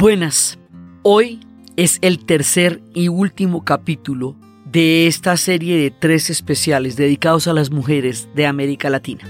Buenas, 0.00 0.58
hoy 1.02 1.40
es 1.76 1.98
el 2.00 2.24
tercer 2.24 2.80
y 2.94 3.08
último 3.08 3.66
capítulo 3.66 4.34
de 4.64 5.06
esta 5.06 5.36
serie 5.36 5.76
de 5.76 5.90
tres 5.90 6.30
especiales 6.30 6.96
dedicados 6.96 7.46
a 7.46 7.52
las 7.52 7.70
mujeres 7.70 8.26
de 8.34 8.46
América 8.46 8.88
Latina. 8.88 9.24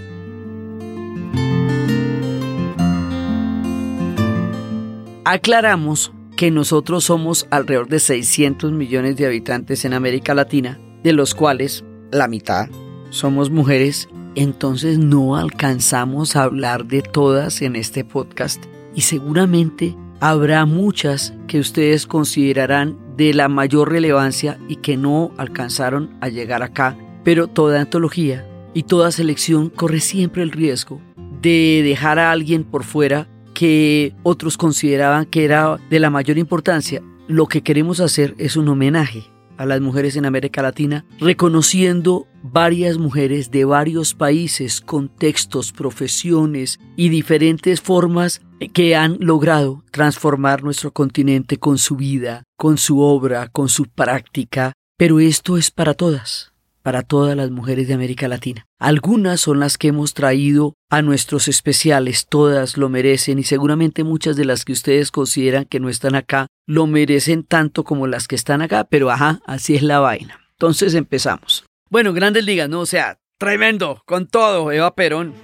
Aclaramos 5.25 6.12
que 6.37 6.52
nosotros 6.52 7.02
somos 7.02 7.48
alrededor 7.50 7.89
de 7.89 7.98
600 7.98 8.71
millones 8.71 9.16
de 9.16 9.27
habitantes 9.27 9.84
en 9.84 9.93
América 9.93 10.34
Latina, 10.34 10.79
de 11.02 11.12
los 11.12 11.34
cuales 11.34 11.84
la 12.12 12.29
mitad 12.29 12.68
somos 13.09 13.50
mujeres, 13.50 14.09
entonces 14.37 15.00
no 15.00 15.34
alcanzamos 15.34 16.37
a 16.37 16.45
hablar 16.45 16.84
de 16.84 17.02
todas 17.02 17.61
en 17.61 17.74
este 17.74 18.05
podcast 18.05 18.62
y 18.95 19.01
seguramente 19.01 19.96
habrá 20.20 20.66
muchas 20.66 21.34
que 21.47 21.59
ustedes 21.59 22.06
considerarán 22.06 22.98
de 23.16 23.34
la 23.34 23.48
mayor 23.48 23.91
relevancia 23.91 24.59
y 24.69 24.77
que 24.77 24.96
no 24.96 25.33
alcanzaron 25.37 26.10
a 26.20 26.29
llegar 26.29 26.62
acá, 26.62 26.96
pero 27.24 27.48
toda 27.48 27.80
antología 27.80 28.46
y 28.74 28.84
toda 28.84 29.10
selección 29.10 29.70
corre 29.70 30.01
siempre 30.01 30.43
el 30.43 30.52
riesgo 30.52 31.01
de 31.41 31.83
dejar 31.84 32.19
a 32.19 32.30
alguien 32.30 32.65
por 32.65 32.84
fuera 32.84 33.27
que 33.55 34.15
otros 34.23 34.56
consideraban 34.56 35.27
que 35.27 35.45
era 35.45 35.79
de 35.91 36.01
la 36.01 36.10
mayor 36.10 36.38
importancia. 36.38 37.02
Lo 37.27 37.46
que 37.46 37.62
queremos 37.62 38.01
hacer 38.01 38.34
es 38.38 38.57
un 38.57 38.68
homenaje 38.68 39.24
a 39.60 39.66
las 39.66 39.82
mujeres 39.82 40.16
en 40.16 40.24
América 40.24 40.62
Latina, 40.62 41.05
reconociendo 41.19 42.27
varias 42.42 42.96
mujeres 42.96 43.51
de 43.51 43.66
varios 43.66 44.14
países, 44.14 44.80
contextos, 44.80 45.70
profesiones 45.70 46.80
y 46.96 47.10
diferentes 47.10 47.82
formas 47.82 48.41
que 48.73 48.96
han 48.96 49.18
logrado 49.20 49.85
transformar 49.90 50.62
nuestro 50.62 50.93
continente 50.93 51.59
con 51.59 51.76
su 51.76 51.96
vida, 51.96 52.45
con 52.57 52.79
su 52.79 53.01
obra, 53.01 53.48
con 53.48 53.68
su 53.68 53.85
práctica. 53.85 54.73
Pero 54.96 55.20
esto 55.20 55.59
es 55.59 55.70
para 55.70 55.92
todas 55.92 56.49
para 56.82 57.02
todas 57.02 57.36
las 57.36 57.50
mujeres 57.50 57.88
de 57.88 57.95
América 57.95 58.28
Latina. 58.28 58.66
Algunas 58.78 59.40
son 59.40 59.60
las 59.60 59.78
que 59.78 59.88
hemos 59.88 60.14
traído 60.14 60.74
a 60.88 61.02
nuestros 61.02 61.48
especiales, 61.48 62.26
todas 62.28 62.76
lo 62.76 62.88
merecen 62.88 63.38
y 63.38 63.45
seguramente 63.45 64.04
muchas 64.04 64.36
de 64.36 64.44
las 64.44 64.64
que 64.64 64.72
ustedes 64.72 65.10
consideran 65.10 65.64
que 65.64 65.81
no 65.81 65.88
están 65.88 66.14
acá 66.14 66.47
lo 66.66 66.86
merecen 66.86 67.42
tanto 67.44 67.84
como 67.84 68.06
las 68.06 68.28
que 68.28 68.36
están 68.36 68.62
acá, 68.62 68.84
pero 68.84 69.10
ajá, 69.10 69.41
así 69.44 69.75
es 69.75 69.82
la 69.82 69.98
vaina. 69.98 70.41
Entonces 70.53 70.94
empezamos. 70.94 71.64
Bueno, 71.91 72.12
grandes 72.12 72.44
ligas, 72.44 72.69
¿no? 72.69 72.81
O 72.81 72.86
sea, 72.86 73.19
tremendo, 73.38 74.03
con 74.06 74.26
todo, 74.26 74.70
Eva 74.70 74.94
Perón. 74.94 75.34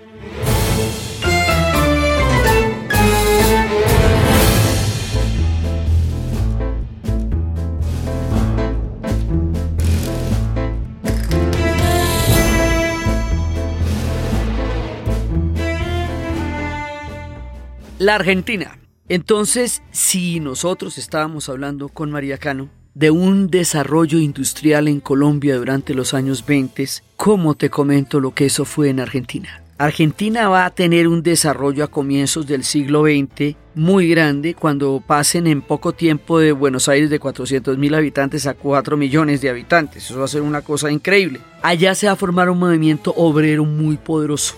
La 17.98 18.16
Argentina. 18.16 18.78
Entonces, 19.08 19.82
si 19.90 20.40
nosotros 20.40 20.98
estábamos 20.98 21.48
hablando 21.48 21.88
con 21.88 22.10
María 22.10 22.38
Cano 22.38 22.68
de 22.94 23.10
un 23.10 23.48
desarrollo 23.48 24.18
industrial 24.18 24.88
en 24.88 25.00
Colombia 25.00 25.56
durante 25.56 25.94
los 25.94 26.14
años 26.14 26.44
20, 26.44 26.86
¿cómo 27.16 27.54
te 27.54 27.70
comento 27.70 28.20
lo 28.20 28.34
que 28.34 28.46
eso 28.46 28.64
fue 28.64 28.88
en 28.88 29.00
Argentina? 29.00 29.62
Argentina 29.78 30.48
va 30.48 30.64
a 30.64 30.70
tener 30.70 31.06
un 31.06 31.22
desarrollo 31.22 31.84
a 31.84 31.88
comienzos 31.88 32.46
del 32.46 32.64
siglo 32.64 33.04
XX 33.04 33.54
muy 33.74 34.08
grande 34.08 34.54
cuando 34.54 35.02
pasen 35.06 35.46
en 35.46 35.60
poco 35.60 35.92
tiempo 35.92 36.38
de 36.38 36.52
Buenos 36.52 36.88
Aires 36.88 37.10
de 37.10 37.18
400 37.18 37.76
mil 37.76 37.94
habitantes 37.94 38.46
a 38.46 38.54
4 38.54 38.96
millones 38.96 39.42
de 39.42 39.50
habitantes. 39.50 40.06
Eso 40.06 40.18
va 40.18 40.24
a 40.24 40.28
ser 40.28 40.40
una 40.40 40.62
cosa 40.62 40.90
increíble. 40.90 41.40
Allá 41.60 41.94
se 41.94 42.06
va 42.06 42.14
a 42.14 42.16
formar 42.16 42.48
un 42.48 42.58
movimiento 42.58 43.12
obrero 43.14 43.66
muy 43.66 43.98
poderoso 43.98 44.56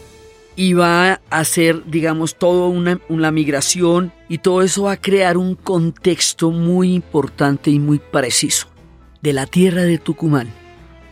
y 0.59 0.73
va 0.73 1.13
a 1.13 1.21
hacer, 1.31 1.85
digamos, 1.87 2.35
toda 2.35 2.69
una, 2.69 3.01
una, 3.09 3.31
migración 3.31 4.13
y 4.29 4.39
todo 4.39 4.63
eso 4.63 4.83
va 4.83 4.93
a 4.93 5.01
crear 5.01 5.37
un 5.37 5.55
contexto 5.55 6.51
muy 6.51 6.95
importante 6.95 7.71
y 7.71 7.79
muy 7.79 8.01
preciso 8.01 8.67
de 9.23 9.33
la 9.33 9.47
tierra 9.47 9.83
de 9.83 9.99
Tucumán, 9.99 10.49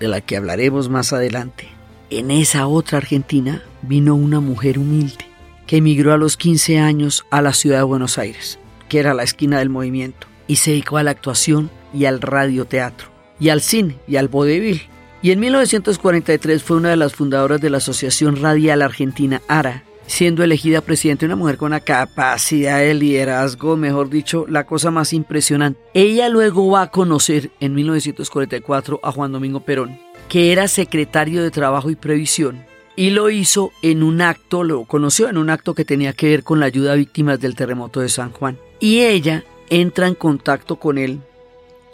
de 0.01 0.09
la 0.09 0.21
que 0.21 0.37
hablaremos 0.37 0.89
más 0.89 1.13
adelante. 1.13 1.69
En 2.11 2.33
esa 2.33 2.67
otra 2.67 2.99
Argentina 2.99 3.63
vino 3.83 4.17
una 4.17 4.41
mujer 4.41 4.81
humilde 4.81 5.27
que 5.69 5.77
emigró 5.77 6.13
a 6.13 6.19
los 6.19 6.37
15 6.37 6.81
años 6.81 7.25
a 7.31 7.41
la 7.41 7.53
ciudad 7.53 7.79
de 7.79 7.85
Buenos 7.85 8.19
Aires, 8.19 8.59
que 8.89 8.99
era 8.99 9.15
la 9.15 9.23
esquina 9.23 9.61
del 9.61 9.71
movimiento, 9.71 10.27
y 10.49 10.57
se 10.57 10.73
dedicó 10.73 10.97
a 10.97 11.05
la 11.05 11.13
actuación 11.13 11.71
y 11.95 12.07
al 12.07 12.21
radioteatro, 12.21 13.11
y 13.39 13.51
al 13.51 13.61
cine 13.61 13.97
y 14.09 14.17
al 14.17 14.27
vodevil 14.27 14.83
y 15.23 15.31
en 15.31 15.41
1943 15.41 16.63
fue 16.63 16.77
una 16.77 16.91
de 16.91 16.97
las 16.97 17.15
fundadoras 17.15 17.61
de 17.61 17.71
la 17.71 17.79
Asociación 17.79 18.37
Radial 18.37 18.83
Argentina 18.83 19.43
ARA, 19.49 19.85
siendo 20.07 20.45
elegida 20.45 20.81
presidente 20.81 21.27
una 21.27 21.37
mujer 21.37 21.57
con 21.57 21.67
una 21.67 21.81
capacidad 21.81 22.79
de 22.79 22.95
liderazgo, 22.95 23.77
mejor 23.77 24.11
dicho, 24.11 24.47
la 24.49 24.67
cosa 24.67 24.91
más 24.91 25.13
impresionante. 25.13 25.81
Ella 25.95 26.29
luego 26.29 26.71
va 26.71 26.83
a 26.83 26.91
conocer 26.91 27.51
en 27.61 27.75
1944 27.75 29.01
a 29.03 29.13
Juan 29.13 29.33
Domingo 29.33 29.61
Perón, 29.61 29.99
que 30.29 30.53
era 30.53 30.69
secretario 30.69 31.43
de 31.43 31.51
Trabajo 31.51 31.91
y 31.91 31.97
Previsión, 31.97 32.65
y 32.95 33.11
lo 33.11 33.31
hizo 33.31 33.73
en 33.83 34.03
un 34.03 34.23
acto, 34.23 34.65
lo 34.65 34.85
conoció 34.85 35.29
en 35.29 35.39
un 35.39 35.51
acto 35.51 35.75
que 35.75 35.85
tenía 35.85 36.13
que 36.13 36.29
ver 36.29 36.45
con 36.45 36.61
la 36.61 36.67
ayuda 36.67 36.93
a 36.93 36.97
víctimas 36.97 37.41
del 37.41 37.55
terremoto 37.55 38.01
de 38.01 38.09
San 38.09 38.33
Juan. 38.33 38.59
Y 38.81 39.01
ella 39.01 39.45
entra 39.69 40.07
en 40.07 40.15
contacto 40.15 40.77
con 40.77 40.99
él 40.99 41.21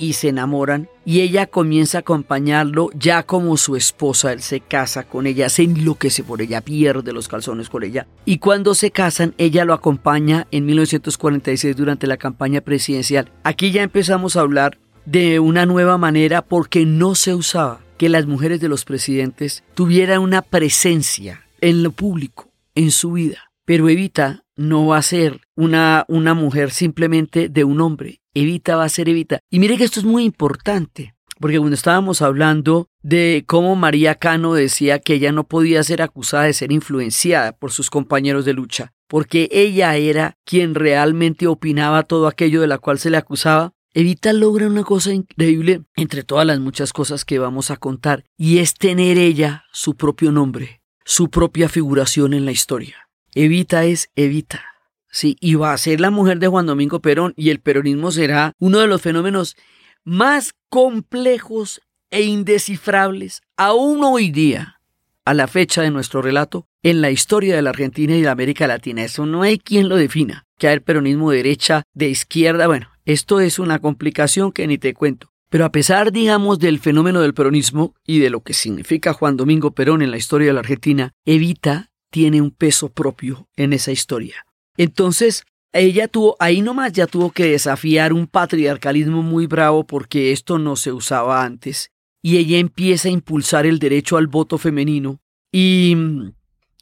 y 0.03 0.15
se 0.15 0.31
enamoran 0.31 0.89
y 1.05 1.21
ella 1.21 1.47
comienza 1.47 1.99
a 1.99 2.01
acompañarlo 2.01 2.91
ya 2.93 3.23
como 3.23 3.57
su 3.57 3.77
esposa, 3.77 4.33
él 4.33 4.43
se 4.43 4.59
casa 4.59 5.05
con 5.05 5.29
ella, 5.29 5.49
se 5.49 5.63
enloquece 5.63 6.25
por 6.25 6.43
ella, 6.43 6.61
pierde 6.61 7.13
los 7.13 7.29
calzones 7.29 7.69
por 7.69 7.85
ella 7.85 8.09
y 8.25 8.39
cuando 8.39 8.75
se 8.75 8.91
casan 8.91 9.33
ella 9.39 9.65
lo 9.65 9.75
acompaña 9.75 10.49
en 10.51 10.67
1946 10.67 11.77
durante 11.77 12.09
la 12.09 12.17
campaña 12.17 12.61
presidencial. 12.61 13.31
Aquí 13.45 13.71
ya 13.71 13.85
empezamos 13.85 14.35
a 14.35 14.41
hablar 14.41 14.77
de 15.05 15.39
una 15.39 15.67
nueva 15.67 15.99
manera 15.99 16.43
porque 16.43 16.85
no 16.85 17.15
se 17.15 17.37
usaba 17.37 17.79
que 17.97 18.09
las 18.09 18.27
mujeres 18.27 18.61
de 18.61 18.69
los 18.69 18.85
presidentes 18.85 19.62
tuvieran 19.75 20.19
una 20.19 20.43
presencia 20.43 21.47
en 21.61 21.85
lo 21.85 21.93
público, 21.93 22.51
en 22.75 22.91
su 22.91 23.12
vida. 23.12 23.53
Pero 23.65 23.89
Evita 23.89 24.42
no 24.57 24.87
va 24.87 24.99
a 24.99 25.03
ser 25.03 25.41
una, 25.55 26.05
una 26.09 26.35
mujer 26.35 26.71
simplemente 26.71 27.49
de 27.49 27.65
un 27.65 27.81
hombre. 27.81 28.21
Evita 28.35 28.77
va 28.77 28.85
a 28.85 28.89
ser 28.89 29.09
Evita. 29.09 29.41
Y 29.51 29.59
mire 29.59 29.77
que 29.77 29.85
esto 29.85 30.01
es 30.01 30.07
muy 30.07 30.25
importante, 30.25 31.15
porque 31.39 31.59
cuando 31.59 31.75
estábamos 31.75 32.23
hablando 32.23 32.89
de 33.03 33.45
cómo 33.47 33.77
María 33.77 34.15
Cano 34.15 34.55
decía 34.55 35.01
que 35.01 35.15
ella 35.15 35.33
no 35.33 35.45
podía 35.45 35.83
ser 35.83 36.01
acusada 36.01 36.45
de 36.45 36.53
ser 36.53 36.73
influenciada 36.73 37.53
por 37.53 37.73
sus 37.73 37.91
compañeros 37.91 38.45
de 38.45 38.55
lucha, 38.55 38.93
porque 39.09 39.49
ella 39.53 39.97
era 39.97 40.39
quien 40.45 40.75
realmente 40.75 41.47
opinaba 41.47 42.05
todo 42.05 42.27
aquello 42.27 42.61
de 42.61 42.69
la 42.69 42.79
cual 42.79 42.99
se 42.99 43.11
le 43.11 43.17
acusaba, 43.17 43.73
Evita 43.95 44.33
logra 44.33 44.69
una 44.69 44.85
cosa 44.85 45.12
increíble 45.12 45.83
entre 45.97 46.23
todas 46.23 46.47
las 46.47 46.61
muchas 46.61 46.95
cosas 46.95 47.27
que 47.27 47.39
vamos 47.39 47.71
a 47.71 47.77
contar, 47.77 48.25
y 48.39 48.59
es 48.59 48.73
tener 48.73 49.19
ella 49.19 49.65
su 49.73 49.97
propio 49.97 50.33
nombre, 50.33 50.81
su 51.05 51.29
propia 51.29 51.69
figuración 51.69 52.33
en 52.33 52.47
la 52.47 52.53
historia. 52.53 53.02
Evita 53.34 53.84
es 53.84 54.10
Evita. 54.15 54.62
Sí, 55.10 55.37
y 55.41 55.54
va 55.54 55.72
a 55.72 55.78
ser 55.78 56.00
la 56.00 56.10
mujer 56.10 56.38
de 56.38 56.48
Juan 56.48 56.66
Domingo 56.66 57.00
Perón 57.00 57.32
y 57.37 57.50
el 57.50 57.60
peronismo 57.60 58.10
será 58.10 58.53
uno 58.59 58.81
de 58.81 58.87
los 58.87 59.00
fenómenos 59.00 59.56
más 60.04 60.54
complejos 60.69 61.81
e 62.10 62.22
indescifrables 62.22 63.41
aún 63.56 64.04
hoy 64.04 64.31
día, 64.31 64.81
a 65.25 65.32
la 65.32 65.47
fecha 65.47 65.81
de 65.81 65.91
nuestro 65.91 66.20
relato, 66.20 66.66
en 66.82 67.00
la 67.00 67.10
historia 67.10 67.56
de 67.56 67.62
la 67.62 67.70
Argentina 67.70 68.15
y 68.16 68.22
de 68.22 68.28
América 68.28 68.67
Latina. 68.67 69.05
Eso 69.05 69.25
no 69.25 69.43
hay 69.43 69.58
quien 69.58 69.88
lo 69.88 69.96
defina. 69.96 70.46
Que 70.58 70.69
hay 70.69 70.81
peronismo 70.81 71.31
de 71.31 71.38
derecha, 71.38 71.85
de 71.94 72.08
izquierda, 72.08 72.67
bueno, 72.67 72.88
esto 73.05 73.40
es 73.40 73.58
una 73.58 73.78
complicación 73.78 74.52
que 74.52 74.67
ni 74.67 74.78
te 74.78 74.93
cuento. 74.93 75.32
Pero 75.49 75.64
a 75.64 75.73
pesar, 75.73 76.12
digamos, 76.12 76.58
del 76.58 76.81
fenómeno 76.81 77.20
del 77.20 77.35
peronismo 77.35 77.94
y 78.06 78.19
de 78.19 78.31
lo 78.31 78.43
que 78.43 78.55
significa 78.55 79.12
Juan 79.12 79.37
Domingo 79.37 79.73
Perón 79.73 80.02
en 80.02 80.11
la 80.11 80.17
historia 80.17 80.49
de 80.49 80.55
la 80.55 80.61
Argentina, 80.61 81.12
evita 81.25 81.92
tiene 82.12 82.43
un 82.43 82.50
peso 82.50 82.91
propio 82.91 83.49
en 83.56 83.73
esa 83.73 83.91
historia. 83.91 84.44
Entonces, 84.76 85.44
ella 85.73 86.06
tuvo, 86.06 86.37
ahí 86.38 86.61
nomás 86.61 86.93
ya 86.93 87.06
tuvo 87.06 87.31
que 87.32 87.47
desafiar 87.47 88.12
un 88.12 88.26
patriarcalismo 88.26 89.23
muy 89.23 89.47
bravo 89.47 89.87
porque 89.87 90.31
esto 90.31 90.59
no 90.59 90.76
se 90.76 90.93
usaba 90.93 91.43
antes. 91.43 91.91
Y 92.23 92.37
ella 92.37 92.59
empieza 92.59 93.09
a 93.09 93.12
impulsar 93.12 93.64
el 93.64 93.79
derecho 93.79 94.19
al 94.19 94.26
voto 94.26 94.59
femenino. 94.59 95.20
Y 95.50 95.94
mm, 95.97 96.35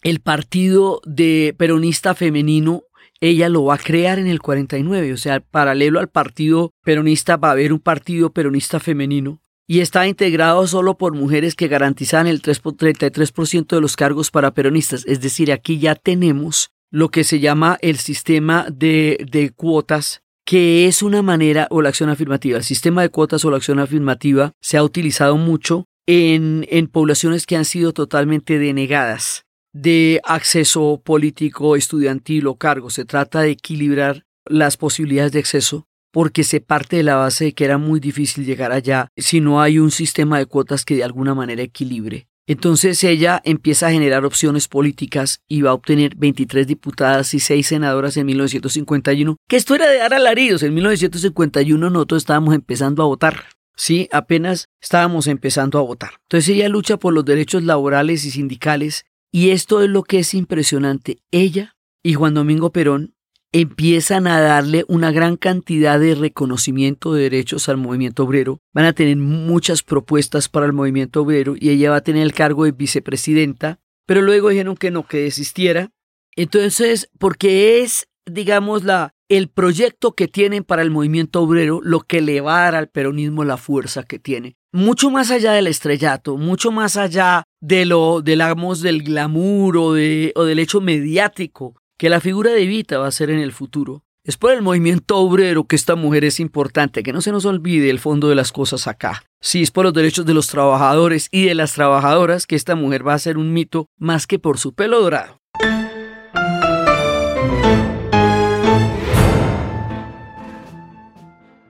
el 0.02 0.20
partido 0.20 1.00
de 1.06 1.54
peronista 1.56 2.14
femenino, 2.16 2.82
ella 3.20 3.48
lo 3.48 3.64
va 3.64 3.74
a 3.74 3.78
crear 3.78 4.18
en 4.18 4.26
el 4.26 4.40
49. 4.40 5.12
O 5.12 5.16
sea, 5.16 5.38
paralelo 5.38 6.00
al 6.00 6.08
partido 6.08 6.72
peronista 6.82 7.36
va 7.36 7.50
a 7.50 7.52
haber 7.52 7.72
un 7.72 7.80
partido 7.80 8.32
peronista 8.32 8.80
femenino 8.80 9.40
y 9.70 9.82
está 9.82 10.08
integrado 10.08 10.66
solo 10.66 10.98
por 10.98 11.14
mujeres 11.14 11.54
que 11.54 11.68
garantizan 11.68 12.26
el 12.26 12.42
33% 12.42 13.68
de 13.68 13.80
los 13.80 13.94
cargos 13.94 14.32
para 14.32 14.50
peronistas. 14.52 15.04
Es 15.06 15.20
decir, 15.20 15.52
aquí 15.52 15.78
ya 15.78 15.94
tenemos 15.94 16.72
lo 16.90 17.10
que 17.10 17.22
se 17.22 17.38
llama 17.38 17.78
el 17.80 17.98
sistema 17.98 18.66
de, 18.68 19.24
de 19.30 19.50
cuotas 19.50 20.22
que 20.44 20.88
es 20.88 21.04
una 21.04 21.22
manera, 21.22 21.68
o 21.70 21.82
la 21.82 21.90
acción 21.90 22.10
afirmativa, 22.10 22.58
el 22.58 22.64
sistema 22.64 23.02
de 23.02 23.10
cuotas 23.10 23.44
o 23.44 23.50
la 23.52 23.58
acción 23.58 23.78
afirmativa 23.78 24.50
se 24.60 24.76
ha 24.76 24.82
utilizado 24.82 25.36
mucho 25.36 25.84
en, 26.04 26.66
en 26.68 26.88
poblaciones 26.88 27.46
que 27.46 27.54
han 27.54 27.64
sido 27.64 27.92
totalmente 27.92 28.58
denegadas 28.58 29.44
de 29.72 30.20
acceso 30.24 31.00
político, 31.04 31.76
estudiantil 31.76 32.48
o 32.48 32.56
cargo. 32.56 32.90
Se 32.90 33.04
trata 33.04 33.42
de 33.42 33.52
equilibrar 33.52 34.24
las 34.46 34.76
posibilidades 34.76 35.30
de 35.30 35.38
acceso 35.38 35.86
porque 36.12 36.44
se 36.44 36.60
parte 36.60 36.96
de 36.96 37.02
la 37.02 37.16
base 37.16 37.44
de 37.46 37.52
que 37.52 37.64
era 37.64 37.78
muy 37.78 38.00
difícil 38.00 38.44
llegar 38.44 38.72
allá 38.72 39.08
si 39.16 39.40
no 39.40 39.60
hay 39.60 39.78
un 39.78 39.90
sistema 39.90 40.38
de 40.38 40.46
cuotas 40.46 40.84
que 40.84 40.96
de 40.96 41.04
alguna 41.04 41.34
manera 41.34 41.62
equilibre. 41.62 42.26
Entonces 42.46 43.04
ella 43.04 43.40
empieza 43.44 43.86
a 43.86 43.92
generar 43.92 44.24
opciones 44.24 44.66
políticas 44.66 45.40
y 45.46 45.62
va 45.62 45.70
a 45.70 45.74
obtener 45.74 46.16
23 46.16 46.66
diputadas 46.66 47.32
y 47.34 47.38
6 47.38 47.64
senadoras 47.64 48.16
en 48.16 48.26
1951, 48.26 49.36
que 49.48 49.56
esto 49.56 49.76
era 49.76 49.88
de 49.88 49.98
dar 49.98 50.14
alaridos. 50.14 50.64
En 50.64 50.74
1951 50.74 51.90
nosotros 51.90 52.22
estábamos 52.22 52.54
empezando 52.54 53.04
a 53.04 53.06
votar. 53.06 53.44
Sí, 53.76 54.08
apenas 54.10 54.68
estábamos 54.82 55.28
empezando 55.28 55.78
a 55.78 55.82
votar. 55.82 56.14
Entonces 56.22 56.48
ella 56.48 56.68
lucha 56.68 56.96
por 56.96 57.14
los 57.14 57.24
derechos 57.24 57.62
laborales 57.62 58.24
y 58.24 58.32
sindicales 58.32 59.06
y 59.30 59.50
esto 59.50 59.80
es 59.80 59.88
lo 59.88 60.02
que 60.02 60.18
es 60.18 60.34
impresionante. 60.34 61.18
Ella 61.30 61.76
y 62.02 62.14
Juan 62.14 62.34
Domingo 62.34 62.72
Perón 62.72 63.14
empiezan 63.52 64.26
a 64.26 64.40
darle 64.40 64.84
una 64.88 65.10
gran 65.10 65.36
cantidad 65.36 65.98
de 65.98 66.14
reconocimiento 66.14 67.12
de 67.12 67.22
derechos 67.22 67.68
al 67.68 67.76
movimiento 67.76 68.24
obrero, 68.24 68.60
van 68.72 68.84
a 68.84 68.92
tener 68.92 69.16
muchas 69.16 69.82
propuestas 69.82 70.48
para 70.48 70.66
el 70.66 70.72
movimiento 70.72 71.22
obrero 71.22 71.54
y 71.58 71.70
ella 71.70 71.90
va 71.90 71.96
a 71.96 72.02
tener 72.02 72.22
el 72.22 72.32
cargo 72.32 72.64
de 72.64 72.72
vicepresidenta, 72.72 73.80
pero 74.06 74.22
luego 74.22 74.50
dijeron 74.50 74.76
que 74.76 74.90
no, 74.90 75.06
que 75.06 75.18
desistiera. 75.18 75.90
Entonces, 76.36 77.10
porque 77.18 77.82
es, 77.82 78.08
digamos, 78.24 78.84
la, 78.84 79.14
el 79.28 79.48
proyecto 79.48 80.12
que 80.12 80.28
tienen 80.28 80.62
para 80.62 80.82
el 80.82 80.90
movimiento 80.90 81.42
obrero 81.42 81.80
lo 81.82 82.00
que 82.00 82.20
le 82.20 82.40
va 82.40 82.60
a 82.60 82.64
dar 82.64 82.74
al 82.76 82.88
peronismo 82.88 83.44
la 83.44 83.56
fuerza 83.56 84.04
que 84.04 84.18
tiene. 84.18 84.56
Mucho 84.72 85.10
más 85.10 85.32
allá 85.32 85.52
del 85.52 85.66
estrellato, 85.66 86.36
mucho 86.36 86.70
más 86.70 86.96
allá 86.96 87.42
de 87.60 87.84
lo, 87.84 88.22
digamos, 88.22 88.80
del 88.80 89.02
glamour 89.02 89.76
o, 89.76 89.92
de, 89.94 90.32
o 90.36 90.44
del 90.44 90.60
hecho 90.60 90.80
mediático 90.80 91.79
que 92.00 92.08
la 92.08 92.20
figura 92.20 92.52
de 92.52 92.62
Evita 92.62 92.96
va 92.96 93.08
a 93.08 93.10
ser 93.10 93.28
en 93.28 93.40
el 93.40 93.52
futuro. 93.52 94.04
Es 94.24 94.38
por 94.38 94.52
el 94.52 94.62
movimiento 94.62 95.18
obrero 95.18 95.64
que 95.64 95.76
esta 95.76 95.96
mujer 95.96 96.24
es 96.24 96.40
importante, 96.40 97.02
que 97.02 97.12
no 97.12 97.20
se 97.20 97.30
nos 97.30 97.44
olvide 97.44 97.90
el 97.90 97.98
fondo 97.98 98.30
de 98.30 98.34
las 98.34 98.52
cosas 98.52 98.86
acá. 98.86 99.22
Sí, 99.42 99.60
es 99.60 99.70
por 99.70 99.84
los 99.84 99.92
derechos 99.92 100.24
de 100.24 100.32
los 100.32 100.46
trabajadores 100.46 101.28
y 101.30 101.44
de 101.44 101.54
las 101.54 101.74
trabajadoras 101.74 102.46
que 102.46 102.56
esta 102.56 102.74
mujer 102.74 103.06
va 103.06 103.12
a 103.12 103.18
ser 103.18 103.36
un 103.36 103.52
mito 103.52 103.84
más 103.98 104.26
que 104.26 104.38
por 104.38 104.56
su 104.56 104.72
pelo 104.72 105.02
dorado. 105.02 105.39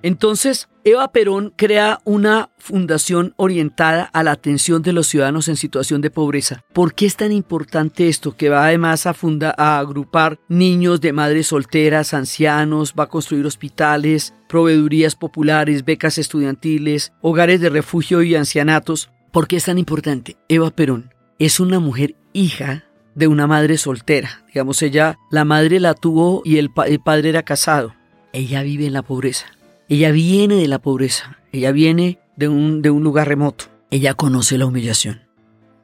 Entonces, 0.02 0.68
Eva 0.82 1.12
Perón 1.12 1.52
crea 1.56 2.00
una 2.04 2.48
fundación 2.56 3.34
orientada 3.36 4.04
a 4.04 4.22
la 4.22 4.32
atención 4.32 4.80
de 4.82 4.94
los 4.94 5.08
ciudadanos 5.08 5.48
en 5.48 5.56
situación 5.56 6.00
de 6.00 6.10
pobreza. 6.10 6.64
¿Por 6.72 6.94
qué 6.94 7.04
es 7.04 7.16
tan 7.16 7.32
importante 7.32 8.08
esto? 8.08 8.34
Que 8.34 8.48
va 8.48 8.64
además 8.64 9.06
a, 9.06 9.14
a 9.58 9.78
agrupar 9.78 10.38
niños 10.48 11.02
de 11.02 11.12
madres 11.12 11.48
solteras, 11.48 12.14
ancianos, 12.14 12.94
va 12.98 13.04
a 13.04 13.08
construir 13.08 13.44
hospitales, 13.44 14.32
proveedurías 14.48 15.16
populares, 15.16 15.84
becas 15.84 16.16
estudiantiles, 16.16 17.12
hogares 17.20 17.60
de 17.60 17.68
refugio 17.68 18.22
y 18.22 18.34
ancianatos. 18.34 19.10
¿Por 19.32 19.48
qué 19.48 19.56
es 19.56 19.64
tan 19.64 19.78
importante? 19.78 20.38
Eva 20.48 20.70
Perón 20.70 21.14
es 21.38 21.60
una 21.60 21.78
mujer 21.78 22.16
hija 22.32 22.84
de 23.14 23.26
una 23.26 23.46
madre 23.46 23.76
soltera. 23.76 24.44
Digamos, 24.46 24.80
ella, 24.80 25.18
la 25.30 25.44
madre 25.44 25.78
la 25.78 25.92
tuvo 25.92 26.40
y 26.42 26.56
el 26.56 26.70
padre 26.70 27.28
era 27.28 27.42
casado. 27.42 27.94
Ella 28.32 28.62
vive 28.62 28.86
en 28.86 28.94
la 28.94 29.02
pobreza 29.02 29.46
ella 29.90 30.12
viene 30.12 30.54
de 30.54 30.68
la 30.68 30.78
pobreza, 30.78 31.38
ella 31.50 31.72
viene 31.72 32.20
de 32.36 32.46
un, 32.48 32.80
de 32.80 32.90
un 32.90 33.02
lugar 33.02 33.26
remoto. 33.26 33.64
Ella 33.90 34.14
conoce 34.14 34.56
la 34.56 34.66
humillación 34.66 35.22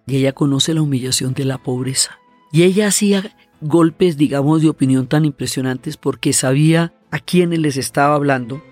y 0.06 0.14
ella 0.18 0.32
conoce 0.32 0.74
la 0.74 0.82
humillación 0.82 1.34
de 1.34 1.44
la 1.44 1.58
pobreza. 1.58 2.20
Y 2.52 2.62
ella 2.62 2.86
hacía 2.86 3.36
golpes, 3.60 4.16
digamos, 4.16 4.62
de 4.62 4.68
opinión 4.68 5.08
tan 5.08 5.24
impresionantes 5.24 5.96
porque 5.96 6.32
sabía 6.32 6.94
a 7.10 7.18
quiénes 7.18 7.58
les 7.58 7.76
estaba 7.76 8.14
hablando, 8.14 8.62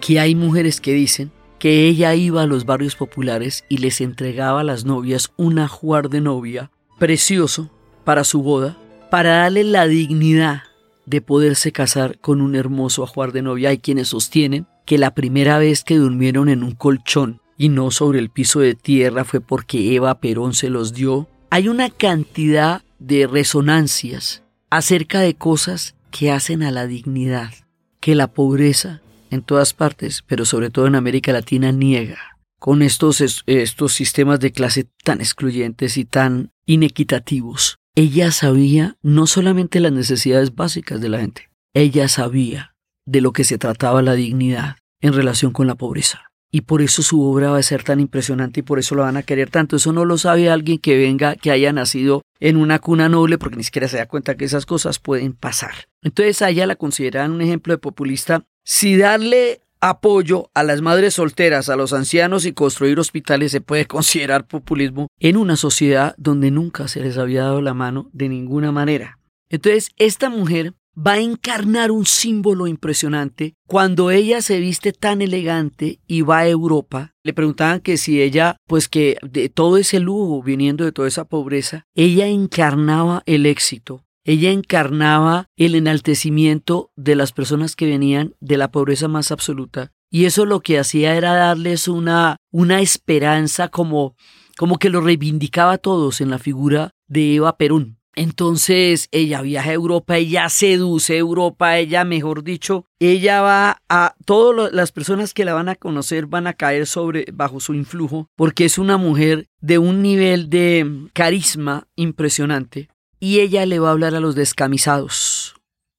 que 0.00 0.18
hay 0.18 0.34
mujeres 0.34 0.80
que 0.80 0.92
dicen 0.92 1.30
que 1.60 1.86
ella 1.86 2.16
iba 2.16 2.42
a 2.42 2.46
los 2.46 2.66
barrios 2.66 2.96
populares 2.96 3.64
y 3.68 3.78
les 3.78 4.00
entregaba 4.00 4.62
a 4.62 4.64
las 4.64 4.84
novias 4.84 5.30
un 5.36 5.60
ajuar 5.60 6.08
de 6.10 6.20
novia 6.20 6.72
precioso 6.98 7.70
para 8.02 8.24
su 8.24 8.42
boda, 8.42 8.76
para 9.08 9.36
darle 9.36 9.62
la 9.62 9.86
dignidad 9.86 10.62
de 11.08 11.20
poderse 11.20 11.72
casar 11.72 12.18
con 12.18 12.40
un 12.40 12.54
hermoso 12.54 13.02
ajuar 13.02 13.32
de 13.32 13.42
novia. 13.42 13.70
Hay 13.70 13.78
quienes 13.78 14.08
sostienen 14.08 14.66
que 14.84 14.98
la 14.98 15.14
primera 15.14 15.58
vez 15.58 15.84
que 15.84 15.96
durmieron 15.96 16.48
en 16.48 16.62
un 16.62 16.72
colchón 16.72 17.40
y 17.56 17.70
no 17.70 17.90
sobre 17.90 18.18
el 18.18 18.30
piso 18.30 18.60
de 18.60 18.74
tierra 18.74 19.24
fue 19.24 19.40
porque 19.40 19.94
Eva 19.94 20.20
Perón 20.20 20.54
se 20.54 20.70
los 20.70 20.92
dio. 20.92 21.28
Hay 21.50 21.68
una 21.68 21.90
cantidad 21.90 22.82
de 22.98 23.26
resonancias 23.26 24.42
acerca 24.70 25.20
de 25.20 25.34
cosas 25.34 25.94
que 26.10 26.30
hacen 26.30 26.62
a 26.62 26.70
la 26.70 26.86
dignidad, 26.86 27.52
que 28.00 28.14
la 28.14 28.28
pobreza 28.28 29.00
en 29.30 29.42
todas 29.42 29.74
partes, 29.74 30.22
pero 30.26 30.44
sobre 30.44 30.70
todo 30.70 30.86
en 30.86 30.94
América 30.94 31.32
Latina, 31.32 31.72
niega. 31.72 32.36
Con 32.58 32.82
estos, 32.82 33.44
estos 33.46 33.92
sistemas 33.92 34.40
de 34.40 34.52
clase 34.52 34.88
tan 35.04 35.20
excluyentes 35.20 35.96
y 35.96 36.04
tan 36.04 36.50
inequitativos, 36.66 37.78
ella 37.98 38.30
sabía 38.30 38.96
no 39.02 39.26
solamente 39.26 39.80
las 39.80 39.90
necesidades 39.90 40.54
básicas 40.54 41.00
de 41.00 41.08
la 41.08 41.18
gente, 41.18 41.50
ella 41.74 42.06
sabía 42.06 42.76
de 43.04 43.20
lo 43.20 43.32
que 43.32 43.42
se 43.42 43.58
trataba 43.58 44.02
la 44.02 44.14
dignidad 44.14 44.76
en 45.00 45.14
relación 45.14 45.50
con 45.50 45.66
la 45.66 45.74
pobreza. 45.74 46.30
Y 46.52 46.60
por 46.60 46.80
eso 46.80 47.02
su 47.02 47.20
obra 47.24 47.50
va 47.50 47.58
a 47.58 47.62
ser 47.64 47.82
tan 47.82 47.98
impresionante 47.98 48.60
y 48.60 48.62
por 48.62 48.78
eso 48.78 48.94
lo 48.94 49.02
van 49.02 49.16
a 49.16 49.24
querer 49.24 49.50
tanto. 49.50 49.74
Eso 49.74 49.92
no 49.92 50.04
lo 50.04 50.16
sabe 50.16 50.48
alguien 50.48 50.78
que 50.78 50.96
venga, 50.96 51.34
que 51.34 51.50
haya 51.50 51.72
nacido 51.72 52.22
en 52.38 52.56
una 52.56 52.78
cuna 52.78 53.08
noble, 53.08 53.36
porque 53.36 53.56
ni 53.56 53.64
siquiera 53.64 53.88
se 53.88 53.96
da 53.96 54.06
cuenta 54.06 54.36
que 54.36 54.44
esas 54.44 54.64
cosas 54.64 55.00
pueden 55.00 55.32
pasar. 55.32 55.88
Entonces 56.00 56.40
a 56.40 56.50
ella 56.50 56.68
la 56.68 56.76
consideran 56.76 57.32
un 57.32 57.40
ejemplo 57.40 57.72
de 57.72 57.78
populista. 57.78 58.44
Si 58.64 58.96
darle 58.96 59.62
apoyo 59.80 60.50
a 60.54 60.62
las 60.62 60.82
madres 60.82 61.14
solteras, 61.14 61.68
a 61.68 61.76
los 61.76 61.92
ancianos 61.92 62.46
y 62.46 62.52
construir 62.52 62.98
hospitales 62.98 63.52
se 63.52 63.60
puede 63.60 63.86
considerar 63.88 64.46
populismo 64.46 65.08
en 65.18 65.36
una 65.36 65.56
sociedad 65.56 66.14
donde 66.18 66.50
nunca 66.50 66.88
se 66.88 67.00
les 67.00 67.18
había 67.18 67.44
dado 67.44 67.62
la 67.62 67.74
mano 67.74 68.10
de 68.12 68.28
ninguna 68.28 68.72
manera. 68.72 69.18
Entonces, 69.50 69.90
esta 69.96 70.28
mujer 70.28 70.74
va 70.98 71.12
a 71.12 71.20
encarnar 71.20 71.90
un 71.90 72.06
símbolo 72.06 72.66
impresionante 72.66 73.54
cuando 73.66 74.10
ella 74.10 74.42
se 74.42 74.58
viste 74.58 74.92
tan 74.92 75.22
elegante 75.22 76.00
y 76.06 76.22
va 76.22 76.38
a 76.38 76.48
Europa. 76.48 77.14
Le 77.22 77.32
preguntaban 77.32 77.80
que 77.80 77.96
si 77.96 78.20
ella, 78.20 78.56
pues 78.66 78.88
que 78.88 79.16
de 79.22 79.48
todo 79.48 79.76
ese 79.76 80.00
lujo 80.00 80.42
viniendo 80.42 80.84
de 80.84 80.92
toda 80.92 81.08
esa 81.08 81.24
pobreza, 81.24 81.84
ella 81.94 82.26
encarnaba 82.26 83.22
el 83.26 83.46
éxito, 83.46 84.04
ella 84.28 84.50
encarnaba 84.50 85.46
el 85.56 85.74
enaltecimiento 85.74 86.92
de 86.96 87.16
las 87.16 87.32
personas 87.32 87.74
que 87.74 87.86
venían 87.86 88.34
de 88.40 88.58
la 88.58 88.70
pobreza 88.70 89.08
más 89.08 89.32
absoluta. 89.32 89.94
Y 90.10 90.26
eso 90.26 90.44
lo 90.44 90.60
que 90.60 90.78
hacía 90.78 91.16
era 91.16 91.32
darles 91.32 91.88
una, 91.88 92.36
una 92.52 92.82
esperanza 92.82 93.68
como, 93.68 94.16
como 94.58 94.78
que 94.78 94.90
lo 94.90 95.00
reivindicaba 95.00 95.72
a 95.72 95.78
todos 95.78 96.20
en 96.20 96.28
la 96.28 96.38
figura 96.38 96.90
de 97.06 97.36
Eva 97.36 97.56
Perón. 97.56 97.96
Entonces 98.16 99.08
ella 99.12 99.40
viaja 99.40 99.70
a 99.70 99.72
Europa, 99.72 100.18
ella 100.18 100.50
seduce 100.50 101.14
a 101.14 101.18
Europa, 101.18 101.78
ella, 101.78 102.04
mejor 102.04 102.44
dicho, 102.44 102.84
ella 102.98 103.40
va 103.40 103.80
a 103.88 104.14
todas 104.26 104.74
las 104.74 104.92
personas 104.92 105.32
que 105.32 105.46
la 105.46 105.54
van 105.54 105.70
a 105.70 105.76
conocer 105.76 106.26
van 106.26 106.46
a 106.46 106.52
caer 106.52 106.86
sobre 106.86 107.24
bajo 107.32 107.60
su 107.60 107.72
influjo 107.72 108.28
porque 108.36 108.66
es 108.66 108.76
una 108.76 108.98
mujer 108.98 109.46
de 109.62 109.78
un 109.78 110.02
nivel 110.02 110.50
de 110.50 111.08
carisma 111.14 111.86
impresionante 111.96 112.90
y 113.20 113.40
ella 113.40 113.66
le 113.66 113.78
va 113.78 113.88
a 113.88 113.92
hablar 113.92 114.14
a 114.14 114.20
los 114.20 114.34
descamisados, 114.34 115.54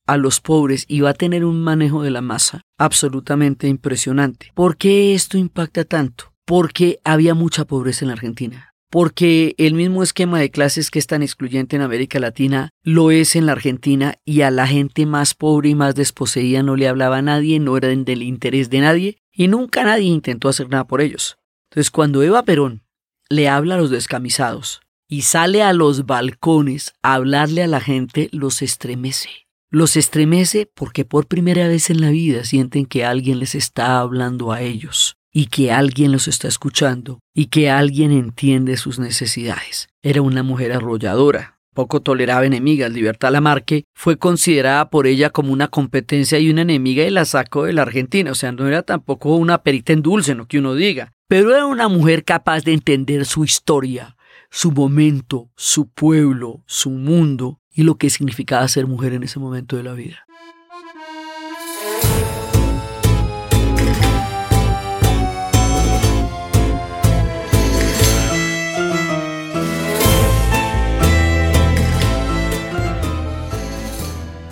a 0.07 0.17
los 0.17 0.41
pobres 0.41 0.85
y 0.87 1.01
va 1.01 1.11
a 1.11 1.13
tener 1.13 1.45
un 1.45 1.61
manejo 1.61 2.03
de 2.03 2.11
la 2.11 2.21
masa 2.21 2.61
absolutamente 2.77 3.67
impresionante. 3.67 4.51
¿Por 4.55 4.77
qué 4.77 5.13
esto 5.13 5.37
impacta 5.37 5.85
tanto? 5.85 6.33
Porque 6.45 6.99
había 7.03 7.35
mucha 7.35 7.65
pobreza 7.65 8.05
en 8.05 8.07
la 8.07 8.13
Argentina. 8.13 8.73
Porque 8.89 9.53
el 9.59 9.75
mismo 9.75 10.01
esquema 10.01 10.39
de 10.39 10.49
clases 10.49 10.89
que 10.89 10.97
es 10.97 11.05
tan 11.05 11.21
excluyente 11.21 11.75
en 11.75 11.83
América 11.83 12.17
Latina 12.17 12.71
lo 12.83 13.11
es 13.11 13.35
en 13.35 13.45
la 13.45 13.51
Argentina 13.51 14.15
y 14.25 14.41
a 14.41 14.49
la 14.49 14.65
gente 14.65 15.05
más 15.05 15.35
pobre 15.35 15.69
y 15.69 15.75
más 15.75 15.93
desposeída 15.93 16.63
no 16.63 16.75
le 16.75 16.87
hablaba 16.87 17.21
nadie, 17.21 17.59
no 17.59 17.77
eran 17.77 18.03
del 18.03 18.23
interés 18.23 18.71
de 18.71 18.79
nadie 18.79 19.17
y 19.31 19.47
nunca 19.47 19.83
nadie 19.83 20.07
intentó 20.07 20.49
hacer 20.49 20.69
nada 20.69 20.87
por 20.87 21.01
ellos. 21.01 21.37
Entonces 21.69 21.91
cuando 21.91 22.23
Eva 22.23 22.41
Perón 22.43 22.81
le 23.29 23.47
habla 23.47 23.75
a 23.75 23.77
los 23.77 23.91
descamisados, 23.91 24.81
y 25.09 25.23
sale 25.23 25.63
a 25.63 25.73
los 25.73 26.05
balcones 26.05 26.93
a 27.01 27.15
hablarle 27.15 27.63
a 27.63 27.67
la 27.67 27.81
gente, 27.81 28.29
los 28.31 28.61
estremece. 28.61 29.47
Los 29.71 29.97
estremece 29.97 30.69
porque 30.73 31.03
por 31.03 31.27
primera 31.27 31.67
vez 31.67 31.89
en 31.89 31.99
la 31.99 32.11
vida 32.11 32.43
sienten 32.43 32.85
que 32.85 33.03
alguien 33.03 33.39
les 33.39 33.55
está 33.55 33.99
hablando 33.99 34.51
a 34.51 34.61
ellos 34.61 35.17
y 35.33 35.47
que 35.47 35.71
alguien 35.71 36.11
los 36.11 36.27
está 36.27 36.47
escuchando 36.47 37.19
y 37.33 37.47
que 37.47 37.69
alguien 37.71 38.11
entiende 38.11 38.77
sus 38.77 38.99
necesidades. 38.99 39.89
Era 40.03 40.21
una 40.21 40.43
mujer 40.43 40.73
arrolladora, 40.73 41.59
poco 41.73 42.01
toleraba 42.01 42.45
enemigas. 42.45 42.91
Libertad 42.91 43.31
Lamarque 43.31 43.85
fue 43.95 44.17
considerada 44.17 44.89
por 44.91 45.07
ella 45.07 45.31
como 45.31 45.53
una 45.53 45.69
competencia 45.69 46.37
y 46.37 46.51
una 46.51 46.61
enemiga 46.61 47.03
y 47.03 47.09
la 47.09 47.25
sacó 47.25 47.63
de 47.63 47.73
la 47.73 47.81
Argentina. 47.83 48.31
O 48.31 48.35
sea, 48.35 48.51
no 48.51 48.67
era 48.67 48.83
tampoco 48.83 49.35
una 49.35 49.63
perita 49.63 49.93
en 49.93 50.03
dulce, 50.03 50.35
no 50.35 50.47
que 50.47 50.59
uno 50.59 50.75
diga. 50.75 51.13
Pero 51.27 51.51
era 51.53 51.65
una 51.65 51.87
mujer 51.87 52.23
capaz 52.23 52.63
de 52.63 52.73
entender 52.73 53.25
su 53.25 53.43
historia, 53.43 54.15
su 54.49 54.71
momento, 54.71 55.49
su 55.55 55.89
pueblo, 55.89 56.63
su 56.65 56.89
mundo 56.89 57.59
y 57.71 57.83
lo 57.83 57.97
que 57.97 58.09
significaba 58.09 58.67
ser 58.67 58.87
mujer 58.87 59.13
en 59.13 59.23
ese 59.23 59.39
momento 59.39 59.77
de 59.77 59.83
la 59.83 59.93
vida. 59.93 60.25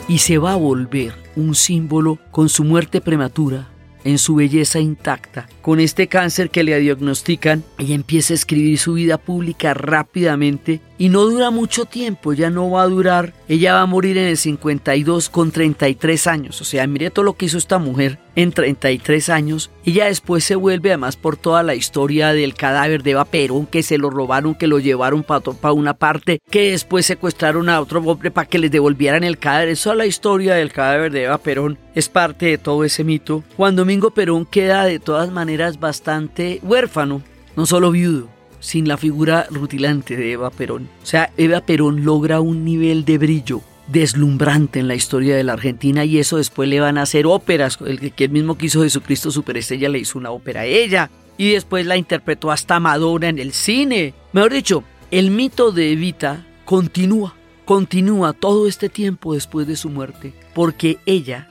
y 0.08 0.20
se 0.20 0.38
va 0.38 0.54
a 0.54 0.56
volver 0.56 1.14
un 1.36 1.54
símbolo 1.54 2.18
con 2.32 2.50
su 2.50 2.64
muerte 2.64 3.02
prematura, 3.02 3.68
en 4.04 4.18
su 4.18 4.36
belleza 4.36 4.80
intacta. 4.80 5.48
Con 5.68 5.82
este 5.82 6.08
cáncer 6.08 6.50
que 6.50 6.64
le 6.64 6.80
diagnostican, 6.80 7.62
ella 7.78 7.94
empieza 7.94 8.34
a 8.34 8.36
escribir 8.36 8.80
su 8.80 8.94
vida 8.94 9.18
pública 9.18 9.74
rápidamente 9.74 10.80
y 10.98 11.10
no 11.10 11.26
dura 11.26 11.52
mucho 11.52 11.84
tiempo, 11.84 12.32
ya 12.32 12.50
no 12.50 12.72
va 12.72 12.84
a 12.84 12.88
durar, 12.88 13.34
ella 13.50 13.74
va 13.74 13.82
a 13.82 13.86
morir 13.86 14.18
en 14.18 14.28
el 14.28 14.38
52 14.38 15.30
con 15.30 15.52
33 15.52 16.26
años, 16.28 16.62
o 16.62 16.64
sea, 16.64 16.88
mire 16.88 17.12
todo 17.12 17.24
lo 17.24 17.34
que 17.34 17.46
hizo 17.46 17.58
esta 17.58 17.78
mujer 17.78 18.18
en 18.36 18.52
33 18.52 19.30
años, 19.30 19.70
ella 19.86 20.06
después 20.06 20.44
se 20.44 20.56
vuelve 20.56 20.90
además 20.90 21.16
por 21.16 21.38
toda 21.38 21.64
la 21.64 21.76
historia 21.76 22.34
del 22.34 22.56
cadáver 22.56 23.04
de 23.04 23.12
Eva 23.12 23.26
Perón, 23.26 23.68
que 23.68 23.84
se 23.84 23.98
lo 23.98 24.10
robaron, 24.10 24.56
que 24.56 24.68
lo 24.68 24.80
llevaron 24.80 25.24
para 25.24 25.74
una 25.74 25.94
parte, 25.96 26.40
que 26.50 26.72
después 26.72 27.06
secuestraron 27.06 27.70
a 27.70 27.80
otro 27.80 28.00
hombre 28.00 28.32
para 28.32 28.48
que 28.48 28.60
les 28.60 28.72
devolvieran 28.72 29.24
el 29.24 29.38
cadáver, 29.38 29.70
esa 29.70 29.92
es 29.92 29.98
la 29.98 30.06
historia 30.06 30.56
del 30.56 30.72
cadáver 30.72 31.12
de 31.12 31.26
Eva 31.26 31.38
Perón, 31.38 31.78
es 31.94 32.10
parte 32.10 32.46
de 32.46 32.58
todo 32.60 32.84
ese 32.84 33.04
mito. 33.04 33.44
Juan 33.56 33.76
Domingo 33.76 34.12
Perón 34.12 34.46
queda 34.46 34.86
de 34.86 35.00
todas 35.00 35.32
maneras 35.32 35.57
bastante 35.80 36.60
huérfano, 36.64 37.22
no 37.56 37.66
solo 37.66 37.92
viudo, 37.92 38.30
sin 38.60 38.88
la 38.88 38.98
figura 38.98 39.48
rutilante 39.50 40.16
de 40.16 40.34
Eva 40.34 40.50
Perón. 40.50 40.90
O 41.04 41.06
sea, 41.06 41.32
Eva 41.38 41.62
Perón 41.62 42.06
logra 42.06 42.40
un 42.40 42.64
nivel 42.64 43.06
de 43.06 43.18
brillo 43.18 43.62
deslumbrante 43.88 44.80
en 44.80 44.88
la 44.88 44.96
historia 44.96 45.36
de 45.36 45.44
la 45.44 45.54
Argentina 45.54 46.04
y 46.06 46.18
eso 46.18 46.38
después 46.38 46.68
le 46.70 46.80
van 46.80 46.98
a 46.98 47.04
hacer 47.04 47.26
óperas. 47.26 47.80
El 47.86 48.12
que 48.12 48.28
mismo 48.28 48.58
que 48.58 48.68
hizo 48.68 48.84
Jesucristo 48.84 49.32
Superestrella 49.32 49.90
le 49.90 50.00
hizo 50.00 50.18
una 50.18 50.32
ópera 50.32 50.62
a 50.62 50.66
ella 50.66 51.10
y 51.38 51.52
después 51.52 51.86
la 51.86 51.98
interpretó 51.98 52.52
hasta 52.52 52.80
Madonna 52.80 53.30
en 53.30 53.40
el 53.40 53.54
cine. 53.54 54.14
Mejor 54.34 54.54
dicho, 54.54 54.84
el 55.12 55.32
mito 55.32 55.72
de 55.72 55.92
Evita 55.92 56.46
continúa, 56.66 57.36
continúa 57.66 58.34
todo 58.34 58.68
este 58.68 58.90
tiempo 58.90 59.34
después 59.34 59.68
de 59.68 59.78
su 59.78 59.90
muerte, 59.90 60.34
porque 60.54 60.98
ella 61.06 61.50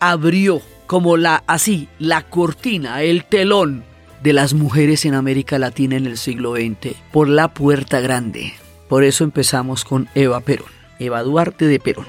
abrió 0.00 0.62
como 0.86 1.16
la 1.16 1.42
así 1.46 1.88
la 1.98 2.22
cortina, 2.22 3.02
el 3.02 3.24
telón 3.24 3.84
de 4.22 4.32
las 4.32 4.54
mujeres 4.54 5.04
en 5.04 5.14
América 5.14 5.58
Latina 5.58 5.96
en 5.96 6.06
el 6.06 6.16
siglo 6.16 6.54
XX 6.54 6.96
por 7.12 7.28
la 7.28 7.48
puerta 7.52 8.00
grande. 8.00 8.54
Por 8.88 9.04
eso 9.04 9.24
empezamos 9.24 9.84
con 9.84 10.08
Eva 10.14 10.40
Perón, 10.40 10.70
Eva 10.98 11.22
Duarte 11.22 11.66
de 11.66 11.80
Perón. 11.80 12.06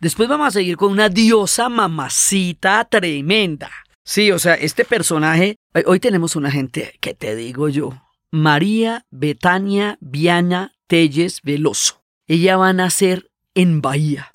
Después 0.00 0.30
vamos 0.30 0.48
a 0.48 0.50
seguir 0.50 0.78
con 0.78 0.92
una 0.92 1.10
diosa 1.10 1.68
mamacita 1.68 2.86
tremenda. 2.86 3.70
Sí, 4.02 4.32
o 4.32 4.38
sea, 4.38 4.54
este 4.54 4.86
personaje, 4.86 5.56
hoy 5.84 6.00
tenemos 6.00 6.36
una 6.36 6.50
gente 6.50 6.94
que 7.00 7.14
te 7.14 7.36
digo 7.36 7.68
yo, 7.68 8.02
María 8.30 9.04
Betania 9.10 9.98
Viana 10.00 10.72
Telles 10.86 11.42
Veloso. 11.42 11.99
Ella 12.32 12.56
va 12.56 12.68
a 12.68 12.72
nacer 12.72 13.28
en 13.56 13.80
Bahía. 13.80 14.30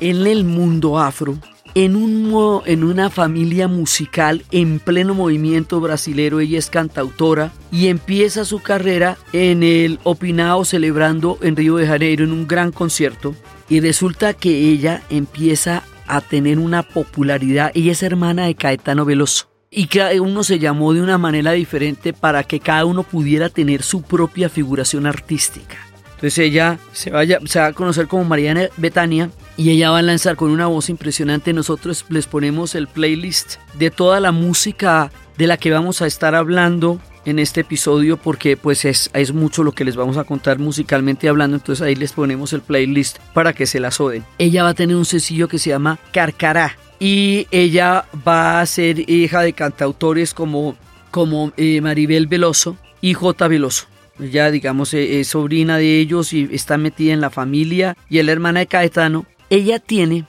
en 0.00 0.26
el 0.26 0.42
mundo 0.42 0.98
afro, 0.98 1.38
en, 1.76 1.94
un, 1.94 2.60
en 2.66 2.82
una 2.82 3.08
familia 3.08 3.68
musical 3.68 4.44
en 4.50 4.80
pleno 4.80 5.14
movimiento 5.14 5.80
brasilero. 5.80 6.40
Ella 6.40 6.58
es 6.58 6.70
cantautora 6.70 7.52
y 7.70 7.86
empieza 7.86 8.44
su 8.44 8.58
carrera 8.58 9.18
en 9.32 9.62
el 9.62 10.00
Opinao 10.02 10.64
celebrando 10.64 11.38
en 11.40 11.54
Río 11.54 11.76
de 11.76 11.86
Janeiro 11.86 12.24
en 12.24 12.32
un 12.32 12.48
gran 12.48 12.72
concierto. 12.72 13.36
Y 13.68 13.78
resulta 13.78 14.34
que 14.34 14.58
ella 14.58 15.04
empieza 15.08 15.84
a 16.08 16.20
tener 16.20 16.58
una 16.58 16.82
popularidad. 16.82 17.70
Ella 17.76 17.92
es 17.92 18.02
hermana 18.02 18.46
de 18.46 18.56
Caetano 18.56 19.04
Veloso. 19.04 19.51
Y 19.74 19.86
cada 19.86 20.20
uno 20.20 20.44
se 20.44 20.58
llamó 20.58 20.92
de 20.92 21.00
una 21.00 21.16
manera 21.16 21.52
diferente 21.52 22.12
para 22.12 22.44
que 22.44 22.60
cada 22.60 22.84
uno 22.84 23.04
pudiera 23.04 23.48
tener 23.48 23.82
su 23.82 24.02
propia 24.02 24.50
figuración 24.50 25.06
artística. 25.06 25.78
Entonces 26.10 26.38
ella 26.38 26.78
se, 26.92 27.10
vaya, 27.10 27.38
se 27.46 27.58
va 27.58 27.68
a 27.68 27.72
conocer 27.72 28.06
como 28.06 28.24
Mariana 28.24 28.68
Betania 28.76 29.30
y 29.56 29.70
ella 29.70 29.90
va 29.90 30.00
a 30.00 30.02
lanzar 30.02 30.36
con 30.36 30.50
una 30.50 30.66
voz 30.66 30.90
impresionante. 30.90 31.54
Nosotros 31.54 32.04
les 32.10 32.26
ponemos 32.26 32.74
el 32.74 32.86
playlist 32.86 33.54
de 33.72 33.90
toda 33.90 34.20
la 34.20 34.30
música 34.30 35.10
de 35.38 35.46
la 35.46 35.56
que 35.56 35.70
vamos 35.70 36.02
a 36.02 36.06
estar 36.06 36.34
hablando 36.34 37.00
en 37.24 37.38
este 37.38 37.62
episodio 37.62 38.18
porque 38.18 38.58
pues 38.58 38.84
es, 38.84 39.10
es 39.14 39.32
mucho 39.32 39.64
lo 39.64 39.72
que 39.72 39.86
les 39.86 39.96
vamos 39.96 40.18
a 40.18 40.24
contar 40.24 40.58
musicalmente 40.58 41.30
hablando, 41.30 41.56
entonces 41.56 41.82
ahí 41.82 41.94
les 41.94 42.12
ponemos 42.12 42.52
el 42.52 42.60
playlist 42.60 43.20
para 43.32 43.54
que 43.54 43.64
se 43.64 43.80
la 43.80 43.90
soden. 43.90 44.22
Ella 44.36 44.64
va 44.64 44.70
a 44.70 44.74
tener 44.74 44.96
un 44.96 45.06
sencillo 45.06 45.48
que 45.48 45.58
se 45.58 45.70
llama 45.70 45.98
Carcará 46.12 46.76
y 47.02 47.48
ella 47.50 48.04
va 48.26 48.60
a 48.60 48.66
ser 48.66 49.10
hija 49.10 49.42
de 49.42 49.54
cantautores 49.54 50.32
como, 50.32 50.76
como 51.10 51.52
eh, 51.56 51.80
Maribel 51.80 52.28
Veloso 52.28 52.76
y 53.00 53.14
J. 53.14 53.48
Veloso. 53.48 53.86
Ella, 54.20 54.52
digamos, 54.52 54.94
eh, 54.94 55.18
es 55.18 55.26
sobrina 55.26 55.78
de 55.78 55.98
ellos 55.98 56.32
y 56.32 56.48
está 56.52 56.78
metida 56.78 57.12
en 57.12 57.20
la 57.20 57.30
familia 57.30 57.96
y 58.08 58.20
es 58.20 58.24
la 58.24 58.30
hermana 58.30 58.60
de 58.60 58.68
Caetano 58.68 59.26
ella 59.50 59.80
tiene 59.80 60.26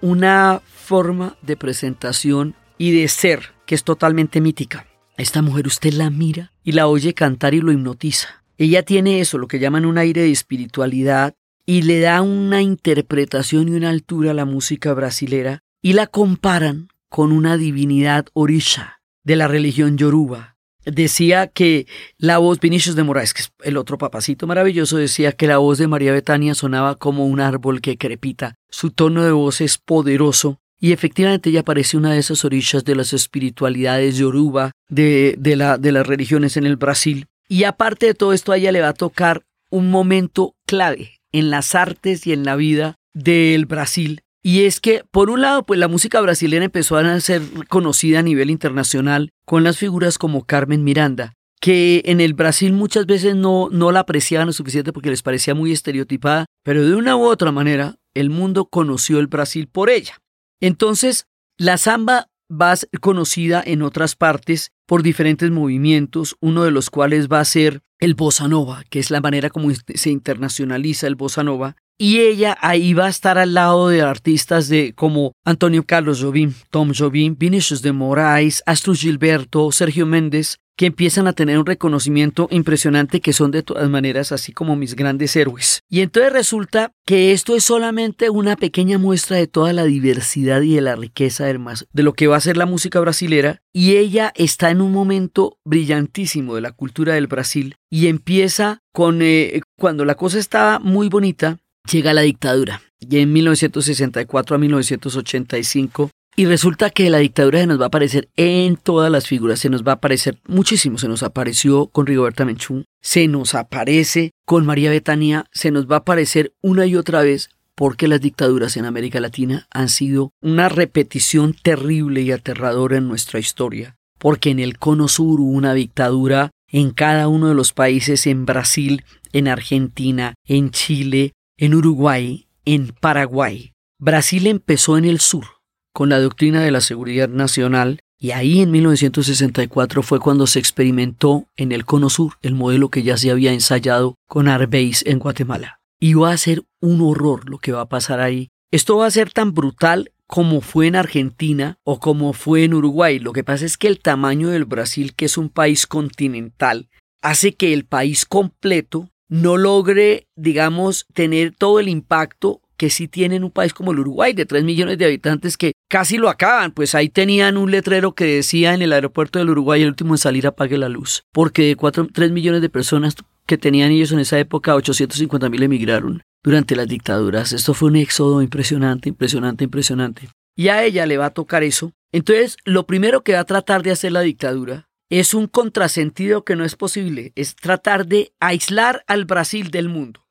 una 0.00 0.62
forma 0.64 1.36
de 1.42 1.56
presentación 1.56 2.54
y 2.78 2.92
de 2.92 3.08
ser 3.08 3.50
que 3.66 3.74
es 3.74 3.82
totalmente 3.82 4.40
mítica. 4.40 4.86
Esta 5.16 5.42
mujer 5.42 5.66
usted 5.66 5.92
la 5.92 6.08
mira 6.08 6.52
y 6.62 6.70
la 6.70 6.86
oye 6.86 7.14
cantar 7.14 7.52
y 7.52 7.60
lo 7.60 7.72
hipnotiza. 7.72 8.44
Ella 8.58 8.84
tiene 8.84 9.18
eso, 9.18 9.38
lo 9.38 9.48
que 9.48 9.58
llaman 9.58 9.86
un 9.86 9.98
aire 9.98 10.22
de 10.22 10.30
espiritualidad 10.30 11.34
y 11.66 11.82
le 11.82 11.98
da 11.98 12.22
una 12.22 12.62
interpretación 12.62 13.68
y 13.68 13.72
una 13.72 13.90
altura 13.90 14.30
a 14.30 14.34
la 14.34 14.44
música 14.44 14.94
brasilera 14.94 15.64
y 15.82 15.92
la 15.92 16.06
comparan 16.06 16.88
con 17.08 17.32
una 17.32 17.58
divinidad 17.58 18.26
orisha 18.32 19.02
de 19.24 19.36
la 19.36 19.48
religión 19.48 19.98
yoruba 19.98 20.52
decía 20.84 21.46
que 21.46 21.86
la 22.18 22.38
voz, 22.38 22.58
Vinicius 22.60 22.96
de 22.96 23.02
Moraes, 23.02 23.34
que 23.34 23.42
es 23.42 23.52
el 23.62 23.76
otro 23.76 23.98
papacito 23.98 24.46
maravilloso, 24.46 24.96
decía 24.96 25.32
que 25.32 25.46
la 25.46 25.58
voz 25.58 25.78
de 25.78 25.88
María 25.88 26.12
Betania 26.12 26.54
sonaba 26.54 26.96
como 26.96 27.26
un 27.26 27.40
árbol 27.40 27.80
que 27.80 27.96
crepita. 27.96 28.56
Su 28.68 28.90
tono 28.90 29.22
de 29.24 29.32
voz 29.32 29.60
es 29.60 29.78
poderoso 29.78 30.58
y 30.80 30.92
efectivamente 30.92 31.50
ella 31.50 31.62
parece 31.62 31.96
una 31.96 32.12
de 32.12 32.18
esas 32.18 32.44
orillas 32.44 32.84
de 32.84 32.96
las 32.96 33.12
espiritualidades 33.12 34.16
yoruba, 34.16 34.72
de, 34.88 35.36
de, 35.38 35.76
de 35.78 35.92
las 35.92 36.06
religiones 36.06 36.56
en 36.56 36.66
el 36.66 36.76
Brasil. 36.76 37.26
Y 37.48 37.64
aparte 37.64 38.06
de 38.06 38.14
todo 38.14 38.32
esto, 38.32 38.52
a 38.52 38.56
ella 38.56 38.72
le 38.72 38.80
va 38.80 38.88
a 38.88 38.94
tocar 38.94 39.44
un 39.70 39.90
momento 39.90 40.56
clave 40.66 41.20
en 41.30 41.50
las 41.50 41.74
artes 41.74 42.26
y 42.26 42.32
en 42.32 42.44
la 42.44 42.56
vida 42.56 42.96
del 43.14 43.66
Brasil, 43.66 44.22
y 44.42 44.64
es 44.64 44.80
que, 44.80 45.04
por 45.10 45.30
un 45.30 45.40
lado, 45.40 45.64
pues 45.64 45.78
la 45.78 45.88
música 45.88 46.20
brasileña 46.20 46.64
empezó 46.64 46.96
a 46.96 47.20
ser 47.20 47.42
conocida 47.68 48.18
a 48.18 48.22
nivel 48.22 48.50
internacional 48.50 49.30
con 49.44 49.62
las 49.62 49.78
figuras 49.78 50.18
como 50.18 50.44
Carmen 50.44 50.82
Miranda, 50.82 51.34
que 51.60 52.02
en 52.06 52.20
el 52.20 52.34
Brasil 52.34 52.72
muchas 52.72 53.06
veces 53.06 53.36
no, 53.36 53.68
no 53.70 53.92
la 53.92 54.00
apreciaban 54.00 54.48
lo 54.48 54.52
suficiente 54.52 54.92
porque 54.92 55.10
les 55.10 55.22
parecía 55.22 55.54
muy 55.54 55.70
estereotipada, 55.70 56.46
pero 56.64 56.84
de 56.84 56.96
una 56.96 57.16
u 57.16 57.24
otra 57.24 57.52
manera 57.52 57.96
el 58.14 58.30
mundo 58.30 58.64
conoció 58.64 59.20
el 59.20 59.28
Brasil 59.28 59.68
por 59.68 59.90
ella. 59.90 60.18
Entonces, 60.60 61.26
la 61.56 61.78
samba 61.78 62.28
va 62.50 62.72
a 62.72 62.76
ser 62.76 62.90
conocida 63.00 63.62
en 63.64 63.82
otras 63.82 64.16
partes 64.16 64.72
por 64.86 65.04
diferentes 65.04 65.50
movimientos, 65.52 66.36
uno 66.40 66.64
de 66.64 66.72
los 66.72 66.90
cuales 66.90 67.28
va 67.28 67.38
a 67.40 67.44
ser 67.44 67.80
el 68.00 68.14
bossa 68.14 68.48
nova, 68.48 68.82
que 68.90 68.98
es 68.98 69.12
la 69.12 69.20
manera 69.20 69.48
como 69.48 69.70
se 69.72 70.10
internacionaliza 70.10 71.06
el 71.06 71.14
bossa 71.14 71.44
nova, 71.44 71.76
y 72.02 72.18
ella 72.18 72.58
ahí 72.60 72.94
va 72.94 73.06
a 73.06 73.10
estar 73.10 73.38
al 73.38 73.54
lado 73.54 73.86
de 73.86 74.02
artistas 74.02 74.68
de 74.68 74.92
como 74.92 75.34
Antonio 75.44 75.84
Carlos 75.84 76.20
Jobim, 76.20 76.52
Tom 76.68 76.90
Jobim, 76.92 77.36
Vinicius 77.38 77.80
de 77.80 77.92
Moraes, 77.92 78.60
Astro 78.66 78.92
Gilberto, 78.92 79.70
Sergio 79.70 80.04
Méndez, 80.04 80.56
que 80.76 80.86
empiezan 80.86 81.28
a 81.28 81.32
tener 81.32 81.60
un 81.60 81.66
reconocimiento 81.66 82.48
impresionante 82.50 83.20
que 83.20 83.32
son 83.32 83.52
de 83.52 83.62
todas 83.62 83.88
maneras 83.88 84.32
así 84.32 84.52
como 84.52 84.74
mis 84.74 84.96
grandes 84.96 85.36
héroes. 85.36 85.78
Y 85.88 86.00
entonces 86.00 86.32
resulta 86.32 86.90
que 87.06 87.30
esto 87.30 87.54
es 87.54 87.62
solamente 87.62 88.30
una 88.30 88.56
pequeña 88.56 88.98
muestra 88.98 89.36
de 89.36 89.46
toda 89.46 89.72
la 89.72 89.84
diversidad 89.84 90.60
y 90.62 90.74
de 90.74 90.80
la 90.80 90.96
riqueza 90.96 91.44
de 91.44 92.02
lo 92.02 92.14
que 92.14 92.26
va 92.26 92.36
a 92.36 92.40
ser 92.40 92.56
la 92.56 92.66
música 92.66 92.98
brasilera 92.98 93.62
y 93.72 93.94
ella 93.94 94.32
está 94.34 94.70
en 94.70 94.80
un 94.80 94.90
momento 94.90 95.56
brillantísimo 95.64 96.56
de 96.56 96.62
la 96.62 96.72
cultura 96.72 97.14
del 97.14 97.28
Brasil 97.28 97.76
y 97.88 98.08
empieza 98.08 98.80
con 98.92 99.22
eh, 99.22 99.60
cuando 99.78 100.04
la 100.04 100.16
cosa 100.16 100.40
estaba 100.40 100.80
muy 100.80 101.08
bonita 101.08 101.58
llega 101.90 102.12
la 102.12 102.22
dictadura. 102.22 102.82
Y 103.00 103.18
en 103.18 103.32
1964 103.32 104.56
a 104.56 104.58
1985 104.58 106.10
y 106.34 106.46
resulta 106.46 106.88
que 106.88 107.10
la 107.10 107.18
dictadura 107.18 107.60
se 107.60 107.66
nos 107.66 107.78
va 107.78 107.84
a 107.84 107.88
aparecer 107.88 108.30
en 108.36 108.76
todas 108.76 109.10
las 109.10 109.26
figuras, 109.26 109.58
se 109.58 109.68
nos 109.68 109.82
va 109.86 109.92
a 109.92 109.94
aparecer 109.96 110.38
muchísimo, 110.46 110.96
se 110.96 111.08
nos 111.08 111.22
apareció 111.22 111.88
con 111.88 112.06
Rigoberta 112.06 112.46
Menchú, 112.46 112.84
se 113.02 113.28
nos 113.28 113.54
aparece 113.54 114.30
con 114.46 114.64
María 114.64 114.90
Betania, 114.90 115.44
se 115.52 115.70
nos 115.70 115.86
va 115.90 115.96
a 115.96 115.98
aparecer 115.98 116.54
una 116.62 116.86
y 116.86 116.96
otra 116.96 117.20
vez 117.22 117.50
porque 117.74 118.08
las 118.08 118.20
dictaduras 118.20 118.76
en 118.76 118.86
América 118.86 119.20
Latina 119.20 119.66
han 119.70 119.88
sido 119.88 120.30
una 120.40 120.68
repetición 120.70 121.54
terrible 121.54 122.22
y 122.22 122.32
aterradora 122.32 122.96
en 122.96 123.08
nuestra 123.08 123.38
historia, 123.38 123.96
porque 124.18 124.50
en 124.50 124.58
el 124.58 124.78
cono 124.78 125.08
sur 125.08 125.40
hubo 125.40 125.50
una 125.50 125.74
dictadura 125.74 126.50
en 126.68 126.92
cada 126.92 127.28
uno 127.28 127.48
de 127.48 127.54
los 127.54 127.74
países, 127.74 128.26
en 128.26 128.46
Brasil, 128.46 129.04
en 129.34 129.48
Argentina, 129.48 130.34
en 130.46 130.70
Chile, 130.70 131.32
en 131.56 131.74
Uruguay, 131.74 132.48
en 132.64 132.88
Paraguay. 132.88 133.72
Brasil 133.98 134.46
empezó 134.46 134.98
en 134.98 135.04
el 135.04 135.20
sur, 135.20 135.44
con 135.92 136.08
la 136.08 136.20
doctrina 136.20 136.60
de 136.62 136.70
la 136.70 136.80
seguridad 136.80 137.28
nacional 137.28 138.00
y 138.18 138.30
ahí 138.30 138.60
en 138.60 138.70
1964 138.70 140.02
fue 140.04 140.20
cuando 140.20 140.46
se 140.46 140.60
experimentó 140.60 141.48
en 141.56 141.72
el 141.72 141.84
Cono 141.84 142.08
Sur 142.08 142.34
el 142.42 142.54
modelo 142.54 142.88
que 142.88 143.02
ya 143.02 143.16
se 143.16 143.32
había 143.32 143.52
ensayado 143.52 144.14
con 144.28 144.46
Arbase 144.46 145.10
en 145.10 145.18
Guatemala. 145.18 145.80
Y 145.98 146.14
va 146.14 146.30
a 146.30 146.36
ser 146.36 146.62
un 146.80 147.00
horror 147.00 147.50
lo 147.50 147.58
que 147.58 147.72
va 147.72 147.80
a 147.80 147.88
pasar 147.88 148.20
ahí. 148.20 148.50
Esto 148.70 148.96
va 148.96 149.06
a 149.06 149.10
ser 149.10 149.32
tan 149.32 149.54
brutal 149.54 150.12
como 150.28 150.60
fue 150.60 150.86
en 150.86 150.96
Argentina 150.96 151.78
o 151.84 152.00
como 152.00 152.32
fue 152.32 152.64
en 152.64 152.74
Uruguay. 152.74 153.18
Lo 153.18 153.32
que 153.32 153.44
pasa 153.44 153.66
es 153.66 153.76
que 153.76 153.88
el 153.88 154.00
tamaño 154.00 154.48
del 154.48 154.64
Brasil, 154.64 155.14
que 155.14 155.24
es 155.24 155.36
un 155.36 155.48
país 155.48 155.86
continental, 155.86 156.88
hace 157.22 157.54
que 157.54 157.72
el 157.72 157.84
país 157.84 158.24
completo 158.24 159.10
no 159.32 159.56
logre, 159.56 160.26
digamos, 160.36 161.06
tener 161.14 161.54
todo 161.56 161.80
el 161.80 161.88
impacto 161.88 162.60
que 162.76 162.90
sí 162.90 163.08
tienen 163.08 163.44
un 163.44 163.50
país 163.50 163.72
como 163.72 163.92
el 163.92 164.00
Uruguay 164.00 164.34
de 164.34 164.44
3 164.44 164.62
millones 164.62 164.98
de 164.98 165.06
habitantes 165.06 165.56
que 165.56 165.72
casi 165.88 166.18
lo 166.18 166.28
acaban, 166.28 166.72
pues 166.72 166.94
ahí 166.94 167.08
tenían 167.08 167.56
un 167.56 167.70
letrero 167.70 168.14
que 168.14 168.26
decía 168.26 168.74
en 168.74 168.82
el 168.82 168.92
aeropuerto 168.92 169.38
del 169.38 169.48
Uruguay 169.48 169.80
el 169.80 169.88
último 169.88 170.12
en 170.12 170.18
salir 170.18 170.46
apague 170.46 170.76
la 170.76 170.90
luz, 170.90 171.22
porque 171.32 171.62
de 171.62 171.76
4, 171.76 172.08
3 172.12 172.30
millones 172.30 172.60
de 172.60 172.68
personas 172.68 173.16
que 173.46 173.56
tenían 173.56 173.90
ellos 173.90 174.12
en 174.12 174.18
esa 174.18 174.38
época, 174.38 174.74
850 174.74 175.48
mil 175.48 175.62
emigraron 175.62 176.22
durante 176.44 176.76
las 176.76 176.86
dictaduras. 176.86 177.54
Esto 177.54 177.72
fue 177.72 177.88
un 177.88 177.96
éxodo 177.96 178.42
impresionante, 178.42 179.08
impresionante, 179.08 179.64
impresionante. 179.64 180.28
Y 180.54 180.68
a 180.68 180.84
ella 180.84 181.06
le 181.06 181.16
va 181.16 181.26
a 181.26 181.30
tocar 181.30 181.62
eso. 181.62 181.92
Entonces, 182.12 182.58
lo 182.66 182.84
primero 182.84 183.22
que 183.22 183.32
va 183.32 183.40
a 183.40 183.44
tratar 183.44 183.82
de 183.82 183.92
hacer 183.92 184.12
la 184.12 184.20
dictadura 184.20 184.90
es 185.12 185.34
un 185.34 185.46
contrasentido 185.46 186.42
que 186.42 186.56
no 186.56 186.64
es 186.64 186.74
posible, 186.74 187.32
es 187.36 187.54
tratar 187.54 188.06
de 188.06 188.32
aislar 188.40 189.04
al 189.06 189.26
Brasil 189.26 189.70
del 189.70 189.90
mundo. 189.90 190.24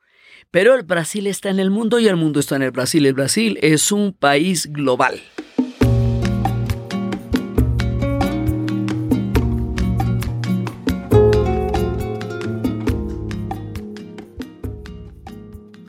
Pero 0.50 0.74
el 0.74 0.82
Brasil 0.82 1.28
está 1.28 1.52
en 1.52 1.60
el 1.60 1.70
mundo 1.70 2.00
y 2.00 2.08
el 2.08 2.16
mundo 2.16 2.40
está 2.40 2.56
en 2.56 2.64
el 2.64 2.72
Brasil. 2.72 3.06
El 3.06 3.14
Brasil 3.14 3.60
es 3.62 3.92
un 3.92 4.12
país 4.12 4.74
global. 4.74 5.22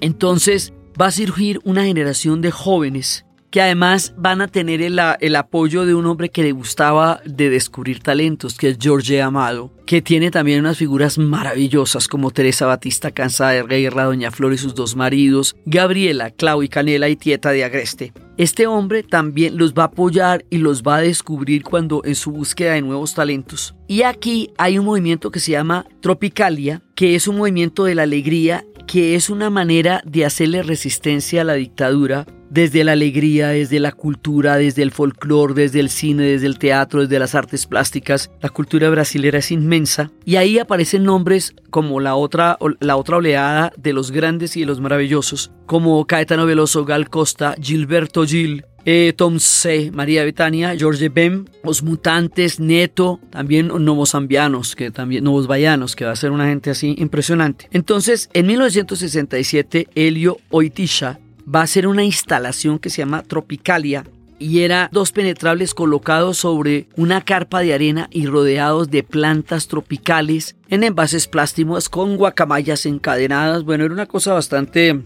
Entonces 0.02 0.74
va 1.00 1.06
a 1.06 1.10
surgir 1.12 1.60
una 1.64 1.84
generación 1.84 2.42
de 2.42 2.50
jóvenes 2.50 3.24
que 3.52 3.60
además 3.60 4.14
van 4.16 4.40
a 4.40 4.48
tener 4.48 4.80
el, 4.80 5.36
apoyo 5.36 5.84
de 5.84 5.94
un 5.94 6.06
hombre 6.06 6.30
que 6.30 6.42
le 6.42 6.52
gustaba 6.52 7.20
de 7.26 7.50
descubrir 7.50 8.00
talentos, 8.00 8.56
que 8.56 8.70
es 8.70 8.78
George 8.80 9.20
Amado, 9.20 9.70
que 9.84 10.00
tiene 10.00 10.30
también 10.30 10.60
unas 10.60 10.78
figuras 10.78 11.18
maravillosas 11.18 12.08
como 12.08 12.30
Teresa 12.30 12.64
Batista, 12.64 13.10
cansada 13.10 13.52
de 13.52 13.62
guerra, 13.62 14.04
Doña 14.04 14.30
Flor 14.30 14.54
y 14.54 14.58
sus 14.58 14.74
dos 14.74 14.96
maridos, 14.96 15.54
Gabriela, 15.66 16.30
Clau 16.30 16.62
y 16.62 16.68
Canela 16.68 17.10
y 17.10 17.16
Tieta 17.16 17.50
de 17.50 17.64
Agreste. 17.64 18.14
Este 18.38 18.66
hombre 18.66 19.02
también 19.02 19.58
los 19.58 19.74
va 19.74 19.82
a 19.82 19.86
apoyar 19.86 20.46
y 20.48 20.56
los 20.56 20.82
va 20.82 20.96
a 20.96 21.02
descubrir 21.02 21.62
cuando 21.62 22.00
en 22.06 22.14
su 22.14 22.30
búsqueda 22.30 22.72
de 22.72 22.80
nuevos 22.80 23.14
talentos. 23.14 23.74
Y 23.86 24.00
aquí 24.02 24.50
hay 24.56 24.78
un 24.78 24.86
movimiento 24.86 25.30
que 25.30 25.40
se 25.40 25.52
llama 25.52 25.84
Tropicalia, 26.00 26.80
que 26.94 27.14
es 27.14 27.28
un 27.28 27.36
movimiento 27.36 27.84
de 27.84 27.96
la 27.96 28.04
alegría, 28.04 28.64
que 28.86 29.14
es 29.14 29.28
una 29.28 29.50
manera 29.50 30.02
de 30.06 30.24
hacerle 30.24 30.62
resistencia 30.62 31.42
a 31.42 31.44
la 31.44 31.54
dictadura 31.54 32.26
desde 32.52 32.84
la 32.84 32.92
alegría, 32.92 33.48
desde 33.48 33.80
la 33.80 33.92
cultura, 33.92 34.56
desde 34.56 34.82
el 34.82 34.90
folclore, 34.90 35.54
desde 35.54 35.80
el 35.80 35.88
cine, 35.88 36.24
desde 36.24 36.46
el 36.46 36.58
teatro, 36.58 37.00
desde 37.00 37.18
las 37.18 37.34
artes 37.34 37.66
plásticas. 37.66 38.30
La 38.42 38.50
cultura 38.50 38.90
brasilera 38.90 39.38
es 39.38 39.50
inmensa 39.50 40.10
y 40.26 40.36
ahí 40.36 40.58
aparecen 40.58 41.04
nombres 41.04 41.54
como 41.70 41.98
la 41.98 42.14
otra, 42.14 42.58
la 42.80 42.96
otra 42.96 43.16
oleada 43.16 43.72
de 43.78 43.94
los 43.94 44.10
grandes 44.10 44.56
y 44.58 44.60
de 44.60 44.66
los 44.66 44.80
maravillosos, 44.80 45.50
como 45.64 46.06
Caetano 46.06 46.44
Veloso, 46.44 46.84
Gal 46.84 47.08
Costa, 47.08 47.54
Gilberto 47.58 48.26
Gil, 48.26 48.66
eh, 48.84 49.14
Tom 49.16 49.38
C., 49.38 49.90
María 49.92 50.24
Betania, 50.24 50.76
George 50.76 51.08
Bem, 51.08 51.46
Los 51.64 51.82
Mutantes, 51.82 52.60
Neto, 52.60 53.20
también 53.30 53.68
Novozambianos, 53.68 54.76
que 54.76 54.90
también 54.90 55.24
Vallanos, 55.24 55.96
que 55.96 56.04
va 56.04 56.10
a 56.10 56.16
ser 56.16 56.32
una 56.32 56.48
gente 56.48 56.70
así 56.70 56.94
impresionante. 56.98 57.68
Entonces, 57.70 58.28
en 58.34 58.46
1967, 58.46 59.88
Helio 59.94 60.36
Oitisha 60.50 61.20
va 61.52 61.62
a 61.62 61.66
ser 61.66 61.86
una 61.86 62.04
instalación 62.04 62.78
que 62.78 62.90
se 62.90 62.98
llama 62.98 63.22
Tropicalia 63.22 64.04
y 64.42 64.60
era 64.60 64.88
dos 64.92 65.12
penetrables 65.12 65.72
colocados 65.72 66.38
sobre 66.38 66.88
una 66.96 67.20
carpa 67.20 67.60
de 67.60 67.74
arena 67.74 68.08
y 68.10 68.26
rodeados 68.26 68.90
de 68.90 69.04
plantas 69.04 69.68
tropicales 69.68 70.56
en 70.68 70.82
envases 70.82 71.28
plásticos 71.28 71.88
con 71.88 72.16
guacamayas 72.16 72.84
encadenadas. 72.86 73.62
Bueno, 73.62 73.84
era 73.84 73.94
una 73.94 74.06
cosa 74.06 74.34
bastante 74.34 75.00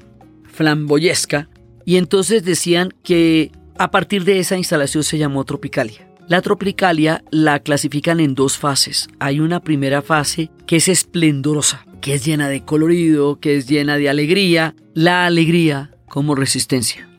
flamboyesca. 0.51 1.51
Y 1.85 1.99
entonces 1.99 2.45
decían 2.45 2.95
que 3.03 3.53
a 3.79 3.91
partir 3.91 4.25
de 4.25 4.39
esa 4.39 4.57
instalación 4.57 5.05
se 5.05 5.19
llamó 5.19 5.45
Tropicalia. 5.45 6.09
La 6.29 6.41
Tropicalia 6.41 7.23
la 7.31 7.61
clasifican 7.61 8.21
en 8.21 8.35
dos 8.35 8.57
fases. 8.57 9.09
Hay 9.21 9.39
una 9.39 9.61
primera 9.61 10.01
fase 10.01 10.51
que 10.67 10.77
es 10.77 10.89
esplendorosa, 10.89 11.87
que 12.01 12.15
es 12.15 12.25
llena 12.25 12.49
de 12.49 12.65
colorido, 12.65 13.39
que 13.39 13.57
es 13.57 13.69
llena 13.69 13.99
de 13.99 14.09
alegría. 14.09 14.75
La 14.95 15.27
alegría 15.27 15.91
como 16.17 16.35
resistencia, 16.35 17.11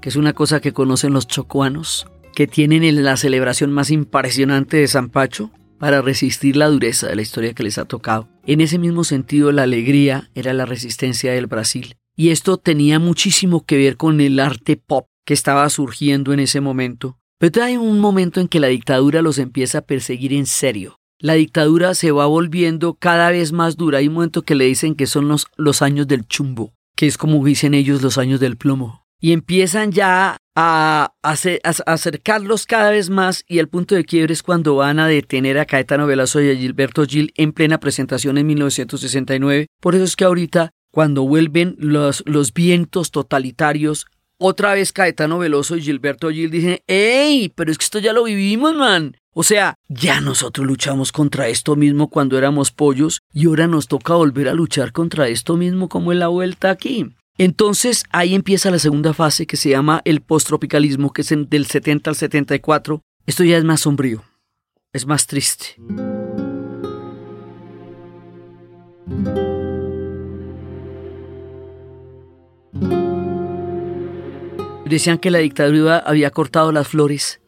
que 0.00 0.08
es 0.08 0.16
una 0.16 0.32
cosa 0.32 0.62
que 0.62 0.72
conocen 0.72 1.12
los 1.12 1.26
chocuanos, 1.26 2.06
que 2.34 2.46
tienen 2.46 3.04
la 3.04 3.18
celebración 3.18 3.70
más 3.70 3.90
impresionante 3.90 4.78
de 4.78 4.88
San 4.88 5.10
Pacho 5.10 5.50
para 5.78 6.00
resistir 6.00 6.56
la 6.56 6.68
dureza 6.68 7.06
de 7.06 7.16
la 7.16 7.20
historia 7.20 7.52
que 7.52 7.62
les 7.62 7.76
ha 7.76 7.84
tocado. 7.84 8.30
En 8.46 8.62
ese 8.62 8.78
mismo 8.78 9.04
sentido, 9.04 9.52
la 9.52 9.64
alegría 9.64 10.30
era 10.34 10.54
la 10.54 10.64
resistencia 10.64 11.34
del 11.34 11.48
Brasil. 11.48 11.96
Y 12.16 12.30
esto 12.30 12.56
tenía 12.56 12.98
muchísimo 12.98 13.66
que 13.66 13.76
ver 13.76 13.98
con 13.98 14.22
el 14.22 14.40
arte 14.40 14.78
pop 14.78 15.06
que 15.26 15.34
estaba 15.34 15.68
surgiendo 15.68 16.32
en 16.32 16.40
ese 16.40 16.62
momento. 16.62 17.18
Pero 17.38 17.62
hay 17.62 17.76
un 17.76 18.00
momento 18.00 18.40
en 18.40 18.48
que 18.48 18.58
la 18.58 18.68
dictadura 18.68 19.20
los 19.20 19.36
empieza 19.36 19.80
a 19.80 19.86
perseguir 19.86 20.32
en 20.32 20.46
serio. 20.46 20.96
La 21.18 21.34
dictadura 21.34 21.94
se 21.94 22.10
va 22.10 22.24
volviendo 22.24 22.94
cada 22.94 23.30
vez 23.30 23.52
más 23.52 23.76
dura. 23.76 23.98
Hay 23.98 24.08
un 24.08 24.14
momento 24.14 24.40
que 24.40 24.54
le 24.54 24.64
dicen 24.64 24.94
que 24.94 25.06
son 25.06 25.28
los, 25.28 25.46
los 25.58 25.82
años 25.82 26.08
del 26.08 26.26
chumbo 26.26 26.72
que 26.96 27.06
es 27.06 27.18
como 27.18 27.44
dicen 27.44 27.74
ellos 27.74 28.02
los 28.02 28.18
años 28.18 28.40
del 28.40 28.56
plomo. 28.56 29.06
Y 29.20 29.32
empiezan 29.32 29.92
ya 29.92 30.38
a, 30.54 31.12
acercarlos 31.22 32.66
cada 32.66 32.90
vez 32.90 33.08
más 33.10 33.44
y 33.46 33.58
el 33.58 33.68
punto 33.68 33.94
de 33.94 34.04
quiebre 34.04 34.32
es 34.32 34.42
cuando 34.42 34.76
van 34.76 34.98
a 34.98 35.06
detener 35.06 35.58
a 35.58 35.66
Caetano 35.66 36.06
Velasco 36.06 36.40
y 36.40 36.50
a 36.50 36.56
Gilberto 36.56 37.04
Gil 37.06 37.32
en 37.36 37.52
plena 37.52 37.78
presentación 37.78 38.38
en 38.38 38.46
1969. 38.46 39.66
Por 39.80 39.94
eso 39.94 40.04
es 40.04 40.16
que 40.16 40.24
ahorita, 40.24 40.70
cuando 40.90 41.22
vuelven 41.26 41.76
los, 41.78 42.22
los 42.26 42.52
vientos 42.52 43.10
totalitarios, 43.10 44.06
otra 44.38 44.74
vez 44.74 44.92
Caetano 44.92 45.38
Veloso 45.38 45.76
y 45.76 45.82
Gilberto 45.82 46.30
Gil 46.30 46.50
dicen, 46.50 46.80
¡Ey! 46.86 47.50
Pero 47.54 47.70
es 47.70 47.78
que 47.78 47.84
esto 47.84 47.98
ya 47.98 48.12
lo 48.12 48.24
vivimos, 48.24 48.74
man. 48.74 49.16
O 49.38 49.42
sea, 49.42 49.74
ya 49.88 50.22
nosotros 50.22 50.66
luchamos 50.66 51.12
contra 51.12 51.48
esto 51.48 51.76
mismo 51.76 52.08
cuando 52.08 52.38
éramos 52.38 52.70
pollos 52.70 53.20
y 53.34 53.48
ahora 53.48 53.66
nos 53.66 53.86
toca 53.86 54.14
volver 54.14 54.48
a 54.48 54.54
luchar 54.54 54.92
contra 54.92 55.28
esto 55.28 55.58
mismo 55.58 55.90
como 55.90 56.10
en 56.10 56.20
la 56.20 56.28
vuelta 56.28 56.70
aquí. 56.70 57.14
Entonces 57.36 58.04
ahí 58.12 58.34
empieza 58.34 58.70
la 58.70 58.78
segunda 58.78 59.12
fase 59.12 59.46
que 59.46 59.58
se 59.58 59.68
llama 59.68 60.00
el 60.06 60.22
posttropicalismo, 60.22 61.12
que 61.12 61.20
es 61.20 61.34
del 61.50 61.66
70 61.66 62.08
al 62.08 62.16
74. 62.16 63.02
Esto 63.26 63.44
ya 63.44 63.58
es 63.58 63.64
más 63.64 63.82
sombrío, 63.82 64.24
es 64.94 65.04
más 65.04 65.26
triste. 65.26 65.76
Decían 74.86 75.18
que 75.18 75.30
la 75.30 75.40
dictadura 75.40 75.98
había 75.98 76.30
cortado 76.30 76.72
las 76.72 76.88
flores 76.88 77.42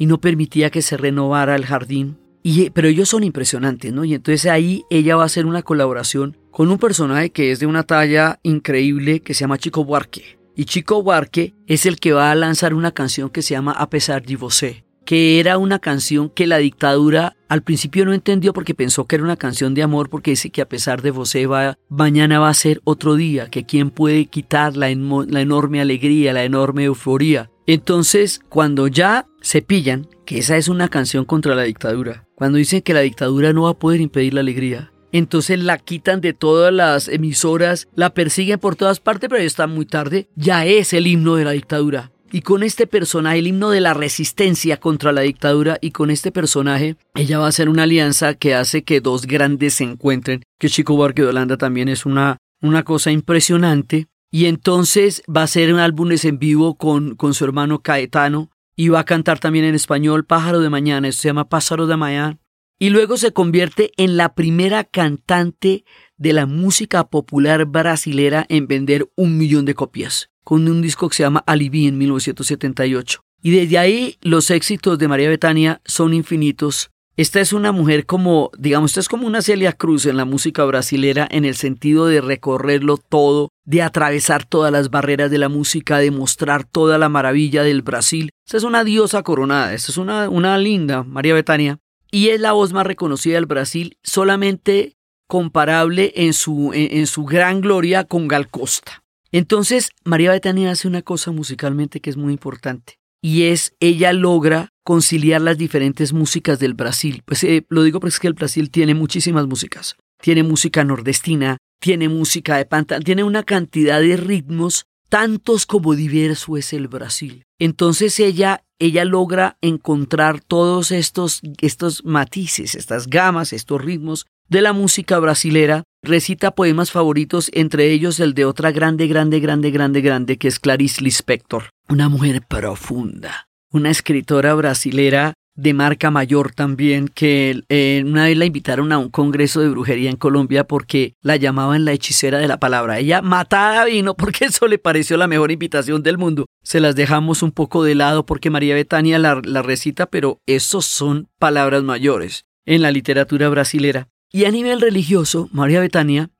y 0.00 0.06
no 0.06 0.18
permitía 0.18 0.70
que 0.70 0.80
se 0.80 0.96
renovara 0.96 1.54
el 1.54 1.66
jardín. 1.66 2.16
Y, 2.42 2.70
pero 2.70 2.88
ellos 2.88 3.10
son 3.10 3.22
impresionantes, 3.22 3.92
¿no? 3.92 4.02
Y 4.02 4.14
entonces 4.14 4.50
ahí 4.50 4.82
ella 4.88 5.14
va 5.14 5.24
a 5.24 5.26
hacer 5.26 5.44
una 5.44 5.62
colaboración 5.62 6.38
con 6.50 6.70
un 6.70 6.78
personaje 6.78 7.28
que 7.30 7.52
es 7.52 7.60
de 7.60 7.66
una 7.66 7.82
talla 7.82 8.40
increíble 8.42 9.20
que 9.20 9.34
se 9.34 9.40
llama 9.40 9.58
Chico 9.58 9.84
Buarque. 9.84 10.38
Y 10.56 10.64
Chico 10.64 11.02
Buarque 11.02 11.52
es 11.66 11.84
el 11.84 12.00
que 12.00 12.14
va 12.14 12.30
a 12.30 12.34
lanzar 12.34 12.72
una 12.72 12.92
canción 12.92 13.28
que 13.28 13.42
se 13.42 13.52
llama 13.52 13.72
A 13.72 13.90
pesar 13.90 14.22
de 14.22 14.36
você, 14.36 14.84
que 15.04 15.38
era 15.38 15.58
una 15.58 15.78
canción 15.80 16.30
que 16.30 16.46
la 16.46 16.56
dictadura 16.56 17.36
al 17.50 17.62
principio 17.62 18.06
no 18.06 18.14
entendió 18.14 18.54
porque 18.54 18.74
pensó 18.74 19.06
que 19.06 19.16
era 19.16 19.24
una 19.24 19.36
canción 19.36 19.74
de 19.74 19.82
amor 19.82 20.08
porque 20.08 20.30
dice 20.30 20.48
que 20.48 20.62
a 20.62 20.68
pesar 20.68 21.02
de 21.02 21.10
vos 21.10 21.34
va, 21.36 21.76
mañana 21.90 22.38
va 22.38 22.48
a 22.48 22.54
ser 22.54 22.80
otro 22.84 23.16
día, 23.16 23.50
que 23.50 23.66
quién 23.66 23.90
puede 23.90 24.24
quitar 24.26 24.78
la, 24.78 24.88
la 24.88 25.40
enorme 25.42 25.82
alegría, 25.82 26.32
la 26.32 26.44
enorme 26.44 26.84
euforía. 26.84 27.50
Entonces, 27.66 28.40
cuando 28.48 28.88
ya 28.88 29.26
se 29.40 29.62
pillan 29.62 30.08
que 30.26 30.38
esa 30.38 30.56
es 30.56 30.68
una 30.68 30.88
canción 30.88 31.24
contra 31.24 31.54
la 31.54 31.62
dictadura, 31.62 32.26
cuando 32.34 32.58
dicen 32.58 32.82
que 32.82 32.94
la 32.94 33.00
dictadura 33.00 33.52
no 33.52 33.62
va 33.62 33.70
a 33.70 33.78
poder 33.78 34.00
impedir 34.00 34.34
la 34.34 34.40
alegría, 34.40 34.92
entonces 35.12 35.58
la 35.58 35.78
quitan 35.78 36.20
de 36.20 36.32
todas 36.32 36.72
las 36.72 37.08
emisoras, 37.08 37.88
la 37.94 38.14
persiguen 38.14 38.58
por 38.58 38.76
todas 38.76 39.00
partes, 39.00 39.28
pero 39.28 39.40
ya 39.40 39.46
está 39.46 39.66
muy 39.66 39.86
tarde, 39.86 40.28
ya 40.36 40.64
es 40.66 40.92
el 40.92 41.06
himno 41.06 41.34
de 41.34 41.44
la 41.44 41.50
dictadura. 41.50 42.12
Y 42.32 42.42
con 42.42 42.62
este 42.62 42.86
personaje, 42.86 43.40
el 43.40 43.48
himno 43.48 43.70
de 43.70 43.80
la 43.80 43.92
resistencia 43.92 44.76
contra 44.76 45.10
la 45.10 45.22
dictadura, 45.22 45.78
y 45.80 45.90
con 45.90 46.10
este 46.10 46.30
personaje, 46.30 46.96
ella 47.16 47.40
va 47.40 47.46
a 47.46 47.48
hacer 47.48 47.68
una 47.68 47.82
alianza 47.82 48.34
que 48.34 48.54
hace 48.54 48.82
que 48.82 49.00
dos 49.00 49.26
grandes 49.26 49.74
se 49.74 49.84
encuentren, 49.84 50.44
que 50.58 50.68
Chico 50.68 50.94
Buarque 50.94 51.22
de 51.22 51.28
Holanda 51.28 51.56
también 51.56 51.88
es 51.88 52.06
una, 52.06 52.36
una 52.62 52.84
cosa 52.84 53.10
impresionante. 53.10 54.06
Y 54.30 54.44
entonces 54.44 55.24
va 55.26 55.40
a 55.40 55.44
hacer 55.44 55.74
un 55.74 55.80
álbumes 55.80 56.24
en 56.24 56.38
vivo 56.38 56.76
con, 56.76 57.16
con 57.16 57.34
su 57.34 57.44
hermano 57.44 57.80
Caetano, 57.80 58.48
y 58.80 58.88
va 58.88 59.00
a 59.00 59.04
cantar 59.04 59.38
también 59.38 59.66
en 59.66 59.74
español 59.74 60.24
Pájaro 60.24 60.60
de 60.60 60.70
Mañana, 60.70 61.12
se 61.12 61.28
llama 61.28 61.50
Pájaro 61.50 61.86
de 61.86 61.98
Mañana. 61.98 62.38
Y 62.78 62.88
luego 62.88 63.18
se 63.18 63.30
convierte 63.30 63.92
en 63.98 64.16
la 64.16 64.34
primera 64.34 64.84
cantante 64.84 65.84
de 66.16 66.32
la 66.32 66.46
música 66.46 67.10
popular 67.10 67.66
brasilera 67.66 68.46
en 68.48 68.66
vender 68.68 69.06
un 69.16 69.36
millón 69.36 69.66
de 69.66 69.74
copias 69.74 70.30
con 70.44 70.66
un 70.66 70.80
disco 70.80 71.10
que 71.10 71.16
se 71.16 71.24
llama 71.24 71.44
Alibi 71.46 71.88
en 71.88 71.98
1978. 71.98 73.20
Y 73.42 73.50
desde 73.50 73.76
ahí 73.76 74.16
los 74.22 74.50
éxitos 74.50 74.98
de 74.98 75.08
María 75.08 75.28
Betania 75.28 75.82
son 75.84 76.14
infinitos. 76.14 76.90
Esta 77.20 77.38
es 77.42 77.52
una 77.52 77.70
mujer 77.70 78.06
como, 78.06 78.50
digamos, 78.56 78.92
esta 78.92 79.00
es 79.00 79.08
como 79.10 79.26
una 79.26 79.42
Celia 79.42 79.74
Cruz 79.74 80.06
en 80.06 80.16
la 80.16 80.24
música 80.24 80.64
brasilera 80.64 81.28
en 81.30 81.44
el 81.44 81.54
sentido 81.54 82.06
de 82.06 82.22
recorrerlo 82.22 82.96
todo, 82.96 83.50
de 83.66 83.82
atravesar 83.82 84.46
todas 84.46 84.72
las 84.72 84.88
barreras 84.88 85.30
de 85.30 85.36
la 85.36 85.50
música, 85.50 85.98
de 85.98 86.10
mostrar 86.10 86.64
toda 86.64 86.96
la 86.96 87.10
maravilla 87.10 87.62
del 87.62 87.82
Brasil. 87.82 88.30
Esta 88.46 88.56
es 88.56 88.62
una 88.64 88.84
diosa 88.84 89.22
coronada, 89.22 89.74
esta 89.74 89.92
es 89.92 89.98
una, 89.98 90.30
una 90.30 90.56
linda 90.56 91.02
María 91.02 91.34
Betania. 91.34 91.78
Y 92.10 92.30
es 92.30 92.40
la 92.40 92.52
voz 92.52 92.72
más 92.72 92.86
reconocida 92.86 93.34
del 93.34 93.44
Brasil, 93.44 93.98
solamente 94.02 94.94
comparable 95.26 96.14
en 96.16 96.32
su, 96.32 96.70
en 96.72 97.06
su 97.06 97.26
gran 97.26 97.60
gloria 97.60 98.04
con 98.04 98.28
Gal 98.28 98.48
Costa. 98.48 99.04
Entonces, 99.30 99.90
María 100.04 100.30
Betania 100.30 100.70
hace 100.70 100.88
una 100.88 101.02
cosa 101.02 101.32
musicalmente 101.32 102.00
que 102.00 102.08
es 102.08 102.16
muy 102.16 102.32
importante 102.32 102.99
y 103.22 103.44
es 103.44 103.74
ella 103.80 104.12
logra 104.12 104.70
conciliar 104.84 105.40
las 105.40 105.58
diferentes 105.58 106.12
músicas 106.12 106.58
del 106.58 106.74
Brasil. 106.74 107.22
Pues 107.24 107.44
eh, 107.44 107.64
lo 107.68 107.82
digo 107.82 108.00
porque 108.00 108.14
es 108.14 108.20
que 108.20 108.28
el 108.28 108.34
Brasil 108.34 108.70
tiene 108.70 108.94
muchísimas 108.94 109.46
músicas. 109.46 109.96
Tiene 110.20 110.42
música 110.42 110.84
nordestina, 110.84 111.58
tiene 111.80 112.08
música 112.08 112.56
de 112.56 112.66
pantalla, 112.66 113.02
tiene 113.02 113.24
una 113.24 113.42
cantidad 113.42 114.00
de 114.00 114.16
ritmos 114.16 114.84
tantos 115.08 115.66
como 115.66 115.94
diverso 115.94 116.56
es 116.56 116.72
el 116.72 116.88
Brasil. 116.88 117.44
Entonces 117.58 118.18
ella 118.20 118.64
ella 118.78 119.04
logra 119.04 119.58
encontrar 119.60 120.40
todos 120.40 120.90
estos 120.90 121.42
estos 121.60 122.04
matices, 122.04 122.74
estas 122.74 123.08
gamas, 123.08 123.52
estos 123.52 123.82
ritmos 123.82 124.26
de 124.48 124.62
la 124.62 124.72
música 124.72 125.18
brasilera, 125.18 125.84
recita 126.02 126.52
poemas 126.52 126.90
favoritos, 126.90 127.50
entre 127.52 127.90
ellos 127.90 128.20
el 128.20 128.34
de 128.34 128.44
otra 128.44 128.72
grande, 128.72 129.06
grande, 129.06 129.40
grande, 129.40 129.70
grande, 129.70 130.00
grande, 130.00 130.38
que 130.38 130.48
es 130.48 130.58
Clarice 130.58 131.02
Lispector, 131.02 131.70
una 131.88 132.08
mujer 132.08 132.42
profunda, 132.46 133.48
una 133.70 133.90
escritora 133.90 134.54
brasilera 134.54 135.34
de 135.60 135.74
marca 135.74 136.10
mayor 136.10 136.52
también, 136.52 137.08
que 137.08 137.62
eh, 137.68 138.02
una 138.06 138.24
vez 138.24 138.36
la 138.36 138.46
invitaron 138.46 138.92
a 138.92 138.98
un 138.98 139.10
congreso 139.10 139.60
de 139.60 139.68
brujería 139.68 140.08
en 140.08 140.16
Colombia 140.16 140.64
porque 140.64 141.14
la 141.20 141.36
llamaban 141.36 141.84
la 141.84 141.92
hechicera 141.92 142.38
de 142.38 142.48
la 142.48 142.58
palabra. 142.58 142.98
Ella 142.98 143.20
matada 143.20 143.84
vino 143.84 144.14
porque 144.14 144.44
eso 144.46 144.66
le 144.68 144.78
pareció 144.78 145.16
la 145.18 145.26
mejor 145.26 145.50
invitación 145.50 146.02
del 146.02 146.16
mundo. 146.16 146.46
Se 146.62 146.80
las 146.80 146.96
dejamos 146.96 147.42
un 147.42 147.52
poco 147.52 147.84
de 147.84 147.94
lado 147.94 148.24
porque 148.24 148.48
María 148.48 148.74
Betania 148.74 149.18
la, 149.18 149.40
la 149.44 149.60
recita, 149.60 150.06
pero 150.06 150.38
esos 150.46 150.86
son 150.86 151.28
palabras 151.38 151.82
mayores 151.82 152.44
en 152.64 152.80
la 152.80 152.90
literatura 152.90 153.48
brasilera. 153.48 154.08
Y 154.32 154.44
a 154.44 154.50
nivel 154.50 154.80
religioso, 154.80 155.48
María 155.52 155.80
Betania 155.80 156.30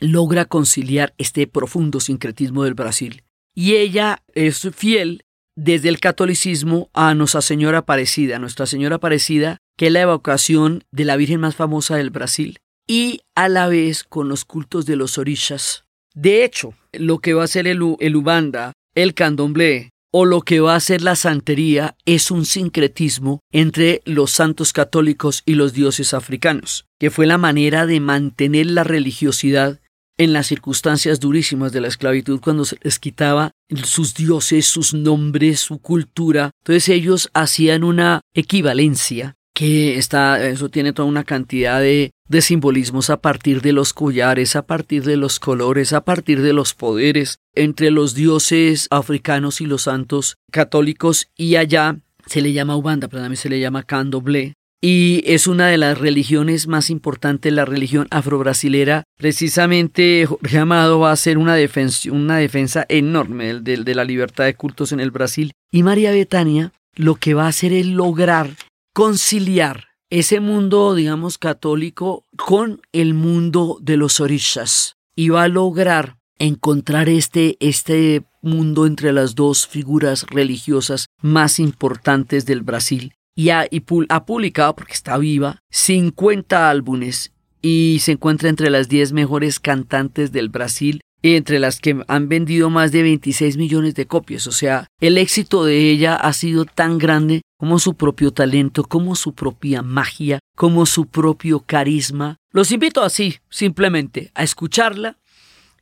logra 0.00 0.44
conciliar 0.44 1.14
este 1.18 1.46
profundo 1.46 2.00
sincretismo 2.00 2.64
del 2.64 2.74
Brasil. 2.74 3.22
Y 3.54 3.76
ella 3.76 4.22
es 4.34 4.68
fiel 4.74 5.24
desde 5.54 5.88
el 5.88 6.00
catolicismo 6.00 6.90
a 6.92 7.14
Nuestra 7.14 7.40
Señora 7.40 7.78
Aparecida, 7.78 8.38
Nuestra 8.38 8.66
Señora 8.66 8.96
Aparecida, 8.96 9.58
que 9.76 9.86
es 9.86 9.92
la 9.92 10.02
evocación 10.02 10.84
de 10.90 11.04
la 11.04 11.16
Virgen 11.16 11.40
más 11.40 11.56
famosa 11.56 11.96
del 11.96 12.10
Brasil, 12.10 12.58
y 12.86 13.20
a 13.34 13.48
la 13.48 13.68
vez 13.68 14.04
con 14.04 14.28
los 14.28 14.44
cultos 14.44 14.84
de 14.84 14.96
los 14.96 15.16
orishas. 15.16 15.84
De 16.14 16.44
hecho, 16.44 16.74
lo 16.92 17.20
que 17.20 17.34
va 17.34 17.44
a 17.44 17.48
ser 17.48 17.66
el, 17.66 17.80
el 18.00 18.16
Ubanda, 18.16 18.72
el 18.94 19.14
candomblé, 19.14 19.90
o 20.18 20.24
lo 20.24 20.40
que 20.40 20.60
va 20.60 20.74
a 20.74 20.80
ser 20.80 21.02
la 21.02 21.14
santería 21.14 21.94
es 22.06 22.30
un 22.30 22.46
sincretismo 22.46 23.40
entre 23.52 24.00
los 24.06 24.30
santos 24.30 24.72
católicos 24.72 25.42
y 25.44 25.56
los 25.56 25.74
dioses 25.74 26.14
africanos, 26.14 26.86
que 26.98 27.10
fue 27.10 27.26
la 27.26 27.36
manera 27.36 27.84
de 27.84 28.00
mantener 28.00 28.64
la 28.64 28.82
religiosidad 28.82 29.78
en 30.16 30.32
las 30.32 30.46
circunstancias 30.46 31.20
durísimas 31.20 31.72
de 31.72 31.82
la 31.82 31.88
esclavitud 31.88 32.40
cuando 32.40 32.64
se 32.64 32.78
les 32.80 32.98
quitaba 32.98 33.50
sus 33.84 34.14
dioses, 34.14 34.64
sus 34.64 34.94
nombres, 34.94 35.60
su 35.60 35.80
cultura. 35.80 36.50
Entonces 36.62 36.88
ellos 36.88 37.28
hacían 37.34 37.84
una 37.84 38.22
equivalencia 38.32 39.36
que 39.56 39.96
está, 39.96 40.46
eso 40.46 40.68
tiene 40.68 40.92
toda 40.92 41.08
una 41.08 41.24
cantidad 41.24 41.80
de, 41.80 42.10
de 42.28 42.42
simbolismos 42.42 43.08
a 43.08 43.22
partir 43.22 43.62
de 43.62 43.72
los 43.72 43.94
collares, 43.94 44.54
a 44.54 44.66
partir 44.66 45.02
de 45.02 45.16
los 45.16 45.40
colores, 45.40 45.94
a 45.94 46.04
partir 46.04 46.42
de 46.42 46.52
los 46.52 46.74
poderes 46.74 47.38
entre 47.54 47.90
los 47.90 48.14
dioses 48.14 48.86
africanos 48.90 49.62
y 49.62 49.64
los 49.64 49.84
santos 49.84 50.36
católicos 50.52 51.28
y 51.38 51.56
allá 51.56 51.96
se 52.26 52.42
le 52.42 52.52
llama 52.52 52.76
Ubanda, 52.76 53.08
pero 53.08 53.22
también 53.22 53.38
se 53.38 53.48
le 53.48 53.58
llama 53.58 53.84
Candomblé, 53.84 54.52
y 54.82 55.22
es 55.24 55.46
una 55.46 55.68
de 55.68 55.78
las 55.78 55.96
religiones 55.96 56.66
más 56.66 56.90
importantes, 56.90 57.50
la 57.50 57.64
religión 57.64 58.08
afrobrasilera. 58.10 59.04
Precisamente 59.16 60.26
Jorge 60.26 60.58
Amado 60.58 61.00
va 61.00 61.10
a 61.10 61.14
hacer 61.14 61.38
una 61.38 61.54
defensa, 61.54 62.12
una 62.12 62.36
defensa 62.36 62.84
enorme 62.90 63.54
de, 63.60 63.78
de 63.78 63.94
la 63.94 64.04
libertad 64.04 64.44
de 64.44 64.54
cultos 64.54 64.92
en 64.92 65.00
el 65.00 65.10
Brasil. 65.10 65.52
Y 65.72 65.82
María 65.82 66.10
Betania 66.10 66.72
lo 66.96 67.14
que 67.14 67.34
va 67.34 67.44
a 67.44 67.48
hacer 67.48 67.72
es 67.72 67.86
lograr 67.86 68.50
conciliar 68.96 69.88
ese 70.08 70.40
mundo, 70.40 70.94
digamos, 70.94 71.36
católico 71.36 72.24
con 72.38 72.80
el 72.92 73.12
mundo 73.12 73.76
de 73.82 73.98
los 73.98 74.20
orishas 74.20 74.96
y 75.14 75.28
va 75.28 75.42
a 75.42 75.48
lograr 75.48 76.16
encontrar 76.38 77.10
este, 77.10 77.58
este 77.60 78.22
mundo 78.40 78.86
entre 78.86 79.12
las 79.12 79.34
dos 79.34 79.66
figuras 79.66 80.24
religiosas 80.30 81.08
más 81.20 81.58
importantes 81.58 82.46
del 82.46 82.62
Brasil. 82.62 83.12
Y 83.34 83.50
ha, 83.50 83.66
y 83.70 83.84
ha 84.08 84.24
publicado, 84.24 84.74
porque 84.74 84.94
está 84.94 85.18
viva, 85.18 85.58
50 85.68 86.70
álbumes 86.70 87.34
y 87.60 87.98
se 88.00 88.12
encuentra 88.12 88.48
entre 88.48 88.70
las 88.70 88.88
10 88.88 89.12
mejores 89.12 89.60
cantantes 89.60 90.32
del 90.32 90.48
Brasil 90.48 91.02
entre 91.22 91.58
las 91.58 91.80
que 91.80 92.02
han 92.08 92.28
vendido 92.28 92.70
más 92.70 92.92
de 92.92 93.02
26 93.02 93.56
millones 93.56 93.94
de 93.94 94.06
copias. 94.06 94.46
O 94.46 94.52
sea, 94.52 94.86
el 95.00 95.18
éxito 95.18 95.64
de 95.64 95.90
ella 95.90 96.16
ha 96.16 96.32
sido 96.32 96.64
tan 96.64 96.98
grande 96.98 97.42
como 97.56 97.78
su 97.78 97.94
propio 97.94 98.32
talento, 98.32 98.84
como 98.84 99.14
su 99.14 99.34
propia 99.34 99.82
magia, 99.82 100.40
como 100.56 100.86
su 100.86 101.06
propio 101.06 101.60
carisma. 101.60 102.36
Los 102.52 102.72
invito 102.72 103.02
así, 103.02 103.36
simplemente, 103.48 104.30
a 104.34 104.42
escucharla 104.42 105.18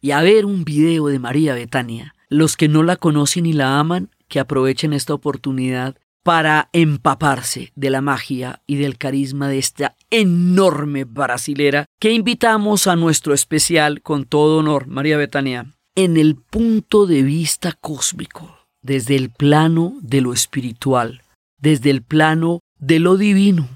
y 0.01 0.13
a 0.13 0.21
ver 0.23 0.45
un 0.45 0.65
video 0.65 1.09
de 1.09 1.19
María 1.19 1.55
Betania. 1.55 2.15
Los 2.29 2.57
que 2.57 2.69
no 2.69 2.83
la 2.83 2.97
conocen 2.97 3.47
y 3.47 3.53
la 3.53 3.79
aman, 3.79 4.11
que 4.29 4.41
aprovechen 4.41 4.93
esta 4.93 5.15
oportunidad 5.15 5.97
para 6.25 6.71
empaparse 6.73 7.71
de 7.77 7.91
la 7.91 8.01
magia 8.01 8.63
y 8.67 8.77
del 8.77 8.97
carisma 8.97 9.49
de 9.49 9.59
esta 9.59 9.95
enorme 10.11 11.05
brasilera 11.05 11.85
que 12.01 12.13
invitamos 12.13 12.87
a 12.87 12.97
nuestro 12.97 13.35
especial 13.35 14.01
con 14.01 14.25
todo 14.25 14.59
honor, 14.59 14.87
María 14.87 15.19
Betania, 15.19 15.67
en 15.95 16.17
el 16.17 16.37
punto 16.37 17.07
de 17.07 17.23
vista 17.23 17.73
cósmico, 17.73 18.57
desde 18.83 19.17
el 19.17 19.31
plano 19.31 19.99
de 20.01 20.23
lo 20.23 20.33
espiritual, 20.33 21.23
desde 21.64 21.88
el 21.88 22.03
plano 22.03 22.61
de 22.79 22.98
lo 22.98 23.16
divino, 23.16 23.66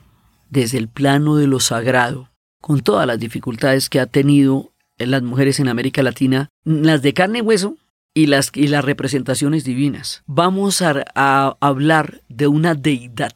desde 0.51 0.77
el 0.77 0.88
plano 0.88 1.37
de 1.37 1.46
lo 1.46 1.59
sagrado, 1.59 2.29
con 2.61 2.81
todas 2.81 3.07
las 3.07 3.18
dificultades 3.18 3.88
que 3.88 3.98
ha 3.98 4.05
tenido 4.05 4.72
en 4.98 5.11
las 5.11 5.22
mujeres 5.22 5.59
en 5.59 5.68
América 5.68 6.03
Latina, 6.03 6.51
las 6.64 7.01
de 7.01 7.14
carne 7.14 7.38
y 7.38 7.42
hueso, 7.42 7.79
y 8.12 8.27
las, 8.27 8.51
y 8.55 8.66
las 8.66 8.85
representaciones 8.85 9.64
divinas. 9.64 10.22
Vamos 10.27 10.83
a, 10.83 11.57
hablar 11.61 12.20
de 12.29 12.46
una 12.46 12.74
deidad 12.74 13.33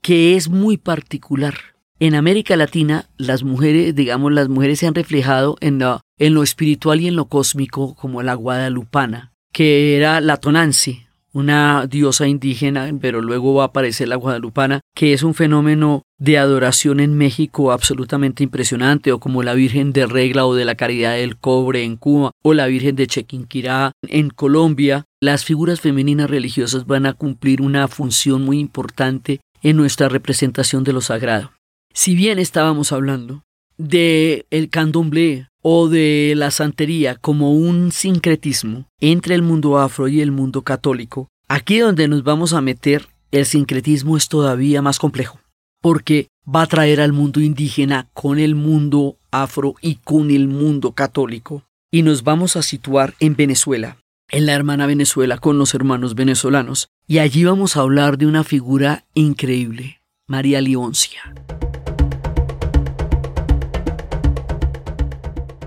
que 0.00 0.36
es 0.36 0.48
muy 0.48 0.78
particular. 0.78 1.54
En 2.00 2.14
América 2.14 2.56
Latina, 2.56 3.10
las 3.18 3.42
mujeres, 3.42 3.94
digamos, 3.94 4.32
las 4.32 4.48
mujeres 4.48 4.78
se 4.78 4.86
han 4.86 4.94
reflejado 4.94 5.58
en 5.60 5.78
lo, 5.78 6.00
en 6.18 6.32
lo 6.32 6.42
espiritual 6.42 7.02
y 7.02 7.08
en 7.08 7.16
lo 7.16 7.26
cósmico, 7.26 7.94
como 7.94 8.22
la 8.22 8.34
guadalupana, 8.34 9.34
que 9.52 9.96
era 9.96 10.22
la 10.22 10.38
Tonanzi, 10.38 11.03
una 11.34 11.86
diosa 11.88 12.28
indígena, 12.28 12.90
pero 13.00 13.20
luego 13.20 13.54
va 13.54 13.64
a 13.64 13.66
aparecer 13.66 14.08
la 14.08 14.16
guadalupana, 14.16 14.80
que 14.94 15.12
es 15.12 15.24
un 15.24 15.34
fenómeno 15.34 16.04
de 16.16 16.38
adoración 16.38 17.00
en 17.00 17.14
México 17.16 17.72
absolutamente 17.72 18.44
impresionante, 18.44 19.10
o 19.12 19.18
como 19.18 19.42
la 19.42 19.54
Virgen 19.54 19.92
de 19.92 20.06
Regla 20.06 20.46
o 20.46 20.54
de 20.54 20.64
la 20.64 20.76
Caridad 20.76 21.16
del 21.16 21.36
Cobre 21.36 21.82
en 21.82 21.96
Cuba, 21.96 22.30
o 22.42 22.54
la 22.54 22.66
Virgen 22.66 22.94
de 22.94 23.08
Chequinquirá 23.08 23.92
en 24.08 24.30
Colombia. 24.30 25.04
Las 25.20 25.44
figuras 25.44 25.80
femeninas 25.80 26.30
religiosas 26.30 26.86
van 26.86 27.04
a 27.04 27.14
cumplir 27.14 27.60
una 27.60 27.88
función 27.88 28.42
muy 28.42 28.60
importante 28.60 29.40
en 29.62 29.76
nuestra 29.76 30.08
representación 30.08 30.84
de 30.84 30.92
lo 30.92 31.00
sagrado. 31.00 31.52
Si 31.92 32.14
bien 32.14 32.38
estábamos 32.38 32.92
hablando 32.92 33.42
de 33.76 34.46
el 34.50 34.70
candomblé 34.70 35.48
o 35.66 35.88
de 35.88 36.34
la 36.36 36.50
santería 36.50 37.14
como 37.14 37.54
un 37.54 37.90
sincretismo 37.90 38.84
entre 39.00 39.34
el 39.34 39.40
mundo 39.40 39.78
afro 39.78 40.08
y 40.08 40.20
el 40.20 40.30
mundo 40.30 40.60
católico, 40.60 41.30
aquí 41.48 41.78
donde 41.78 42.06
nos 42.06 42.22
vamos 42.22 42.52
a 42.52 42.60
meter, 42.60 43.08
el 43.32 43.46
sincretismo 43.46 44.18
es 44.18 44.28
todavía 44.28 44.82
más 44.82 44.98
complejo, 44.98 45.40
porque 45.80 46.28
va 46.46 46.62
a 46.62 46.66
traer 46.66 47.00
al 47.00 47.14
mundo 47.14 47.40
indígena 47.40 48.08
con 48.12 48.38
el 48.38 48.54
mundo 48.54 49.16
afro 49.30 49.74
y 49.80 49.94
con 49.94 50.30
el 50.30 50.48
mundo 50.48 50.92
católico, 50.92 51.64
y 51.90 52.02
nos 52.02 52.24
vamos 52.24 52.56
a 52.56 52.62
situar 52.62 53.14
en 53.18 53.34
Venezuela, 53.34 53.96
en 54.28 54.44
la 54.44 54.52
hermana 54.52 54.86
Venezuela 54.86 55.38
con 55.38 55.56
los 55.56 55.72
hermanos 55.72 56.14
venezolanos, 56.14 56.88
y 57.06 57.20
allí 57.20 57.42
vamos 57.44 57.78
a 57.78 57.80
hablar 57.80 58.18
de 58.18 58.26
una 58.26 58.44
figura 58.44 59.06
increíble, 59.14 60.02
María 60.26 60.60
Leoncia. 60.60 61.22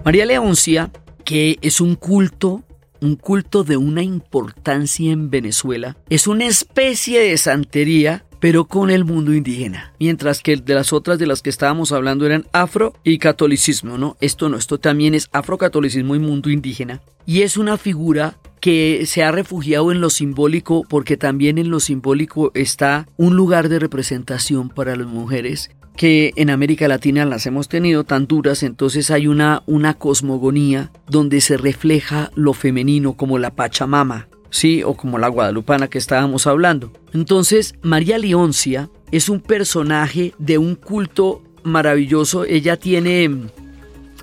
María 0.07 0.25
Leoncia, 0.25 0.89
que 1.25 1.59
es 1.61 1.81
un 1.81 1.95
culto, 1.95 2.63
un 3.01 3.17
culto 3.17 3.65
de 3.65 3.75
una 3.75 4.03
importancia 4.03 5.11
en 5.11 5.29
Venezuela, 5.29 5.97
es 6.09 6.27
una 6.27 6.45
especie 6.45 7.19
de 7.19 7.37
santería 7.37 8.23
pero 8.39 8.69
con 8.69 8.89
el 8.89 9.03
mundo 9.03 9.33
indígena, 9.33 9.93
mientras 9.99 10.41
que 10.41 10.55
de 10.55 10.75
las 10.75 10.93
otras 10.93 11.19
de 11.19 11.27
las 11.27 11.41
que 11.41 11.49
estábamos 11.49 11.91
hablando 11.91 12.25
eran 12.25 12.45
afro 12.53 12.93
y 13.03 13.17
catolicismo, 13.17 13.97
¿no? 13.97 14.15
Esto 14.21 14.47
no, 14.47 14.55
esto 14.55 14.77
también 14.77 15.13
es 15.13 15.27
afrocatolicismo 15.33 16.15
y 16.15 16.19
mundo 16.19 16.49
indígena, 16.49 17.01
y 17.25 17.41
es 17.41 17.57
una 17.57 17.77
figura 17.77 18.37
que 18.61 19.05
se 19.07 19.23
ha 19.23 19.31
refugiado 19.31 19.91
en 19.91 19.99
lo 19.99 20.09
simbólico 20.09 20.83
porque 20.87 21.17
también 21.17 21.57
en 21.57 21.69
lo 21.69 21.81
simbólico 21.81 22.51
está 22.53 23.07
un 23.17 23.35
lugar 23.35 23.67
de 23.67 23.79
representación 23.79 24.69
para 24.69 24.95
las 24.95 25.07
mujeres 25.07 25.69
que 25.97 26.31
en 26.35 26.49
América 26.51 26.87
Latina 26.87 27.25
las 27.25 27.45
hemos 27.47 27.67
tenido 27.67 28.03
tan 28.03 28.27
duras, 28.27 28.63
entonces 28.63 29.11
hay 29.11 29.27
una, 29.27 29.63
una 29.65 29.95
cosmogonía 29.95 30.91
donde 31.09 31.41
se 31.41 31.57
refleja 31.57 32.31
lo 32.35 32.53
femenino 32.53 33.13
como 33.13 33.39
la 33.39 33.55
Pachamama, 33.55 34.29
sí, 34.51 34.83
o 34.83 34.93
como 34.93 35.17
la 35.17 35.27
Guadalupana 35.27 35.89
que 35.89 35.97
estábamos 35.97 36.47
hablando. 36.47 36.93
Entonces, 37.13 37.75
María 37.81 38.19
Leoncia 38.19 38.89
es 39.11 39.27
un 39.27 39.41
personaje 39.41 40.33
de 40.37 40.59
un 40.59 40.75
culto 40.75 41.41
maravilloso, 41.63 42.45
ella 42.45 42.77
tiene 42.77 43.49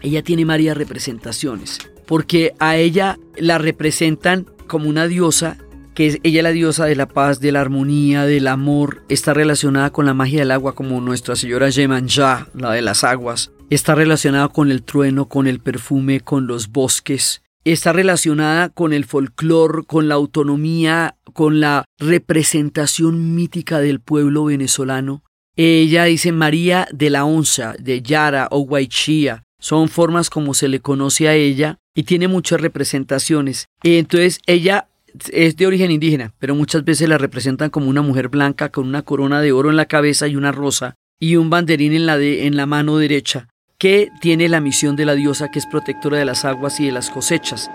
ella 0.00 0.22
tiene 0.22 0.44
varias 0.44 0.76
representaciones, 0.76 1.78
porque 2.06 2.54
a 2.58 2.76
ella 2.76 3.18
la 3.36 3.58
representan 3.58 4.46
como 4.66 4.88
una 4.88 5.08
diosa 5.08 5.56
que 5.94 6.06
es 6.06 6.18
ella 6.22 6.42
la 6.42 6.50
diosa 6.50 6.84
de 6.84 6.96
la 6.96 7.06
paz, 7.06 7.40
de 7.40 7.52
la 7.52 7.60
armonía, 7.60 8.24
del 8.24 8.48
amor, 8.48 9.02
está 9.08 9.32
relacionada 9.32 9.90
con 9.90 10.06
la 10.06 10.14
magia 10.14 10.40
del 10.40 10.50
agua 10.50 10.74
como 10.74 11.00
Nuestra 11.00 11.36
Señora 11.36 11.70
Yemanja, 11.70 12.48
la 12.54 12.72
de 12.72 12.82
las 12.82 13.04
aguas, 13.04 13.52
está 13.70 13.94
relacionada 13.94 14.48
con 14.48 14.70
el 14.70 14.82
trueno, 14.82 15.28
con 15.28 15.46
el 15.46 15.60
perfume, 15.60 16.20
con 16.20 16.46
los 16.46 16.70
bosques, 16.70 17.42
está 17.64 17.92
relacionada 17.92 18.68
con 18.68 18.92
el 18.92 19.04
folclore, 19.04 19.84
con 19.86 20.08
la 20.08 20.16
autonomía, 20.16 21.16
con 21.32 21.60
la 21.60 21.84
representación 21.98 23.34
mítica 23.34 23.80
del 23.80 24.00
pueblo 24.00 24.44
venezolano. 24.44 25.22
Ella 25.56 26.04
dice 26.04 26.32
María 26.32 26.88
de 26.92 27.10
la 27.10 27.24
Onza, 27.24 27.74
de 27.78 28.02
Yara 28.02 28.48
o 28.50 28.60
Guaychía, 28.60 29.44
son 29.60 29.88
formas 29.88 30.28
como 30.28 30.52
se 30.52 30.68
le 30.68 30.80
conoce 30.80 31.28
a 31.28 31.34
ella 31.34 31.78
y 31.94 32.02
tiene 32.02 32.28
muchas 32.28 32.60
representaciones. 32.60 33.68
Entonces 33.82 34.40
ella 34.46 34.88
es 35.32 35.56
de 35.56 35.66
origen 35.66 35.90
indígena, 35.90 36.32
pero 36.38 36.54
muchas 36.54 36.84
veces 36.84 37.08
la 37.08 37.18
representan 37.18 37.70
como 37.70 37.88
una 37.88 38.02
mujer 38.02 38.28
blanca 38.28 38.70
con 38.70 38.86
una 38.88 39.02
corona 39.02 39.40
de 39.40 39.52
oro 39.52 39.70
en 39.70 39.76
la 39.76 39.86
cabeza 39.86 40.26
y 40.28 40.36
una 40.36 40.52
rosa 40.52 40.96
y 41.20 41.36
un 41.36 41.50
banderín 41.50 41.92
en 41.92 42.06
la, 42.06 42.18
en 42.18 42.56
la 42.56 42.66
mano 42.66 42.98
derecha, 42.98 43.48
que 43.78 44.10
tiene 44.20 44.48
la 44.48 44.60
misión 44.60 44.96
de 44.96 45.06
la 45.06 45.14
diosa 45.14 45.50
que 45.50 45.58
es 45.58 45.66
protectora 45.66 46.18
de 46.18 46.24
las 46.24 46.44
aguas 46.44 46.80
y 46.80 46.86
de 46.86 46.92
las 46.92 47.10
cosechas. 47.10 47.70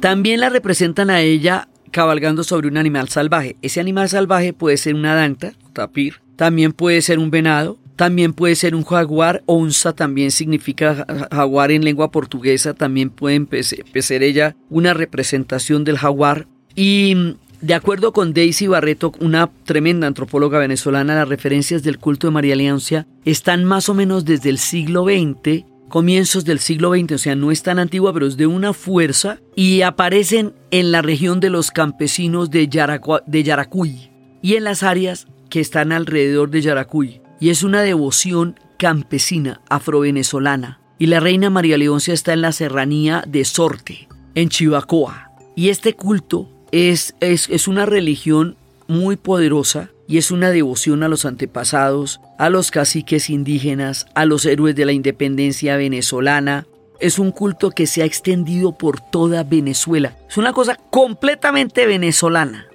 También 0.00 0.40
la 0.40 0.48
representan 0.48 1.10
a 1.10 1.20
ella 1.20 1.68
cabalgando 1.92 2.42
sobre 2.42 2.66
un 2.66 2.76
animal 2.76 3.08
salvaje. 3.08 3.56
Ese 3.62 3.78
animal 3.78 4.08
salvaje 4.08 4.52
puede 4.52 4.76
ser 4.76 4.96
una 4.96 5.14
danta, 5.14 5.52
tapir, 5.72 6.16
también 6.34 6.72
puede 6.72 7.02
ser 7.02 7.20
un 7.20 7.30
venado, 7.30 7.78
también 7.96 8.32
puede 8.32 8.56
ser 8.56 8.74
un 8.74 8.84
jaguar, 8.84 9.42
onza 9.46 9.92
también 9.92 10.30
significa 10.30 11.06
jaguar 11.30 11.70
en 11.70 11.84
lengua 11.84 12.10
portuguesa, 12.10 12.74
también 12.74 13.10
puede 13.10 13.62
ser 14.02 14.22
ella 14.22 14.56
una 14.70 14.94
representación 14.94 15.84
del 15.84 15.98
jaguar. 15.98 16.46
Y 16.74 17.14
mm, 17.14 17.34
de 17.60 17.74
acuerdo 17.74 18.12
con 18.12 18.34
Daisy 18.34 18.66
Barreto, 18.66 19.12
una 19.20 19.50
tremenda 19.64 20.06
antropóloga 20.06 20.58
venezolana, 20.58 21.14
las 21.14 21.28
referencias 21.28 21.82
del 21.82 21.98
culto 21.98 22.26
de 22.26 22.32
María 22.32 22.56
Leoncia 22.56 23.06
están 23.24 23.64
más 23.64 23.88
o 23.88 23.94
menos 23.94 24.24
desde 24.24 24.50
el 24.50 24.58
siglo 24.58 25.04
XX, 25.04 25.64
comienzos 25.88 26.44
del 26.44 26.58
siglo 26.58 26.92
XX, 26.94 27.12
o 27.12 27.18
sea, 27.18 27.36
no 27.36 27.52
es 27.52 27.62
tan 27.62 27.78
antigua, 27.78 28.12
pero 28.12 28.26
es 28.26 28.36
de 28.36 28.46
una 28.46 28.72
fuerza, 28.72 29.38
y 29.54 29.82
aparecen 29.82 30.54
en 30.70 30.90
la 30.90 31.02
región 31.02 31.38
de 31.38 31.50
los 31.50 31.70
campesinos 31.70 32.50
de 32.50 32.66
Yaracuy 32.66 34.10
y 34.42 34.54
en 34.54 34.64
las 34.64 34.82
áreas 34.82 35.28
que 35.50 35.60
están 35.60 35.92
alrededor 35.92 36.50
de 36.50 36.62
Yaracuy 36.62 37.21
y 37.42 37.50
es 37.50 37.64
una 37.64 37.82
devoción 37.82 38.54
campesina 38.76 39.62
afrovenezolana. 39.68 40.78
Y 40.96 41.06
la 41.06 41.18
reina 41.18 41.50
María 41.50 41.76
Leoncia 41.76 42.14
está 42.14 42.34
en 42.34 42.40
la 42.40 42.52
serranía 42.52 43.24
de 43.26 43.44
Sorte, 43.44 44.06
en 44.36 44.48
Chivacoa. 44.48 45.32
Y 45.56 45.70
este 45.70 45.94
culto 45.94 46.48
es, 46.70 47.16
es, 47.18 47.48
es 47.50 47.66
una 47.66 47.84
religión 47.84 48.56
muy 48.86 49.16
poderosa 49.16 49.90
y 50.06 50.18
es 50.18 50.30
una 50.30 50.50
devoción 50.50 51.02
a 51.02 51.08
los 51.08 51.24
antepasados, 51.24 52.20
a 52.38 52.48
los 52.48 52.70
caciques 52.70 53.28
indígenas, 53.28 54.06
a 54.14 54.24
los 54.24 54.46
héroes 54.46 54.76
de 54.76 54.84
la 54.84 54.92
independencia 54.92 55.76
venezolana. 55.76 56.68
Es 57.00 57.18
un 57.18 57.32
culto 57.32 57.72
que 57.72 57.88
se 57.88 58.02
ha 58.02 58.04
extendido 58.04 58.78
por 58.78 59.00
toda 59.00 59.42
Venezuela. 59.42 60.16
Es 60.28 60.36
una 60.36 60.52
cosa 60.52 60.76
completamente 60.92 61.86
venezolana, 61.86 62.68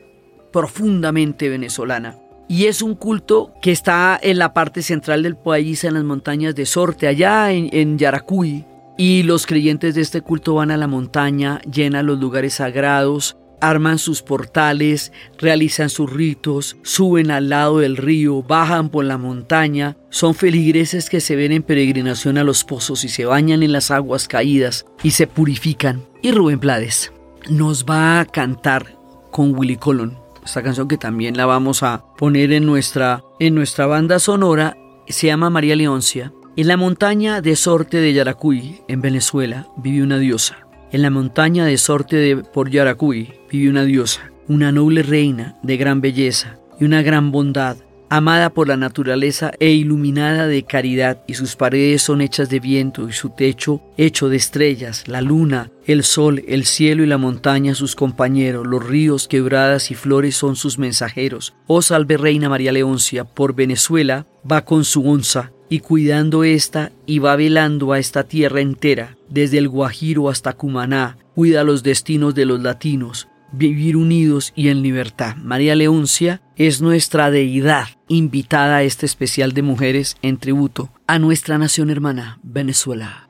profundamente 0.52 1.48
venezolana 1.48 2.18
y 2.48 2.66
es 2.66 2.82
un 2.82 2.96
culto 2.96 3.54
que 3.62 3.72
está 3.72 4.18
en 4.22 4.40
la 4.40 4.54
parte 4.54 4.82
central 4.82 5.24
del 5.24 5.36
país, 5.36 5.84
en 5.84 5.96
las 5.96 6.04
montañas 6.04 6.56
de 6.56 6.66
Sorte, 6.66 7.08
allá 7.08 7.52
en, 7.52 7.98
Yaracuy. 7.98 8.66
Y 8.98 9.24
los 9.24 9.46
creyentes 9.46 9.96
de 9.96 10.02
este 10.02 10.22
culto 10.22 10.56
van 10.56 10.72
a 10.72 10.78
la 10.78 10.88
montaña, 10.88 11.62
llenan 11.72 12.08
los 12.08 12.20
lugares 12.20 12.56
sagrados, 12.56 13.38
arman 13.60 14.00
sus 14.00 14.22
portales, 14.24 15.12
realizan 15.38 15.90
sus 15.90 16.12
ritos, 16.12 16.78
suben 16.84 17.30
al 17.30 17.50
lado 17.50 17.80
del 17.80 17.98
río, 17.98 18.42
bajan 18.42 18.90
por 18.90 19.06
la 19.06 19.18
montaña, 19.18 19.98
son 20.10 20.34
feligreses 20.34 21.10
que 21.10 21.22
se 21.22 21.36
ven 21.36 21.52
en 21.52 21.64
peregrinación 21.64 22.38
a 22.38 22.44
los 22.44 22.64
pozos 22.64 23.04
y 23.04 23.10
se 23.10 23.26
bañan 23.26 23.62
en 23.62 23.72
las 23.72 23.92
aguas 23.92 24.28
caídas 24.28 24.86
y 25.04 25.12
se 25.12 25.28
purifican. 25.28 26.04
Y 26.24 26.32
Rubén 26.32 26.60
Blades 26.60 27.12
nos 27.50 27.86
va 27.86 28.20
a 28.20 28.26
cantar 28.26 28.96
con 29.32 29.56
Willy 29.56 29.78
Colón 29.78 30.27
esta 30.48 30.64
canción 30.64 30.88
que 30.88 30.98
también 30.98 31.36
la 31.36 31.46
vamos 31.46 31.84
a 31.84 32.06
poner 32.18 32.54
en 32.54 32.66
nuestra, 32.66 33.22
en 33.40 33.54
nuestra 33.54 33.86
banda 33.86 34.18
sonora, 34.18 34.78
se 35.08 35.28
llama 35.28 35.50
María 35.50 35.76
Leoncia. 35.76 36.32
En 36.56 36.70
la 36.70 36.78
montaña 36.78 37.42
de 37.42 37.56
Sorte 37.56 37.98
de 37.98 38.14
Yaracuy, 38.14 38.82
en 38.88 39.02
Venezuela, 39.02 39.68
vive 39.78 40.04
una 40.04 40.18
diosa. 40.18 40.58
En 40.92 41.02
la 41.02 41.10
montaña 41.10 41.66
de 41.66 41.78
Sorte 41.78 42.16
de 42.16 42.38
por 42.38 42.70
Yaracuy 42.70 43.34
vive 43.52 43.70
una 43.70 43.84
diosa, 43.84 44.32
una 44.48 44.72
noble 44.72 45.04
reina 45.04 45.58
de 45.64 45.76
gran 45.76 46.00
belleza 46.00 46.58
y 46.80 46.86
una 46.86 47.02
gran 47.02 47.32
bondad, 47.32 47.76
amada 48.10 48.50
por 48.52 48.68
la 48.68 48.78
naturaleza 48.78 49.52
e 49.60 49.72
iluminada 49.72 50.48
de 50.48 50.64
caridad, 50.64 51.24
y 51.28 51.34
sus 51.34 51.56
paredes 51.56 52.02
son 52.02 52.22
hechas 52.22 52.50
de 52.50 52.60
viento, 52.60 53.08
y 53.10 53.14
su 53.14 53.30
techo 53.30 53.82
hecho 53.98 54.30
de 54.30 54.38
estrellas, 54.38 55.08
la 55.08 55.22
luna, 55.22 55.72
el 55.86 56.04
sol, 56.04 56.44
el 56.48 56.66
cielo 56.66 57.04
y 57.04 57.08
la 57.08 57.18
montaña 57.18 57.76
sus 57.76 57.96
compañeros, 57.96 58.66
los 58.66 58.86
ríos, 58.86 59.28
quebradas 59.28 59.92
y 59.92 59.96
flores 59.96 60.36
son 60.36 60.56
sus 60.56 60.78
mensajeros. 60.78 61.54
Oh 61.68 61.82
salve 61.82 62.18
Reina 62.18 62.50
María 62.50 62.72
Leoncia, 62.72 63.24
por 63.24 63.56
Venezuela 63.56 64.26
va 64.50 64.64
con 64.64 64.86
su 64.86 65.08
onza, 65.08 65.52
y 65.70 65.80
cuidando 65.80 66.44
esta, 66.44 66.92
y 67.06 67.20
va 67.20 67.36
velando 67.36 67.92
a 67.92 68.00
esta 68.00 68.24
tierra 68.24 68.62
entera, 68.62 69.18
desde 69.30 69.58
el 69.58 69.68
Guajiro 69.68 70.30
hasta 70.30 70.54
Cumaná, 70.54 71.18
cuida 71.36 71.64
los 71.64 71.84
destinos 71.84 72.36
de 72.36 72.46
los 72.46 72.62
latinos, 72.62 73.28
vivir 73.52 73.98
unidos 73.98 74.54
y 74.56 74.70
en 74.70 74.82
libertad. 74.82 75.36
María 75.36 75.76
Leoncia 75.76 76.42
es 76.56 76.82
nuestra 76.82 77.32
deidad 77.32 77.88
invitada 78.08 78.78
a 78.78 78.84
este 78.84 79.06
especial 79.06 79.54
de 79.54 79.62
mujeres 79.62 80.18
en 80.22 80.38
tributo 80.38 80.90
a 81.08 81.20
nuestra 81.20 81.58
nación 81.58 81.90
hermana, 81.90 82.40
Venezuela. 82.44 83.28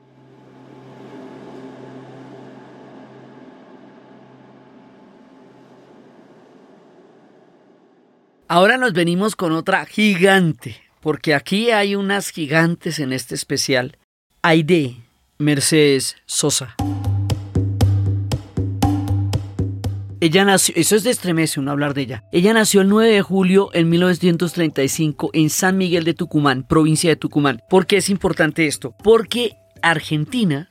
Ahora 8.50 8.78
nos 8.78 8.94
venimos 8.94 9.36
con 9.36 9.52
otra 9.52 9.84
gigante, 9.84 10.80
porque 11.00 11.34
aquí 11.34 11.70
hay 11.70 11.94
unas 11.94 12.30
gigantes 12.30 12.98
en 12.98 13.12
este 13.12 13.34
especial. 13.34 13.98
Aide 14.40 14.96
Mercedes 15.36 16.16
Sosa. 16.24 16.74
Ella 20.20 20.44
nació, 20.44 20.74
eso 20.76 20.96
es 20.96 21.04
de 21.04 21.10
estremece 21.10 21.60
uno 21.60 21.70
hablar 21.70 21.94
de 21.94 22.02
ella. 22.02 22.24
Ella 22.32 22.52
nació 22.52 22.80
el 22.80 22.88
9 22.88 23.12
de 23.12 23.22
julio 23.22 23.70
en 23.72 23.88
1935 23.88 25.30
en 25.32 25.48
San 25.48 25.76
Miguel 25.78 26.02
de 26.02 26.14
Tucumán, 26.14 26.66
provincia 26.66 27.10
de 27.10 27.16
Tucumán. 27.16 27.60
¿Por 27.70 27.86
qué 27.86 27.98
es 27.98 28.10
importante 28.10 28.66
esto? 28.66 28.96
Porque 29.04 29.52
Argentina 29.80 30.70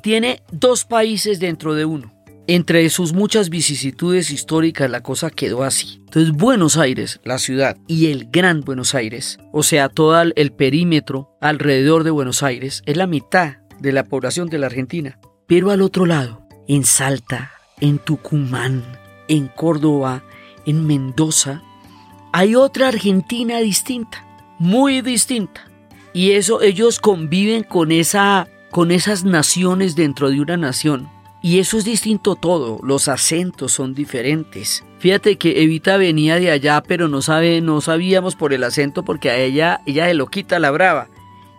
tiene 0.00 0.42
dos 0.52 0.84
países 0.84 1.40
dentro 1.40 1.74
de 1.74 1.86
uno. 1.86 2.14
Entre 2.46 2.88
sus 2.90 3.12
muchas 3.12 3.50
vicisitudes 3.50 4.30
históricas 4.30 4.90
la 4.90 5.02
cosa 5.02 5.30
quedó 5.30 5.64
así. 5.64 5.96
Entonces 6.00 6.32
Buenos 6.32 6.76
Aires, 6.76 7.20
la 7.24 7.38
ciudad, 7.38 7.76
y 7.88 8.12
el 8.12 8.28
Gran 8.30 8.60
Buenos 8.60 8.94
Aires, 8.94 9.38
o 9.52 9.62
sea, 9.62 9.88
todo 9.88 10.20
el 10.20 10.52
perímetro 10.52 11.36
alrededor 11.40 12.04
de 12.04 12.10
Buenos 12.10 12.42
Aires, 12.42 12.82
es 12.86 12.96
la 12.96 13.06
mitad 13.06 13.56
de 13.80 13.92
la 13.92 14.04
población 14.04 14.48
de 14.48 14.58
la 14.58 14.66
Argentina. 14.66 15.18
Pero 15.48 15.70
al 15.70 15.82
otro 15.82 16.06
lado, 16.06 16.46
en 16.68 16.84
Salta, 16.84 17.52
en 17.82 17.98
Tucumán, 17.98 18.84
en 19.26 19.48
Córdoba, 19.48 20.22
en 20.66 20.86
Mendoza, 20.86 21.62
hay 22.32 22.54
otra 22.54 22.88
Argentina 22.88 23.58
distinta, 23.58 24.24
muy 24.60 25.00
distinta. 25.02 25.68
Y 26.14 26.30
eso 26.30 26.62
ellos 26.62 27.00
conviven 27.00 27.64
con 27.64 27.90
esa 27.90 28.48
con 28.70 28.90
esas 28.92 29.24
naciones 29.24 29.96
dentro 29.96 30.30
de 30.30 30.40
una 30.40 30.56
nación. 30.56 31.10
Y 31.42 31.58
eso 31.58 31.76
es 31.76 31.84
distinto 31.84 32.36
todo, 32.36 32.78
los 32.84 33.08
acentos 33.08 33.72
son 33.72 33.94
diferentes. 33.94 34.84
Fíjate 35.00 35.36
que 35.36 35.62
Evita 35.62 35.96
venía 35.96 36.38
de 36.38 36.52
allá, 36.52 36.84
pero 36.86 37.08
no 37.08 37.20
sabe, 37.20 37.60
no 37.60 37.80
sabíamos 37.80 38.36
por 38.36 38.52
el 38.52 38.62
acento 38.62 39.04
porque 39.04 39.28
a 39.28 39.36
ella 39.36 39.80
ella 39.86 40.06
de 40.06 40.14
loquita 40.14 40.60
la 40.60 40.70
brava. 40.70 41.08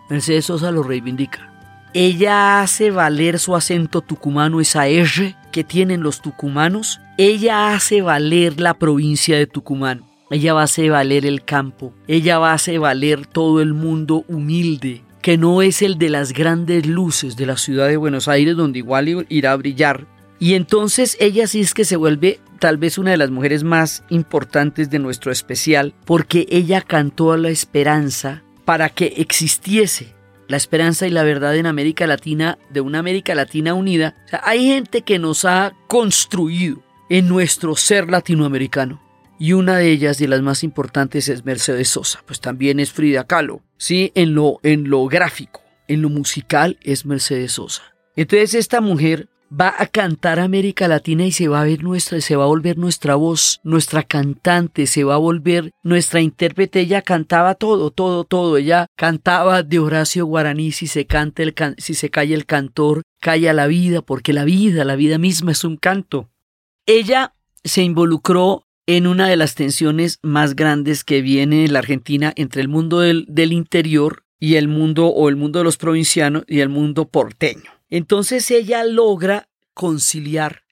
Mercedes 0.08 0.46
Sosa 0.46 0.70
lo 0.70 0.82
reivindica. 0.82 1.52
Ella 1.92 2.62
hace 2.62 2.90
valer 2.90 3.38
su 3.38 3.54
acento 3.54 4.00
tucumano, 4.00 4.60
esa 4.60 4.88
R 4.88 5.36
que 5.54 5.62
tienen 5.62 6.02
los 6.02 6.20
tucumanos. 6.20 7.00
Ella 7.16 7.72
hace 7.72 8.02
valer 8.02 8.60
la 8.60 8.74
provincia 8.74 9.38
de 9.38 9.46
Tucumán. 9.46 10.02
Ella 10.32 10.52
va 10.52 10.62
a 10.62 10.64
hacer 10.64 10.90
valer 10.90 11.24
el 11.24 11.44
campo. 11.44 11.94
Ella 12.08 12.40
va 12.40 12.50
a 12.50 12.54
hacer 12.54 12.80
valer 12.80 13.24
todo 13.24 13.62
el 13.62 13.72
mundo 13.72 14.24
humilde, 14.26 15.02
que 15.22 15.38
no 15.38 15.62
es 15.62 15.80
el 15.80 15.96
de 15.96 16.10
las 16.10 16.32
grandes 16.32 16.86
luces 16.86 17.36
de 17.36 17.46
la 17.46 17.56
ciudad 17.56 17.86
de 17.86 17.96
Buenos 17.96 18.26
Aires, 18.26 18.56
donde 18.56 18.80
igual 18.80 19.26
irá 19.28 19.52
a 19.52 19.56
brillar. 19.56 20.08
Y 20.40 20.54
entonces 20.54 21.16
ella 21.20 21.46
sí 21.46 21.60
es 21.60 21.72
que 21.72 21.84
se 21.84 21.94
vuelve 21.94 22.40
tal 22.58 22.76
vez 22.76 22.98
una 22.98 23.12
de 23.12 23.16
las 23.16 23.30
mujeres 23.30 23.62
más 23.62 24.02
importantes 24.08 24.90
de 24.90 24.98
nuestro 24.98 25.30
especial, 25.30 25.94
porque 26.04 26.48
ella 26.50 26.80
cantó 26.80 27.30
a 27.30 27.38
la 27.38 27.50
esperanza 27.50 28.42
para 28.64 28.88
que 28.88 29.14
existiese 29.18 30.14
la 30.48 30.56
esperanza 30.56 31.06
y 31.06 31.10
la 31.10 31.22
verdad 31.22 31.56
en 31.56 31.66
América 31.66 32.06
Latina, 32.06 32.58
de 32.70 32.80
una 32.80 32.98
América 32.98 33.34
Latina 33.34 33.74
unida. 33.74 34.16
hay 34.42 34.66
gente 34.66 35.02
que 35.02 35.18
nos 35.18 35.44
ha 35.44 35.74
construido 35.88 36.82
en 37.08 37.28
nuestro 37.28 37.76
ser 37.76 38.10
latinoamericano. 38.10 39.02
Y 39.38 39.52
una 39.52 39.76
de 39.76 39.90
ellas, 39.90 40.18
de 40.18 40.28
las 40.28 40.42
más 40.42 40.62
importantes, 40.62 41.28
es 41.28 41.44
Mercedes 41.44 41.88
Sosa, 41.88 42.22
pues 42.24 42.40
también 42.40 42.78
es 42.78 42.92
Frida 42.92 43.24
Kahlo. 43.24 43.62
Sí, 43.76 44.12
en 44.14 44.34
lo, 44.34 44.60
en 44.62 44.88
lo 44.88 45.06
gráfico, 45.06 45.60
en 45.88 46.02
lo 46.02 46.08
musical 46.08 46.78
es 46.82 47.04
Mercedes 47.04 47.52
Sosa. 47.52 47.82
Entonces 48.16 48.54
esta 48.54 48.80
mujer 48.80 49.28
va 49.60 49.74
a 49.78 49.86
cantar 49.86 50.40
América 50.40 50.88
Latina 50.88 51.24
y 51.26 51.32
se 51.32 51.48
va 51.48 51.60
a 51.60 51.64
ver 51.64 51.82
nuestra, 51.82 52.20
se 52.20 52.36
va 52.36 52.44
a 52.44 52.48
volver 52.48 52.78
nuestra 52.78 53.14
voz, 53.14 53.60
nuestra 53.62 54.02
cantante, 54.02 54.86
se 54.86 55.04
va 55.04 55.14
a 55.14 55.18
volver 55.18 55.70
nuestra 55.82 56.20
intérprete. 56.20 56.80
Ella 56.80 57.02
cantaba 57.02 57.54
todo, 57.54 57.90
todo, 57.90 58.24
todo. 58.24 58.56
Ella 58.56 58.86
cantaba 58.96 59.62
de 59.62 59.78
Horacio 59.78 60.26
Guaraní, 60.26 60.72
si 60.72 60.86
se 60.86 61.06
canta 61.06 61.42
el 61.42 61.54
si 61.78 61.94
se 61.94 62.10
calla 62.10 62.34
el 62.34 62.46
cantor, 62.46 63.02
calla 63.20 63.52
la 63.52 63.66
vida, 63.66 64.02
porque 64.02 64.32
la 64.32 64.44
vida, 64.44 64.84
la 64.84 64.96
vida 64.96 65.18
misma 65.18 65.52
es 65.52 65.64
un 65.64 65.76
canto. 65.76 66.30
Ella 66.86 67.34
se 67.62 67.82
involucró 67.82 68.66
en 68.86 69.06
una 69.06 69.28
de 69.28 69.36
las 69.36 69.54
tensiones 69.54 70.18
más 70.22 70.56
grandes 70.56 71.04
que 71.04 71.22
viene 71.22 71.64
en 71.64 71.72
la 71.72 71.78
Argentina 71.78 72.32
entre 72.36 72.60
el 72.60 72.68
mundo 72.68 73.00
del, 73.00 73.24
del 73.28 73.52
interior 73.52 74.24
y 74.38 74.56
el 74.56 74.68
mundo 74.68 75.06
o 75.06 75.30
el 75.30 75.36
mundo 75.36 75.60
de 75.60 75.64
los 75.64 75.78
provincianos 75.78 76.44
y 76.46 76.60
el 76.60 76.68
mundo 76.68 77.08
porteño. 77.08 77.70
Entonces 77.90 78.50
ella 78.50 78.84
logra 78.84 79.48
conciliar 79.74 80.62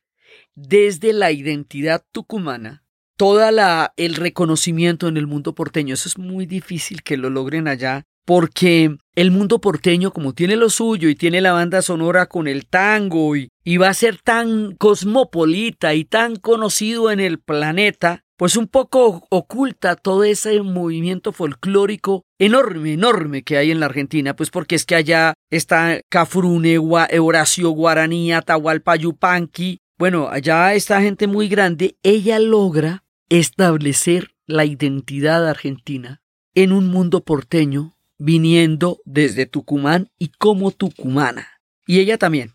desde 0.54 1.12
la 1.12 1.32
identidad 1.32 2.04
tucumana 2.12 2.84
toda 3.16 3.52
la 3.52 3.92
el 3.96 4.14
reconocimiento 4.14 5.08
en 5.08 5.16
el 5.16 5.26
mundo 5.26 5.54
porteño. 5.54 5.94
Eso 5.94 6.08
es 6.08 6.18
muy 6.18 6.46
difícil 6.46 7.02
que 7.02 7.16
lo 7.16 7.30
logren 7.30 7.68
allá 7.68 8.04
porque 8.24 8.96
el 9.14 9.30
mundo 9.30 9.60
porteño 9.60 10.12
como 10.12 10.32
tiene 10.32 10.56
lo 10.56 10.70
suyo 10.70 11.08
y 11.08 11.14
tiene 11.14 11.40
la 11.40 11.52
banda 11.52 11.82
sonora 11.82 12.26
con 12.26 12.46
el 12.46 12.66
tango 12.66 13.36
y, 13.36 13.48
y 13.64 13.76
va 13.76 13.88
a 13.88 13.94
ser 13.94 14.18
tan 14.18 14.76
cosmopolita 14.76 15.94
y 15.94 16.04
tan 16.04 16.36
conocido 16.36 17.10
en 17.10 17.20
el 17.20 17.40
planeta 17.40 18.24
pues 18.42 18.56
un 18.56 18.66
poco 18.66 19.24
oculta 19.30 19.94
todo 19.94 20.24
ese 20.24 20.60
movimiento 20.62 21.30
folclórico 21.30 22.24
enorme, 22.40 22.94
enorme 22.94 23.44
que 23.44 23.56
hay 23.56 23.70
en 23.70 23.78
la 23.78 23.86
Argentina, 23.86 24.34
pues 24.34 24.50
porque 24.50 24.74
es 24.74 24.84
que 24.84 24.96
allá 24.96 25.34
está 25.48 26.00
Cafrune, 26.08 26.76
Horacio 26.76 27.70
Guaraní, 27.70 28.32
Atahualpa 28.32 28.96
Yupanqui, 28.96 29.78
bueno, 29.96 30.28
allá 30.28 30.74
está 30.74 31.00
gente 31.00 31.28
muy 31.28 31.46
grande, 31.46 31.94
ella 32.02 32.40
logra 32.40 33.04
establecer 33.28 34.32
la 34.48 34.64
identidad 34.64 35.48
argentina 35.48 36.20
en 36.56 36.72
un 36.72 36.88
mundo 36.88 37.22
porteño 37.22 37.94
viniendo 38.18 38.98
desde 39.04 39.46
Tucumán 39.46 40.08
y 40.18 40.30
como 40.30 40.72
tucumana. 40.72 41.46
Y 41.86 42.00
ella 42.00 42.18
también, 42.18 42.54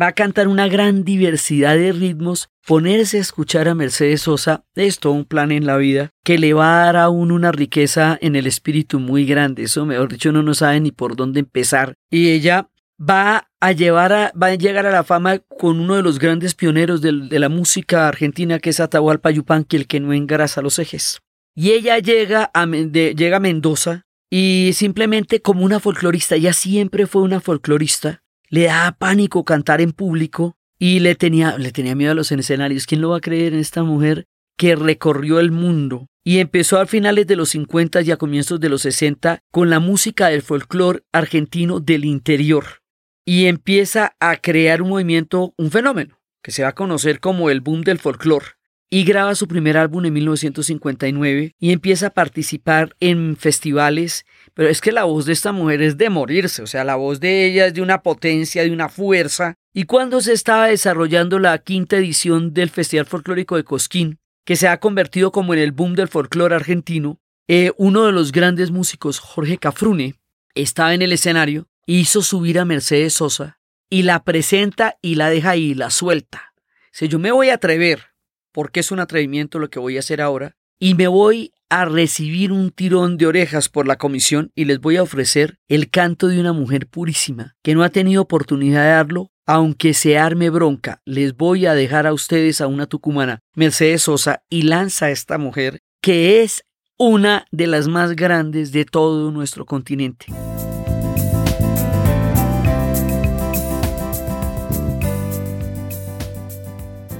va 0.00 0.08
a 0.08 0.12
cantar 0.12 0.48
una 0.48 0.68
gran 0.68 1.04
diversidad 1.04 1.76
de 1.76 1.92
ritmos, 1.92 2.48
ponerse 2.66 3.18
a 3.18 3.20
escuchar 3.20 3.68
a 3.68 3.74
Mercedes 3.74 4.22
Sosa 4.22 4.64
es 4.74 4.98
todo 4.98 5.12
un 5.12 5.24
plan 5.24 5.52
en 5.52 5.66
la 5.66 5.76
vida 5.76 6.10
que 6.24 6.38
le 6.38 6.54
va 6.54 6.82
a 6.82 6.86
dar 6.86 6.96
a 6.96 7.08
uno 7.08 7.34
una 7.34 7.52
riqueza 7.52 8.18
en 8.20 8.36
el 8.36 8.46
espíritu 8.46 9.00
muy 9.00 9.26
grande. 9.26 9.64
Eso, 9.64 9.84
mejor 9.86 10.10
dicho, 10.10 10.30
uno 10.30 10.42
no 10.42 10.54
sabe 10.54 10.80
ni 10.80 10.92
por 10.92 11.16
dónde 11.16 11.40
empezar. 11.40 11.94
Y 12.10 12.30
ella 12.30 12.68
va 12.98 13.48
a 13.60 13.72
llevar 13.72 14.12
a, 14.12 14.32
va 14.40 14.48
a 14.48 14.54
llegar 14.54 14.86
a 14.86 14.92
la 14.92 15.04
fama 15.04 15.38
con 15.38 15.80
uno 15.80 15.96
de 15.96 16.02
los 16.02 16.18
grandes 16.18 16.54
pioneros 16.54 17.00
de, 17.00 17.12
la 17.12 17.48
música 17.48 18.08
argentina 18.08 18.58
que 18.58 18.70
es 18.70 18.80
Atahualpa 18.80 19.30
Yupanqui, 19.30 19.76
el 19.76 19.86
que 19.86 20.00
no 20.00 20.12
engrasa 20.12 20.62
los 20.62 20.78
ejes. 20.78 21.20
Y 21.54 21.72
ella 21.72 21.98
llega 21.98 22.50
a, 22.54 22.66
llega 22.66 23.36
a 23.36 23.40
Mendoza 23.40 24.06
y 24.30 24.70
simplemente 24.74 25.42
como 25.42 25.64
una 25.64 25.80
folclorista, 25.80 26.36
ella 26.36 26.54
siempre 26.54 27.06
fue 27.06 27.22
una 27.22 27.40
folclorista, 27.40 28.22
le 28.52 28.64
daba 28.64 28.92
pánico 28.92 29.44
cantar 29.44 29.80
en 29.80 29.92
público 29.92 30.58
y 30.78 31.00
le 31.00 31.14
tenía, 31.14 31.56
le 31.56 31.72
tenía 31.72 31.94
miedo 31.94 32.12
a 32.12 32.14
los 32.14 32.30
escenarios. 32.30 32.86
¿Quién 32.86 33.00
lo 33.00 33.08
va 33.08 33.16
a 33.16 33.20
creer 33.20 33.54
en 33.54 33.60
esta 33.60 33.82
mujer 33.82 34.26
que 34.58 34.76
recorrió 34.76 35.40
el 35.40 35.50
mundo 35.50 36.06
y 36.22 36.38
empezó 36.38 36.78
a 36.78 36.86
finales 36.86 37.26
de 37.26 37.34
los 37.34 37.48
50 37.48 38.02
y 38.02 38.10
a 38.10 38.18
comienzos 38.18 38.60
de 38.60 38.68
los 38.68 38.82
60 38.82 39.40
con 39.50 39.70
la 39.70 39.80
música 39.80 40.28
del 40.28 40.42
folclore 40.42 41.02
argentino 41.12 41.80
del 41.80 42.04
interior. 42.04 42.82
Y 43.24 43.46
empieza 43.46 44.16
a 44.20 44.36
crear 44.36 44.82
un 44.82 44.90
movimiento, 44.90 45.54
un 45.56 45.70
fenómeno 45.70 46.20
que 46.42 46.50
se 46.50 46.62
va 46.62 46.70
a 46.70 46.74
conocer 46.74 47.20
como 47.20 47.48
el 47.48 47.62
boom 47.62 47.82
del 47.82 47.98
folclore. 47.98 48.46
Y 48.90 49.04
graba 49.04 49.34
su 49.34 49.48
primer 49.48 49.78
álbum 49.78 50.04
en 50.04 50.12
1959 50.12 51.54
y 51.58 51.72
empieza 51.72 52.08
a 52.08 52.10
participar 52.10 52.94
en 53.00 53.38
festivales 53.38 54.26
pero 54.54 54.68
es 54.68 54.80
que 54.80 54.92
la 54.92 55.04
voz 55.04 55.24
de 55.24 55.32
esta 55.32 55.52
mujer 55.52 55.82
es 55.82 55.96
de 55.96 56.10
morirse, 56.10 56.62
o 56.62 56.66
sea, 56.66 56.84
la 56.84 56.96
voz 56.96 57.20
de 57.20 57.46
ella 57.46 57.66
es 57.66 57.74
de 57.74 57.82
una 57.82 58.02
potencia, 58.02 58.62
de 58.62 58.70
una 58.70 58.88
fuerza. 58.88 59.54
Y 59.72 59.84
cuando 59.84 60.20
se 60.20 60.32
estaba 60.32 60.66
desarrollando 60.66 61.38
la 61.38 61.56
quinta 61.58 61.96
edición 61.96 62.52
del 62.52 62.70
Festival 62.70 63.06
Folclórico 63.06 63.56
de 63.56 63.64
Cosquín, 63.64 64.18
que 64.44 64.56
se 64.56 64.68
ha 64.68 64.80
convertido 64.80 65.32
como 65.32 65.54
en 65.54 65.60
el 65.60 65.72
boom 65.72 65.94
del 65.94 66.08
folclore 66.08 66.54
argentino, 66.54 67.20
eh, 67.48 67.72
uno 67.76 68.04
de 68.04 68.12
los 68.12 68.32
grandes 68.32 68.70
músicos, 68.70 69.18
Jorge 69.18 69.58
Cafrune, 69.58 70.14
estaba 70.54 70.94
en 70.94 71.02
el 71.02 71.12
escenario, 71.12 71.68
hizo 71.86 72.22
subir 72.22 72.58
a 72.58 72.64
Mercedes 72.64 73.14
Sosa 73.14 73.58
y 73.88 74.02
la 74.02 74.22
presenta 74.22 74.98
y 75.00 75.14
la 75.16 75.30
deja 75.30 75.50
ahí, 75.50 75.74
la 75.74 75.90
suelta. 75.90 76.54
Si 76.92 77.08
yo 77.08 77.18
me 77.18 77.32
voy 77.32 77.48
a 77.48 77.54
atrever, 77.54 78.12
porque 78.52 78.80
es 78.80 78.90
un 78.90 79.00
atrevimiento 79.00 79.58
lo 79.58 79.70
que 79.70 79.78
voy 79.78 79.96
a 79.96 80.00
hacer 80.00 80.20
ahora, 80.20 80.56
y 80.78 80.94
me 80.94 81.08
voy 81.08 81.52
a 81.72 81.86
recibir 81.86 82.52
un 82.52 82.70
tirón 82.70 83.16
de 83.16 83.26
orejas 83.26 83.70
por 83.70 83.86
la 83.86 83.96
comisión 83.96 84.52
y 84.54 84.66
les 84.66 84.78
voy 84.78 84.98
a 84.98 85.02
ofrecer 85.02 85.56
el 85.68 85.88
canto 85.88 86.28
de 86.28 86.38
una 86.38 86.52
mujer 86.52 86.86
purísima 86.86 87.56
que 87.62 87.74
no 87.74 87.82
ha 87.82 87.88
tenido 87.88 88.20
oportunidad 88.20 88.82
de 88.82 88.90
darlo, 88.90 89.30
aunque 89.46 89.94
se 89.94 90.18
arme 90.18 90.50
bronca. 90.50 91.00
Les 91.06 91.34
voy 91.34 91.64
a 91.64 91.72
dejar 91.72 92.06
a 92.06 92.12
ustedes 92.12 92.60
a 92.60 92.66
una 92.66 92.84
tucumana, 92.84 93.38
Mercedes 93.56 94.02
Sosa, 94.02 94.42
y 94.50 94.62
lanza 94.62 95.06
a 95.06 95.10
esta 95.12 95.38
mujer 95.38 95.80
que 96.02 96.42
es 96.42 96.62
una 96.98 97.46
de 97.52 97.66
las 97.66 97.88
más 97.88 98.16
grandes 98.16 98.70
de 98.72 98.84
todo 98.84 99.32
nuestro 99.32 99.64
continente. 99.64 100.26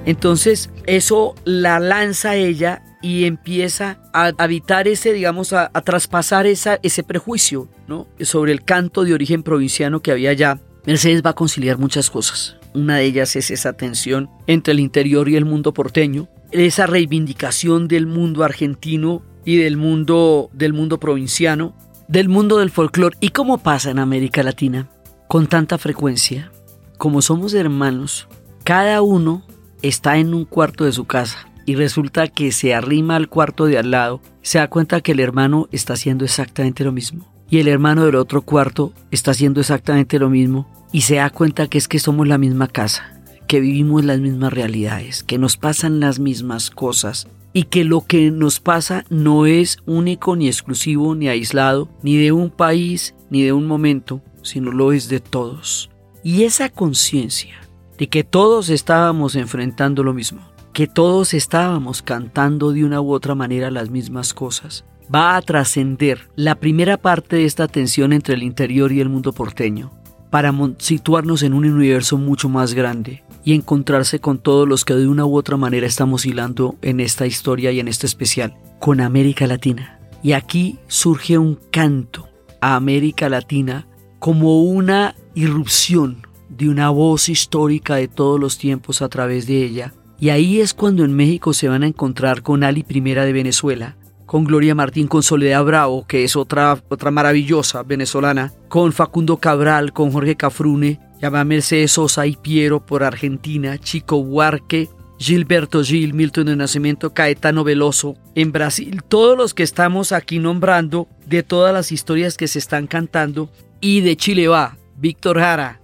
Entonces, 0.05 0.68
eso 0.84 1.36
la 1.44 1.80
lanza 1.80 2.34
ella 2.34 2.82
y 3.03 3.24
empieza 3.24 3.98
a 4.12 4.32
habitar 4.38 4.86
ese, 4.88 5.12
digamos, 5.12 5.53
a, 5.53 5.68
traspasar 5.84 6.46
esa, 6.46 6.78
ese 6.82 7.03
prejuicio 7.03 7.68
¿no? 7.88 8.07
sobre 8.20 8.53
el 8.53 8.64
canto 8.64 9.05
de 9.05 9.12
origen 9.12 9.42
provinciano 9.42 10.00
que 10.00 10.12
había 10.12 10.30
allá, 10.30 10.61
Mercedes 10.86 11.22
va 11.24 11.30
a 11.30 11.34
conciliar 11.34 11.78
muchas 11.78 12.11
cosas. 12.11 12.57
Una 12.74 12.96
de 12.96 13.05
ellas 13.05 13.36
es 13.36 13.50
esa 13.50 13.74
tensión 13.74 14.30
entre 14.46 14.72
el 14.72 14.80
interior 14.80 15.28
y 15.28 15.36
el 15.36 15.44
mundo 15.44 15.74
porteño, 15.74 16.28
esa 16.53 16.86
reivindicación 16.86 17.88
del 17.88 18.07
mundo 18.07 18.44
argentino 18.44 19.22
y 19.44 19.57
del 19.57 19.76
mundo, 19.76 20.48
del 20.53 20.72
mundo 20.72 20.98
provinciano, 20.98 21.74
del 22.09 22.28
mundo 22.28 22.59
del 22.59 22.70
folclore. 22.70 23.16
¿Y 23.20 23.30
cómo 23.30 23.59
pasa 23.59 23.90
en 23.90 23.98
América 23.98 24.42
Latina? 24.42 24.88
Con 25.28 25.46
tanta 25.46 25.78
frecuencia, 25.78 26.53
como 26.98 27.20
somos 27.22 27.55
hermanos, 27.55 28.28
cada 28.64 29.03
uno 29.03 29.44
está 29.82 30.18
en 30.18 30.34
un 30.34 30.44
cuarto 30.44 30.84
de 30.84 30.92
su 30.92 31.05
casa 31.05 31.51
y 31.67 31.75
resulta 31.75 32.29
que 32.29 32.53
se 32.53 32.75
arrima 32.75 33.17
al 33.17 33.29
cuarto 33.29 33.67
de 33.67 33.79
al 33.79 33.91
lado, 33.91 34.21
se 34.43 34.59
da 34.59 34.69
cuenta 34.69 35.01
que 35.01 35.13
el 35.13 35.21
hermano 35.21 35.69
está 35.73 35.95
haciendo 35.95 36.25
exactamente 36.25 36.85
lo 36.85 36.93
mismo. 36.93 37.33
Y 37.49 37.59
el 37.59 37.69
hermano 37.69 38.05
del 38.05 38.17
otro 38.17 38.43
cuarto 38.43 38.93
está 39.11 39.33
haciendo 39.33 39.61
exactamente 39.61 40.19
lo 40.19 40.31
mismo. 40.31 40.67
Y 40.91 41.03
se 41.03 41.17
da 41.17 41.31
cuenta 41.31 41.69
que 41.69 41.79
es 41.79 41.89
que 41.89 41.99
somos 41.99 42.27
la 42.27 42.39
misma 42.39 42.67
casa, 42.67 43.21
que 43.47 43.61
vivimos 43.61 44.05
las 44.05 44.21
mismas 44.21 44.53
realidades, 44.53 45.23
que 45.23 45.39
nos 45.39 45.57
pasan 45.57 46.01
las 46.01 46.19
mismas 46.19 46.71
cosas. 46.71 47.29
Y 47.53 47.65
que 47.65 47.85
lo 47.85 48.07
que 48.07 48.31
nos 48.31 48.61
pasa 48.61 49.05
no 49.11 49.45
es 49.45 49.79
único 49.85 50.35
ni 50.37 50.49
exclusivo 50.49 51.15
ni 51.15 51.29
aislado, 51.29 51.91
ni 52.03 52.17
de 52.17 52.33
un 52.33 52.51
país 52.51 53.15
ni 53.29 53.43
de 53.43 53.53
un 53.53 53.67
momento, 53.67 54.23
sino 54.43 54.73
lo 54.73 54.93
es 54.93 55.09
de 55.09 55.21
todos. 55.21 55.91
Y 56.25 56.45
esa 56.45 56.71
conciencia 56.71 57.57
de 57.99 58.09
que 58.09 58.25
todos 58.25 58.71
estábamos 58.71 59.37
enfrentando 59.37 60.03
lo 60.03 60.15
mismo, 60.15 60.41
que 60.73 60.87
todos 60.87 61.35
estábamos 61.35 62.03
cantando 62.03 62.73
de 62.73 62.85
una 62.85 63.01
u 63.01 63.12
otra 63.12 63.35
manera 63.35 63.70
las 63.70 63.91
mismas 63.91 64.33
cosas, 64.33 64.85
va 65.14 65.37
a 65.37 65.43
trascender 65.43 66.29
la 66.37 66.55
primera 66.55 66.97
parte 66.97 67.37
de 67.37 67.45
esta 67.45 67.68
tensión 67.68 68.12
entre 68.12 68.35
el 68.35 68.43
interior 68.43 68.93
y 68.93 69.01
el 69.01 69.09
mundo 69.09 69.33
porteño, 69.33 69.91
para 70.31 70.55
situarnos 70.79 71.43
en 71.43 71.53
un 71.53 71.66
universo 71.66 72.16
mucho 72.16 72.49
más 72.49 72.75
grande 72.75 73.23
y 73.45 73.55
encontrarse 73.55 74.20
con 74.20 74.39
todos 74.39 74.66
los 74.66 74.85
que 74.85 74.95
de 74.95 75.09
una 75.09 75.27
u 75.27 75.37
otra 75.37 75.57
manera 75.57 75.87
estamos 75.87 76.25
hilando 76.25 76.77
en 76.81 77.01
esta 77.01 77.27
historia 77.27 77.73
y 77.73 77.81
en 77.81 77.89
este 77.89 78.07
especial, 78.07 78.57
con 78.79 79.01
América 79.01 79.47
Latina. 79.47 79.99
Y 80.23 80.33
aquí 80.33 80.79
surge 80.87 81.37
un 81.37 81.59
canto 81.70 82.29
a 82.61 82.77
América 82.77 83.29
Latina 83.29 83.89
como 84.20 84.62
una 84.62 85.16
irrupción 85.35 86.27
de 86.49 86.68
una 86.68 86.91
voz 86.91 87.29
histórica 87.29 87.97
de 87.97 88.09
todos 88.09 88.39
los 88.39 88.57
tiempos 88.57 89.03
a 89.03 89.09
través 89.09 89.47
de 89.47 89.64
ella. 89.64 89.95
Y 90.23 90.31
ahí 90.31 90.61
es 90.61 90.73
cuando 90.73 91.05
en 91.05 91.16
México 91.16 91.53
se 91.53 91.66
van 91.66 91.83
a 91.83 91.89
encontrar 91.89 92.43
con 92.43 92.62
Ali 92.62 92.87
I 92.89 93.01
de 93.01 93.33
Venezuela, 93.33 93.97
con 94.25 94.45
Gloria 94.45 94.73
Martín, 94.73 95.09
con 95.09 95.25
Soledad 95.25 95.64
Bravo, 95.64 96.07
que 96.07 96.23
es 96.23 96.37
otra, 96.37 96.81
otra 96.89 97.11
maravillosa 97.11 97.83
venezolana, 97.83 98.53
con 98.68 98.93
Facundo 98.93 99.39
Cabral, 99.39 99.93
con 99.93 100.12
Jorge 100.12 100.37
Cafrune, 100.37 101.01
llama 101.20 101.43
Mercedes 101.43 101.91
Sosa 101.91 102.25
y 102.29 102.37
Piero 102.37 102.87
por 102.87 103.03
Argentina, 103.03 103.79
Chico 103.79 104.18
Huarque, 104.18 104.89
Gilberto 105.18 105.83
Gil, 105.83 106.14
Milton 106.14 106.47
de 106.47 106.55
Nacimiento, 106.55 107.12
Caetano 107.12 107.64
Veloso, 107.64 108.14
en 108.37 108.53
Brasil, 108.53 109.03
todos 109.03 109.37
los 109.37 109.55
que 109.55 109.64
estamos 109.64 110.12
aquí 110.12 110.39
nombrando, 110.39 111.09
de 111.27 111.43
todas 111.43 111.75
las 111.75 111.91
historias 111.91 112.37
que 112.37 112.47
se 112.47 112.61
están 112.61 112.87
cantando, 112.87 113.51
y 113.81 114.03
de 114.03 114.16
Chile 114.16 114.47
va 114.47 114.77
Víctor 114.97 115.41
Jara, 115.41 115.81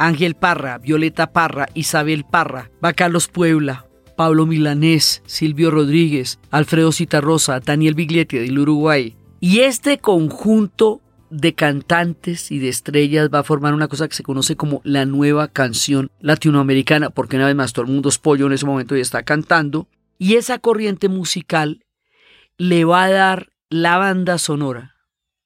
Ángel 0.00 0.34
Parra, 0.34 0.78
Violeta 0.78 1.32
Parra, 1.32 1.68
Isabel 1.74 2.24
Parra, 2.24 2.70
va 2.82 2.94
Carlos 2.94 3.28
Puebla, 3.28 3.86
Pablo 4.16 4.46
Milanés, 4.46 5.22
Silvio 5.26 5.70
Rodríguez, 5.70 6.38
Alfredo 6.50 6.90
Citarrosa, 6.90 7.60
Daniel 7.60 7.94
Biglietti 7.94 8.38
del 8.38 8.58
Uruguay. 8.58 9.14
Y 9.40 9.60
este 9.60 9.98
conjunto 9.98 11.02
de 11.28 11.54
cantantes 11.54 12.50
y 12.50 12.58
de 12.58 12.70
estrellas 12.70 13.28
va 13.32 13.40
a 13.40 13.44
formar 13.44 13.74
una 13.74 13.88
cosa 13.88 14.08
que 14.08 14.16
se 14.16 14.22
conoce 14.22 14.56
como 14.56 14.80
la 14.84 15.04
nueva 15.04 15.48
canción 15.48 16.10
latinoamericana, 16.20 17.10
porque 17.10 17.36
una 17.36 17.46
vez 17.46 17.54
más 17.54 17.74
todo 17.74 17.84
el 17.84 17.92
mundo 17.92 18.08
es 18.08 18.18
pollo 18.18 18.46
en 18.46 18.52
ese 18.52 18.64
momento 18.64 18.96
y 18.96 19.00
está 19.00 19.22
cantando. 19.22 19.86
Y 20.18 20.36
esa 20.36 20.58
corriente 20.58 21.10
musical 21.10 21.84
le 22.56 22.86
va 22.86 23.04
a 23.04 23.10
dar 23.10 23.50
la 23.68 23.98
banda 23.98 24.38
sonora 24.38 24.96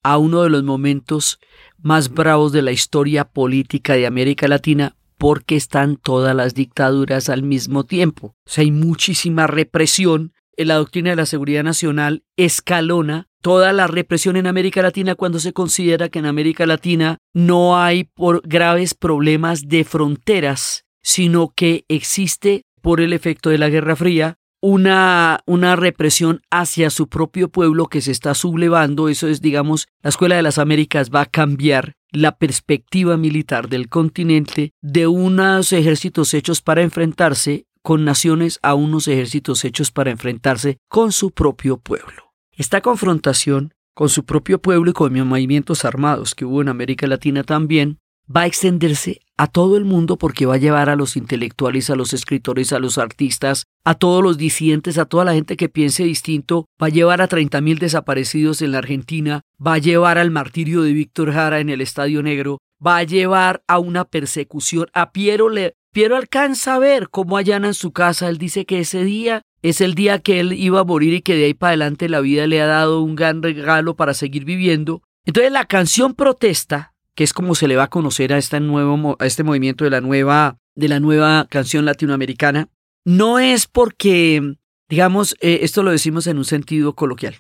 a 0.05 0.17
uno 0.19 0.43
de 0.43 0.51
los 0.51 0.63
momentos 0.63 1.41
más 1.85 2.13
bravos 2.13 2.51
de 2.51 2.63
la 2.63 2.73
historia 2.73 3.25
política 3.25 3.93
de 3.93 4.07
América 4.07 4.49
Latina 4.49 4.97
porque 5.19 5.55
están 5.55 5.97
todas 5.97 6.35
las 6.35 6.55
dictaduras 6.55 7.29
al 7.29 7.43
mismo 7.43 7.85
tiempo. 7.85 8.35
O 8.47 8.51
sea, 8.51 8.63
hay 8.63 8.71
muchísima 8.71 9.47
represión. 9.47 10.33
En 10.57 10.69
la 10.69 10.77
doctrina 10.77 11.11
de 11.11 11.17
la 11.17 11.27
seguridad 11.27 11.63
nacional 11.63 12.25
escalona 12.37 13.29
toda 13.43 13.73
la 13.75 13.87
represión 13.87 14.37
en 14.37 14.47
América 14.47 14.81
Latina 14.81 15.15
cuando 15.15 15.39
se 15.39 15.53
considera 15.53 16.09
que 16.09 16.21
en 16.21 16.27
América 16.27 16.65
Latina 16.65 17.19
no 17.35 17.77
hay 17.77 18.05
por 18.05 18.41
graves 18.47 18.95
problemas 18.95 19.69
de 19.69 19.85
fronteras, 19.85 20.85
sino 21.03 21.53
que 21.55 21.85
existe 21.89 22.63
por 22.81 23.03
el 23.03 23.13
efecto 23.13 23.51
de 23.51 23.59
la 23.59 23.69
Guerra 23.69 23.97
Fría 23.97 24.39
una, 24.67 25.41
una 25.45 25.77
represión 25.77 26.41
hacia 26.51 26.89
su 26.89 27.09
propio 27.09 27.51
pueblo 27.51 27.89
que 27.89 28.01
se 28.01 28.11
está 28.11 28.33
sublevando. 28.33 29.11
Eso 29.11 29.29
es, 29.29 29.43
digamos, 29.43 29.89
la 30.03 30.09
Escuela 30.09 30.37
de 30.37 30.43
las 30.43 30.57
Américas 30.57 31.11
va 31.15 31.21
a 31.21 31.27
cambiar 31.27 31.97
la 32.11 32.39
perspectiva 32.39 33.19
militar 33.19 33.69
del 33.69 33.91
continente 33.91 34.73
de 34.81 35.07
unos 35.07 35.71
ejércitos 35.75 36.33
hechos 36.33 36.63
para 36.63 36.81
enfrentarse 36.81 37.67
con 37.83 38.07
naciones 38.07 38.59
a 38.63 38.75
unos 38.75 39.07
ejércitos 39.07 39.67
hechos 39.67 39.91
para 39.91 40.11
enfrentarse 40.11 40.79
con 40.89 41.13
su 41.13 41.33
propio 41.33 41.77
pueblo. 41.77 42.33
Esta 42.51 42.81
confrontación 42.81 43.75
con 43.95 44.09
su 44.09 44.25
propio 44.25 44.63
pueblo 44.63 44.93
y 44.93 44.95
con 44.95 45.13
movimientos 45.29 45.85
armados 45.85 46.35
que 46.35 46.47
hubo 46.47 46.63
en 46.63 46.71
América 46.71 47.07
Latina 47.07 47.45
también 47.45 47.99
va 48.35 48.43
a 48.43 48.47
extenderse 48.47 49.21
a 49.37 49.47
todo 49.47 49.77
el 49.77 49.85
mundo 49.85 50.17
porque 50.17 50.47
va 50.47 50.55
a 50.55 50.59
llevar 50.59 50.89
a 50.89 50.97
los 50.97 51.17
intelectuales, 51.17 51.91
a 51.91 51.97
los 51.97 52.13
escritores, 52.13 52.73
a 52.73 52.79
los 52.79 52.99
artistas, 52.99 53.67
a 53.85 53.95
todos 53.95 54.23
los 54.23 54.39
disidentes, 54.39 54.99
a 54.99 55.05
toda 55.05 55.25
la 55.25 55.35
gente 55.35 55.57
que 55.57 55.69
piense 55.69 56.05
distinto, 56.05 56.67
va 56.81 56.87
a 56.87 56.91
llevar 56.91 57.21
a 57.21 57.29
30.000 57.29 57.79
desaparecidos 57.79 58.63
en 58.63 58.73
la 58.73 58.79
Argentina, 58.79 59.43
va 59.65 59.75
a 59.75 59.79
llevar 59.79 60.19
al 60.19 60.31
martirio 60.31 60.83
de 60.83 60.93
Víctor 60.93 61.33
Jara 61.33 61.61
en 61.61 61.69
el 61.69 61.81
Estadio 61.81 62.23
Negro, 62.23 62.59
va 62.85 62.99
a 62.99 63.03
llevar 63.03 63.63
a 63.67 63.79
una 63.79 64.05
persecución. 64.05 64.87
A 64.93 65.11
Piero 65.13 65.49
le 65.49 65.75
Piero 65.95 66.17
alcanza 66.17 66.75
a 66.75 66.81
ver 66.81 67.09
cómo 67.09 67.37
allanan 67.37 67.73
su 67.73 67.93
casa. 67.93 68.29
Él 68.29 68.37
dice 68.37 68.67
que 68.67 68.81
ese 68.81 69.05
día 69.05 69.43
es 69.63 69.81
el 69.81 69.95
día 69.95 70.19
que 70.19 70.41
él 70.41 70.53
iba 70.53 70.81
a 70.81 70.85
morir 70.85 71.15
y 71.15 71.23
que 71.23 71.37
de 71.37 71.45
ahí 71.45 71.55
para 71.55 71.71
adelante 71.71 72.09
la 72.09 72.21
vida 72.21 72.49
le 72.49 72.61
ha 72.61 72.67
dado 72.67 73.01
un 73.01 73.15
gran 73.15 73.45
regalo 73.45 73.95
para 73.95 74.13
seguir 74.13 74.45
viviendo. 74.45 75.03
Entonces 75.25 75.53
la 75.53 75.67
canción 75.67 76.15
protesta 76.15 76.94
que 77.15 77.25
es 77.25 77.33
como 77.33 77.55
se 77.55 77.69
le 77.69 77.77
va 77.77 77.85
a 77.85 77.91
conocer 77.91 78.33
a 78.33 78.39
este 78.39 78.61
nuevo 78.61 79.17
a 79.19 79.27
este 79.27 79.43
movimiento 79.43 79.85
de 79.85 79.91
la 79.91 80.01
nueva 80.01 80.59
de 80.75 80.89
la 80.89 81.01
nueva 81.01 81.47
canción 81.49 81.85
latinoamericana, 81.85 82.69
no 83.05 83.39
es 83.39 83.67
porque 83.67 84.57
digamos 84.89 85.37
eh, 85.41 85.61
esto 85.63 85.83
lo 85.83 85.91
decimos 85.91 86.27
en 86.27 86.39
un 86.39 86.45
sentido 86.45 86.95
coloquial. 86.95 87.37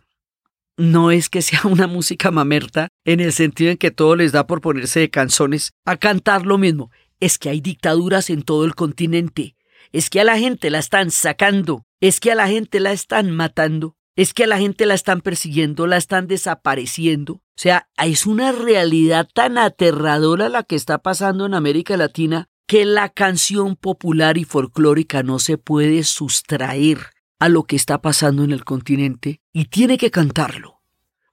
No 0.76 1.10
es 1.10 1.28
que 1.28 1.42
sea 1.42 1.60
una 1.64 1.86
música 1.86 2.30
mamerta 2.30 2.88
en 3.04 3.20
el 3.20 3.32
sentido 3.32 3.70
en 3.70 3.76
que 3.76 3.90
todo 3.90 4.16
les 4.16 4.32
da 4.32 4.46
por 4.46 4.60
ponerse 4.60 5.00
de 5.00 5.10
canzones 5.10 5.72
a 5.84 5.96
cantar 5.96 6.46
lo 6.46 6.58
mismo. 6.58 6.90
Es 7.20 7.38
que 7.38 7.48
hay 7.48 7.60
dictaduras 7.60 8.28
en 8.30 8.42
todo 8.42 8.64
el 8.64 8.74
continente. 8.74 9.56
Es 9.92 10.10
que 10.10 10.20
a 10.20 10.24
la 10.24 10.36
gente 10.36 10.70
la 10.70 10.80
están 10.80 11.10
sacando. 11.10 11.84
Es 12.00 12.18
que 12.18 12.32
a 12.32 12.34
la 12.34 12.48
gente 12.48 12.80
la 12.80 12.92
están 12.92 13.30
matando 13.30 13.96
es 14.16 14.32
que 14.32 14.44
a 14.44 14.46
la 14.46 14.58
gente 14.58 14.86
la 14.86 14.94
están 14.94 15.20
persiguiendo, 15.20 15.86
la 15.86 15.96
están 15.96 16.26
desapareciendo. 16.26 17.34
O 17.34 17.42
sea, 17.56 17.88
es 18.02 18.26
una 18.26 18.52
realidad 18.52 19.28
tan 19.32 19.58
aterradora 19.58 20.48
la 20.48 20.62
que 20.62 20.76
está 20.76 20.98
pasando 20.98 21.46
en 21.46 21.54
América 21.54 21.96
Latina 21.96 22.48
que 22.66 22.84
la 22.84 23.08
canción 23.08 23.76
popular 23.76 24.38
y 24.38 24.44
folclórica 24.44 25.22
no 25.22 25.38
se 25.38 25.58
puede 25.58 26.02
sustraer 26.04 26.98
a 27.38 27.48
lo 27.48 27.64
que 27.64 27.76
está 27.76 28.00
pasando 28.00 28.44
en 28.44 28.52
el 28.52 28.64
continente 28.64 29.40
y 29.52 29.66
tiene 29.66 29.98
que 29.98 30.10
cantarlo. 30.10 30.80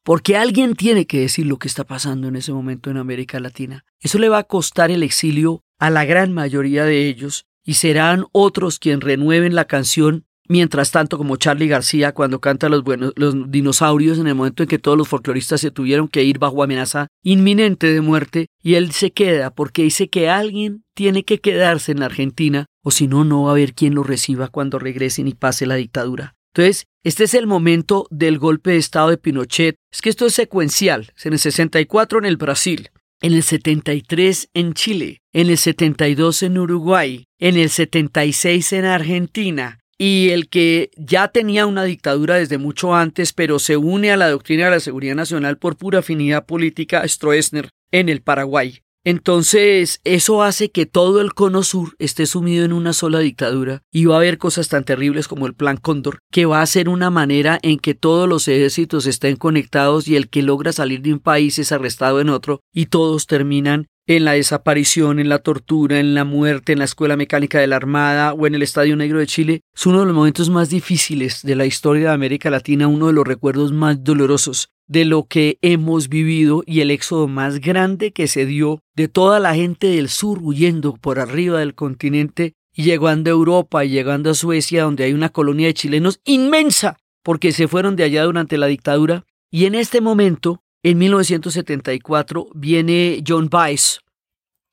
Porque 0.04 0.36
alguien 0.36 0.76
tiene 0.76 1.06
que 1.06 1.20
decir 1.20 1.46
lo 1.46 1.58
que 1.58 1.68
está 1.68 1.84
pasando 1.84 2.28
en 2.28 2.36
ese 2.36 2.52
momento 2.52 2.90
en 2.90 2.98
América 2.98 3.40
Latina. 3.40 3.86
Eso 4.00 4.18
le 4.18 4.30
va 4.30 4.40
a 4.40 4.44
costar 4.44 4.90
el 4.90 5.04
exilio 5.04 5.64
a 5.78 5.92
la 5.92 6.06
gran 6.06 6.34
mayoría 6.34 6.86
de 6.86 7.08
ellos 7.08 7.46
y 7.64 7.76
serán 7.76 8.26
otros 8.32 8.80
quienes 8.80 9.04
renueven 9.04 9.54
la 9.54 9.66
canción 9.66 10.26
Mientras 10.48 10.92
tanto, 10.92 11.18
como 11.18 11.38
Charlie 11.38 11.68
García 11.68 12.14
cuando 12.14 12.42
canta 12.42 12.68
los, 12.68 12.84
buenos, 12.84 13.14
los 13.16 13.50
dinosaurios 13.50 14.20
en 14.20 14.28
el 14.28 14.36
momento 14.36 14.64
en 14.64 14.70
que 14.70 14.80
todos 14.80 14.98
los 14.98 15.08
folcloristas 15.08 15.62
se 15.62 15.72
tuvieron 15.72 16.08
que 16.08 16.24
ir 16.24 16.40
bajo 16.40 16.64
amenaza 16.64 17.08
inminente 17.24 17.92
de 17.94 18.02
muerte, 18.02 18.48
y 18.62 18.76
él 18.76 18.92
se 18.92 19.12
queda 19.12 19.52
porque 19.52 19.84
dice 19.84 20.10
que 20.10 20.30
alguien 20.30 20.84
tiene 20.94 21.24
que 21.24 21.40
quedarse 21.40 21.92
en 21.92 22.00
la 22.00 22.08
Argentina, 22.08 22.66
o 22.84 22.92
si 22.92 23.08
no, 23.08 23.24
no 23.24 23.44
va 23.44 23.50
a 23.50 23.52
haber 23.54 23.74
quien 23.74 23.96
lo 23.96 24.04
reciba 24.04 24.48
cuando 24.48 24.80
regresen 24.80 25.28
y 25.28 25.34
pase 25.34 25.66
la 25.66 25.76
dictadura. 25.76 26.36
Entonces, 26.54 26.86
este 27.04 27.24
es 27.24 27.34
el 27.34 27.48
momento 27.48 28.08
del 28.12 28.38
golpe 28.38 28.72
de 28.72 28.78
Estado 28.78 29.10
de 29.10 29.18
Pinochet. 29.18 29.76
Es 29.92 30.02
que 30.02 30.10
esto 30.10 30.26
es 30.26 30.34
secuencial. 30.34 31.14
En 31.24 31.34
el 31.34 31.40
64 31.40 32.20
en 32.20 32.26
el 32.26 32.38
Brasil, 32.38 32.90
en 33.22 33.34
el 33.34 33.44
73 33.44 34.50
en 34.54 34.74
Chile, 34.74 35.22
en 35.32 35.50
el 35.50 35.58
72 35.58 36.44
en 36.44 36.58
Uruguay, 36.58 37.26
en 37.40 37.58
el 37.58 37.70
76 37.70 38.74
en 38.74 38.86
Argentina, 38.86 39.80
y 40.04 40.32
el 40.32 40.50
que 40.50 40.90
ya 40.98 41.28
tenía 41.28 41.68
una 41.68 41.84
dictadura 41.84 42.34
desde 42.38 42.58
mucho 42.58 42.96
antes, 42.96 43.34
pero 43.34 43.60
se 43.60 43.78
une 43.78 44.12
a 44.12 44.18
la 44.18 44.32
doctrina 44.32 44.66
de 44.66 44.72
la 44.72 44.80
seguridad 44.80 45.14
nacional 45.14 45.60
por 45.60 45.78
pura 45.78 46.00
afinidad 46.00 46.48
política, 46.48 47.08
Stroessner, 47.08 47.70
en 47.92 48.10
el 48.10 48.24
Paraguay. 48.24 48.80
Entonces, 49.04 50.02
eso 50.04 50.42
hace 50.42 50.72
que 50.72 50.88
todo 50.88 51.22
el 51.22 51.36
cono 51.36 51.62
sur 51.62 51.94
esté 52.00 52.26
sumido 52.26 52.66
en 52.66 52.74
una 52.74 52.94
sola 52.94 53.20
dictadura 53.20 53.84
y 53.92 54.06
va 54.06 54.16
a 54.16 54.18
haber 54.18 54.40
cosas 54.40 54.70
tan 54.70 54.86
terribles 54.86 55.28
como 55.28 55.46
el 55.46 55.54
Plan 55.54 55.78
Cóndor, 55.78 56.18
que 56.32 56.48
va 56.48 56.64
a 56.64 56.66
ser 56.66 56.90
una 56.90 57.12
manera 57.12 57.60
en 57.62 57.78
que 57.78 57.94
todos 57.94 58.28
los 58.28 58.48
ejércitos 58.48 59.06
estén 59.06 59.36
conectados 59.36 60.08
y 60.08 60.16
el 60.16 60.30
que 60.30 60.42
logra 60.42 60.72
salir 60.72 61.04
de 61.04 61.14
un 61.14 61.20
país 61.20 61.60
es 61.60 61.72
arrestado 61.72 62.22
en 62.22 62.30
otro 62.30 62.62
y 62.74 62.88
todos 62.88 63.28
terminan 63.28 63.86
en 64.08 64.26
la 64.26 64.34
desaparición, 64.34 65.20
en 65.20 65.30
la 65.30 65.40
tortura, 65.40 66.00
en 66.00 66.14
la 66.14 66.24
muerte, 66.24 66.74
en 66.74 66.80
la 66.80 66.86
escuela 66.86 67.18
mecánica 67.18 67.60
de 67.60 67.68
la 67.68 67.76
Armada 67.76 68.34
o 68.34 68.48
en 68.48 68.56
el 68.56 68.64
Estadio 68.64 68.96
Negro 68.96 69.20
de 69.20 69.28
Chile, 69.28 69.62
es 69.74 69.86
uno 69.86 70.00
de 70.00 70.06
los 70.06 70.16
momentos 70.16 70.50
más 70.50 70.70
difíciles 70.70 71.42
de 71.44 71.56
la 71.56 71.66
historia 71.66 72.10
de 72.10 72.14
América 72.14 72.50
Latina, 72.50 72.88
uno 72.88 73.08
de 73.08 73.14
los 73.14 73.28
recuerdos 73.28 73.72
más 73.72 74.04
dolorosos 74.04 74.70
de 74.88 75.06
lo 75.06 75.24
que 75.24 75.58
hemos 75.62 76.10
vivido 76.10 76.64
y 76.66 76.82
el 76.82 76.92
éxodo 76.92 77.30
más 77.30 77.62
grande 77.62 78.12
que 78.12 78.28
se 78.28 78.46
dio 78.46 78.82
de 78.94 79.08
toda 79.08 79.40
la 79.40 79.56
gente 79.56 79.88
del 79.88 80.10
sur 80.10 80.40
huyendo 80.42 80.96
por 80.96 81.18
arriba 81.18 81.60
del 81.60 81.76
continente 81.76 82.56
y 82.76 82.84
llegando 82.84 83.30
a 83.30 83.32
Europa 83.32 83.86
y 83.86 83.90
llegando 83.90 84.32
a 84.32 84.34
Suecia, 84.34 84.84
donde 84.84 85.06
hay 85.06 85.14
una 85.14 85.30
colonia 85.30 85.68
de 85.68 85.74
chilenos 85.74 86.20
inmensa, 86.26 86.98
porque 87.24 87.54
se 87.54 87.70
fueron 87.70 87.96
de 87.96 88.04
allá 88.04 88.24
durante 88.24 88.58
la 88.58 88.68
dictadura. 88.68 89.24
Y 89.50 89.66
en 89.66 89.76
este 89.76 90.02
momento 90.02 90.62
en 90.84 90.98
1974 90.98 92.48
viene 92.54 93.24
John 93.28 93.50
Baez 93.50 94.00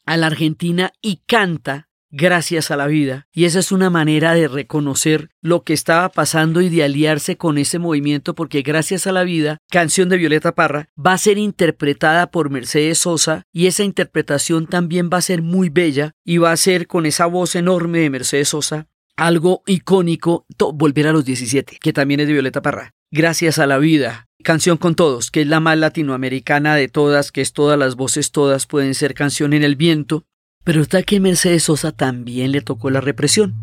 a 0.07 0.17
la 0.17 0.29
Argentina 0.29 0.93
y 1.03 1.23
canta 1.27 1.89
Gracias 2.11 2.71
a 2.71 2.77
la 2.79 2.87
vida. 2.87 3.27
Y 3.35 3.45
esa 3.45 3.59
es 3.59 3.71
una 3.71 3.91
manera 3.91 4.33
de 4.33 4.49
reconocer 4.49 5.29
lo 5.43 5.63
que 5.63 5.75
estaba 5.75 6.09
pasando 6.09 6.63
y 6.63 6.71
de 6.71 6.83
aliarse 6.83 7.37
con 7.37 7.59
ese 7.59 7.79
movimiento 7.79 8.35
porque 8.35 8.63
Gracias 8.63 9.07
a 9.07 9.13
la 9.13 9.25
vida, 9.25 9.59
canción 9.71 10.09
de 10.09 10.17
Violeta 10.17 10.55
Parra, 10.55 10.89
va 10.99 11.13
a 11.13 11.19
ser 11.19 11.37
interpretada 11.37 12.31
por 12.31 12.49
Mercedes 12.49 12.97
Sosa 12.97 13.43
y 13.53 13.67
esa 13.67 13.85
interpretación 13.85 14.67
también 14.67 15.11
va 15.13 15.19
a 15.19 15.23
ser 15.23 15.43
muy 15.43 15.69
bella 15.69 16.13
y 16.25 16.39
va 16.39 16.51
a 16.51 16.57
ser 16.57 16.87
con 16.87 17.05
esa 17.05 17.27
voz 17.27 17.55
enorme 17.55 17.99
de 17.99 18.09
Mercedes 18.09 18.49
Sosa 18.49 18.89
algo 19.19 19.63
icónico, 19.67 20.47
Volver 20.75 21.09
a 21.09 21.13
los 21.13 21.25
17, 21.25 21.79
que 21.81 21.93
también 21.93 22.21
es 22.21 22.29
de 22.29 22.35
Violeta 22.35 22.63
Parra. 22.63 22.95
Gracias 23.11 23.59
a 23.59 23.67
la 23.67 23.79
vida, 23.79 24.28
Canción 24.45 24.77
con 24.77 24.95
todos, 24.95 25.33
que 25.33 25.41
es 25.41 25.49
la 25.49 25.59
más 25.59 25.77
latinoamericana 25.77 26.77
de 26.77 26.87
todas, 26.87 27.33
que 27.33 27.41
es 27.41 27.53
todas 27.53 27.77
las 27.77 27.97
voces 27.97 28.31
todas 28.31 28.67
pueden 28.67 28.95
ser 28.95 29.13
canción 29.15 29.53
en 29.53 29.65
el 29.65 29.75
viento, 29.75 30.27
pero 30.63 30.81
está 30.81 31.03
que 31.03 31.19
Mercedes 31.19 31.65
Sosa 31.65 31.91
también 31.91 32.53
le 32.53 32.61
tocó 32.61 32.89
la 32.89 33.01
represión. 33.01 33.57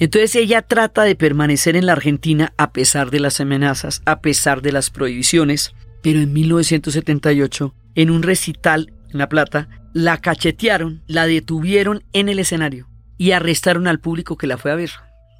Entonces 0.00 0.34
ella 0.34 0.62
trata 0.62 1.04
de 1.04 1.14
permanecer 1.14 1.76
en 1.76 1.86
la 1.86 1.92
Argentina 1.92 2.52
a 2.56 2.72
pesar 2.72 3.12
de 3.12 3.20
las 3.20 3.40
amenazas, 3.40 4.02
a 4.06 4.20
pesar 4.20 4.60
de 4.60 4.72
las 4.72 4.90
prohibiciones, 4.90 5.72
pero 6.02 6.18
en 6.18 6.32
1978, 6.32 7.76
en 7.94 8.10
un 8.10 8.24
recital 8.24 8.92
en 9.12 9.18
La 9.18 9.28
Plata, 9.28 9.68
la 9.92 10.18
cachetearon, 10.18 11.02
la 11.06 11.26
detuvieron 11.26 12.02
en 12.12 12.28
el 12.28 12.38
escenario 12.38 12.88
y 13.18 13.32
arrestaron 13.32 13.86
al 13.86 14.00
público 14.00 14.36
que 14.36 14.46
la 14.46 14.58
fue 14.58 14.72
a 14.72 14.76
ver. 14.76 14.90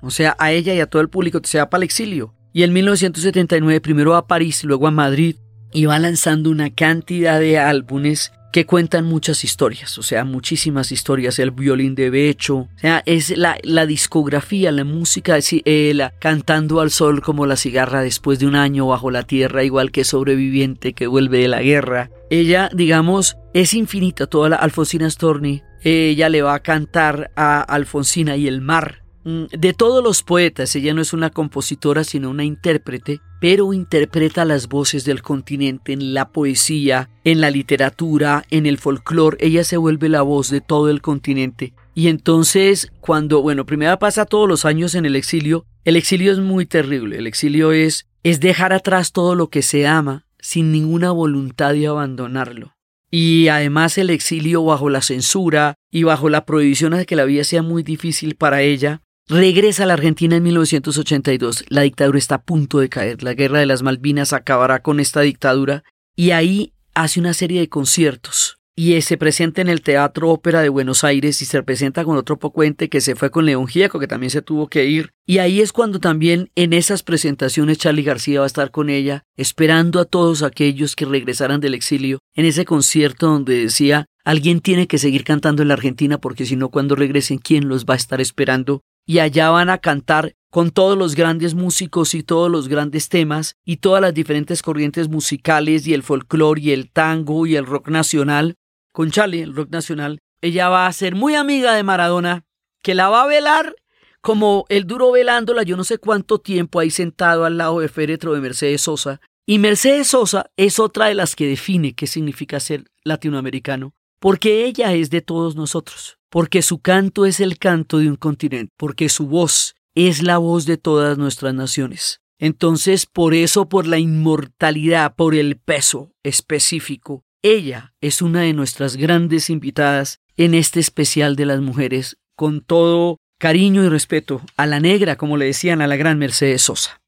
O 0.03 0.11
sea, 0.11 0.37
a 0.39 0.53
ella 0.53 0.75
y 0.75 0.81
a 0.81 0.87
todo 0.87 1.03
el 1.03 1.09
público 1.09 1.41
se 1.43 1.59
va 1.59 1.71
para 1.71 1.81
el 1.81 1.85
exilio. 1.85 2.35
Y 2.53 2.65
en 2.65 2.73
1979 2.73 3.81
primero 3.81 4.15
a 4.15 4.27
París, 4.27 4.63
luego 4.65 4.87
a 4.87 4.91
Madrid 4.91 5.37
y 5.73 5.87
va 5.87 5.99
lanzando 5.99 6.51
una 6.51 6.71
cantidad 6.71 7.41
de 7.41 7.59
álbumes 7.59 8.33
que 8.53 8.67
cuentan 8.67 9.07
muchas 9.07 9.45
historias, 9.45 9.97
o 9.99 10.03
sea, 10.03 10.25
muchísimas 10.25 10.93
historias, 10.93 11.39
el 11.39 11.51
violín 11.51 11.95
de 11.95 12.11
Becho, 12.11 12.57
o 12.57 12.69
sea, 12.77 13.03
es 13.07 13.37
la, 13.37 13.57
la 13.63 13.87
discografía, 13.87 14.71
la 14.71 14.85
música, 14.85 15.39
eh, 15.41 15.93
la, 15.95 16.13
cantando 16.21 16.81
al 16.81 16.91
sol 16.91 17.23
como 17.23 17.47
la 17.47 17.57
cigarra 17.57 18.03
después 18.03 18.39
de 18.39 18.47
un 18.47 18.55
año 18.55 18.87
bajo 18.87 19.11
la 19.11 19.23
tierra, 19.23 19.65
igual 19.65 19.91
que 19.91 20.05
sobreviviente 20.05 20.93
que 20.93 21.07
vuelve 21.07 21.39
de 21.39 21.49
la 21.49 21.63
guerra. 21.63 22.11
Ella, 22.29 22.69
digamos, 22.75 23.39
es 23.55 23.73
infinita, 23.73 24.27
toda 24.27 24.51
la 24.51 24.57
Alfonsina 24.57 25.09
Storni, 25.09 25.63
ella 25.83 26.29
le 26.29 26.43
va 26.43 26.55
a 26.55 26.63
cantar 26.63 27.31
a 27.35 27.63
Alfonsina 27.63 28.37
y 28.37 28.47
el 28.49 28.61
mar, 28.61 29.02
de 29.25 29.73
todos 29.73 30.03
los 30.03 30.23
poetas, 30.23 30.75
ella 30.75 30.95
no 30.95 31.03
es 31.03 31.13
una 31.13 31.31
compositora 31.31 32.05
sino 32.05 32.31
una 32.31 32.45
intérprete, 32.45 33.21
pero 33.41 33.73
interpreta 33.73 34.45
las 34.45 34.69
voces 34.69 35.05
del 35.05 35.23
continente 35.23 35.93
en 35.93 36.15
la 36.15 36.31
poesía, 36.31 37.11
en 37.25 37.41
la 37.41 37.51
literatura, 37.51 38.45
en 38.51 38.67
el 38.67 38.79
folclore, 38.79 39.37
ella 39.41 39.65
se 39.65 39.77
vuelve 39.77 40.09
la 40.09 40.23
voz 40.23 40.51
de 40.51 40.61
todo 40.61 40.91
el 40.91 41.03
continente. 41.03 41.75
Y 41.95 42.09
entonces, 42.09 42.91
cuando, 43.01 43.43
bueno, 43.43 43.67
primero 43.67 43.99
pasa 43.99 44.25
todos 44.25 44.49
los 44.49 44.65
años 44.65 44.95
en 44.95 45.05
el 45.05 45.17
exilio, 45.17 45.67
el 45.85 45.97
exilio 45.97 46.33
es 46.33 46.39
muy 46.39 46.67
terrible, 46.67 47.19
el 47.19 47.27
exilio 47.27 47.73
es, 47.73 48.07
es 48.23 48.41
dejar 48.41 48.73
atrás 48.73 49.13
todo 49.13 49.35
lo 49.35 49.49
que 49.49 49.63
se 49.63 49.87
ama 49.87 50.27
sin 50.39 50.73
ninguna 50.73 51.11
voluntad 51.11 51.73
de 51.75 51.87
abandonarlo. 51.87 52.75
Y 53.11 53.49
además 53.49 53.99
el 53.99 54.09
exilio 54.09 54.65
bajo 54.65 54.89
la 54.89 55.03
censura 55.03 55.75
y 55.91 56.05
bajo 56.05 56.31
la 56.31 56.47
prohibición 56.47 56.93
de 56.93 57.05
que 57.05 57.15
la 57.15 57.25
vida 57.25 57.45
sea 57.45 57.63
muy 57.63 57.83
difícil 57.83 58.37
para 58.37 58.63
ella, 58.63 59.03
Regresa 59.33 59.85
a 59.85 59.87
la 59.87 59.95
Argentina 59.95 60.37
en 60.37 60.43
1982. 60.43 61.65
La 61.71 61.81
dictadura 61.81 62.19
está 62.19 62.35
a 62.35 62.43
punto 62.43 62.81
de 62.81 62.91
caer. 62.91 63.23
La 63.23 63.33
guerra 63.33 63.61
de 63.61 63.65
las 63.65 63.83
Malvinas 63.83 64.35
acabará 64.35 64.83
con 64.83 65.01
esta 65.01 65.23
dictadura. 65.23 65.85
Y 66.15 66.33
ahí 66.33 66.75
hace 66.93 67.19
una 67.19 67.33
serie 67.33 67.61
de 67.61 67.71
conciertos. 67.71 68.59
Y 68.77 69.01
se 69.01 69.17
presenta 69.17 69.63
en 69.63 69.71
el 69.71 69.81
Teatro 69.81 70.29
Ópera 70.29 70.61
de 70.61 70.69
Buenos 70.69 71.03
Aires 71.03 71.41
y 71.41 71.47
se 71.47 71.63
presenta 71.63 72.05
con 72.05 72.19
otro 72.19 72.39
pocuente 72.39 72.91
que 72.91 73.01
se 73.01 73.15
fue 73.15 73.31
con 73.31 73.47
León 73.47 73.69
Gieco, 73.69 73.99
que 73.99 74.07
también 74.07 74.29
se 74.29 74.43
tuvo 74.43 74.69
que 74.69 74.85
ir. 74.85 75.13
Y 75.27 75.39
ahí 75.39 75.63
es 75.63 75.73
cuando 75.73 75.99
también 75.99 76.51
en 76.55 76.75
esas 76.75 77.03
presentaciones 77.03 77.79
Charlie 77.79 78.03
García 78.03 78.41
va 78.41 78.45
a 78.45 78.49
estar 78.49 78.71
con 78.71 78.91
ella, 78.91 79.23
esperando 79.39 79.99
a 79.99 80.05
todos 80.05 80.43
aquellos 80.43 80.95
que 80.95 81.07
regresaran 81.07 81.61
del 81.61 81.73
exilio, 81.73 82.19
en 82.35 82.45
ese 82.45 82.67
concierto 82.67 83.29
donde 83.29 83.65
decía, 83.65 84.05
alguien 84.25 84.61
tiene 84.61 84.87
que 84.87 84.99
seguir 84.99 85.25
cantando 85.25 85.63
en 85.63 85.69
la 85.69 85.75
Argentina 85.75 86.19
porque 86.19 86.45
si 86.45 86.57
no, 86.57 86.69
cuando 86.69 86.97
regresen, 86.97 87.39
¿quién 87.39 87.69
los 87.69 87.87
va 87.87 87.95
a 87.95 87.97
estar 87.97 88.21
esperando? 88.21 88.83
Y 89.07 89.19
allá 89.19 89.51
van 89.51 89.71
a 89.71 89.79
cantar 89.79 90.35
con 90.51 90.71
todos 90.71 90.99
los 90.99 91.15
grandes 91.15 91.55
músicos 91.55 92.15
y 92.15 92.23
todos 92.23 92.51
los 92.51 92.69
grandes 92.69 93.09
temas 93.09 93.57
y 93.65 93.79
todas 93.79 94.03
las 94.03 94.13
diferentes 94.13 94.63
corrientes 94.63 95.09
musicales 95.09 95.87
y 95.87 95.95
el 95.95 96.03
folclore 96.03 96.61
y 96.61 96.73
el 96.73 96.91
tango 96.91 97.47
y 97.47 97.57
el 97.57 97.65
rock 97.65 97.89
nacional. 97.89 98.57
Con 98.93 99.11
Charlie, 99.11 99.41
el 99.41 99.55
rock 99.55 99.71
nacional, 99.71 100.19
ella 100.43 100.69
va 100.69 100.87
a 100.87 100.93
ser 100.93 101.15
muy 101.15 101.35
amiga 101.35 101.75
de 101.75 101.83
Maradona, 101.83 102.45
que 102.83 102.95
la 102.95 103.09
va 103.09 103.23
a 103.23 103.27
velar 103.27 103.75
como 104.21 104.67
el 104.69 104.87
duro 104.87 105.11
velándola 105.11 105.63
yo 105.63 105.77
no 105.77 105.85
sé 105.85 105.99
cuánto 105.99 106.39
tiempo 106.39 106.79
ahí 106.79 106.91
sentado 106.91 107.45
al 107.45 107.57
lado 107.57 107.81
de 107.81 107.89
féretro 107.89 108.35
de 108.35 108.41
Mercedes 108.41 108.83
Sosa. 108.83 109.21
Y 109.47 109.59
Mercedes 109.59 110.09
Sosa 110.09 110.51
es 110.57 110.79
otra 110.79 111.07
de 111.07 111.15
las 111.15 111.35
que 111.35 111.49
define 111.49 111.95
qué 111.95 112.07
significa 112.07 112.61
ser 112.61 112.85
latinoamericano, 113.05 113.95
porque 114.21 114.67
ella 114.67 114.93
es 114.93 115.11
de 115.11 115.23
todos 115.23 115.57
nosotros 115.57 116.19
porque 116.33 116.63
su 116.63 116.79
canto 116.79 117.27
es 117.27 117.41
el 117.41 117.59
canto 117.59 117.99
de 117.99 118.09
un 118.09 118.17
continente, 118.17 118.73
porque 118.79 119.11
su 119.11 119.27
voz 119.27 119.75
es 119.95 120.23
la 120.23 120.39
voz 120.39 120.65
de 120.65 120.79
todas 120.79 121.19
nuestras 121.19 121.53
naciones. 121.53 122.23
Entonces, 122.39 123.05
por 123.05 123.35
eso, 123.35 123.69
por 123.69 123.87
la 123.87 123.99
inmortalidad, 123.99 125.15
por 125.15 125.35
el 125.35 125.59
peso 125.59 126.11
específico, 126.23 127.23
ella 127.43 127.93
es 128.01 128.23
una 128.23 128.41
de 128.41 128.55
nuestras 128.55 128.97
grandes 128.97 129.51
invitadas 129.51 130.21
en 130.39 130.55
este 130.55 130.81
especial 130.81 131.37
de 131.37 131.45
las 131.45 131.61
mujeres, 131.61 132.17
con 132.35 132.63
todo 132.63 133.19
cariño 133.39 133.85
y 133.85 133.91
respeto 133.91 134.41
a 134.57 134.65
la 134.65 134.81
negra, 134.81 135.17
como 135.17 135.37
le 135.37 135.45
decían 135.45 135.83
a 135.83 135.87
la 135.87 135.97
gran 135.97 136.19
Mercedes 136.19 136.63
Sosa. 136.63 137.03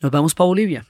Nos 0.00 0.12
vamos 0.12 0.36
para 0.36 0.46
Bolivia. 0.46 0.86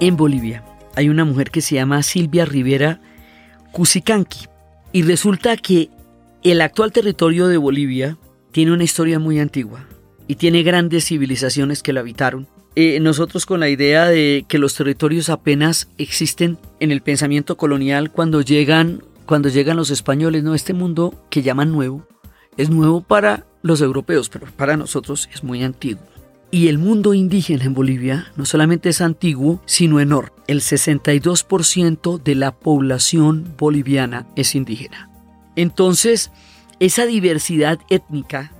En 0.00 0.16
Bolivia. 0.16 0.64
Hay 0.96 1.08
una 1.08 1.24
mujer 1.24 1.50
que 1.50 1.60
se 1.60 1.76
llama 1.76 2.02
Silvia 2.02 2.44
Rivera 2.44 3.00
Cusicanqui. 3.72 4.46
Y 4.92 5.02
resulta 5.02 5.56
que 5.56 5.90
el 6.42 6.60
actual 6.60 6.92
territorio 6.92 7.48
de 7.48 7.56
Bolivia 7.56 8.16
tiene 8.52 8.72
una 8.72 8.84
historia 8.84 9.18
muy 9.18 9.38
antigua 9.38 9.86
y 10.26 10.36
tiene 10.36 10.62
grandes 10.62 11.06
civilizaciones 11.06 11.82
que 11.82 11.92
lo 11.92 12.00
habitaron. 12.00 12.46
Eh, 12.74 13.00
nosotros 13.00 13.44
con 13.44 13.60
la 13.60 13.68
idea 13.68 14.06
de 14.06 14.44
que 14.48 14.58
los 14.58 14.74
territorios 14.74 15.30
apenas 15.30 15.88
existen 15.98 16.58
en 16.80 16.92
el 16.92 17.02
pensamiento 17.02 17.56
colonial 17.56 18.10
cuando 18.12 18.40
llegan, 18.40 19.02
cuando 19.26 19.48
llegan 19.48 19.76
los 19.76 19.90
españoles, 19.90 20.44
no 20.44 20.54
este 20.54 20.74
mundo 20.74 21.26
que 21.28 21.42
llaman 21.42 21.72
nuevo, 21.72 22.06
es 22.56 22.70
nuevo 22.70 23.00
para 23.00 23.46
los 23.62 23.80
europeos, 23.80 24.28
pero 24.28 24.46
para 24.56 24.76
nosotros 24.76 25.28
es 25.32 25.42
muy 25.42 25.62
antiguo. 25.62 26.07
Y 26.50 26.68
el 26.68 26.78
mundo 26.78 27.12
indígena 27.12 27.64
en 27.64 27.74
Bolivia 27.74 28.32
no 28.36 28.46
solamente 28.46 28.88
es 28.88 29.02
antiguo, 29.02 29.60
sino 29.66 30.00
enorme. 30.00 30.32
El 30.46 30.60
62% 30.60 32.22
de 32.22 32.34
la 32.34 32.52
población 32.52 33.54
boliviana 33.58 34.26
es 34.34 34.54
indígena. 34.54 35.10
Entonces, 35.56 36.30
esa 36.80 37.04
diversidad 37.04 37.78
étnica, 37.90 38.52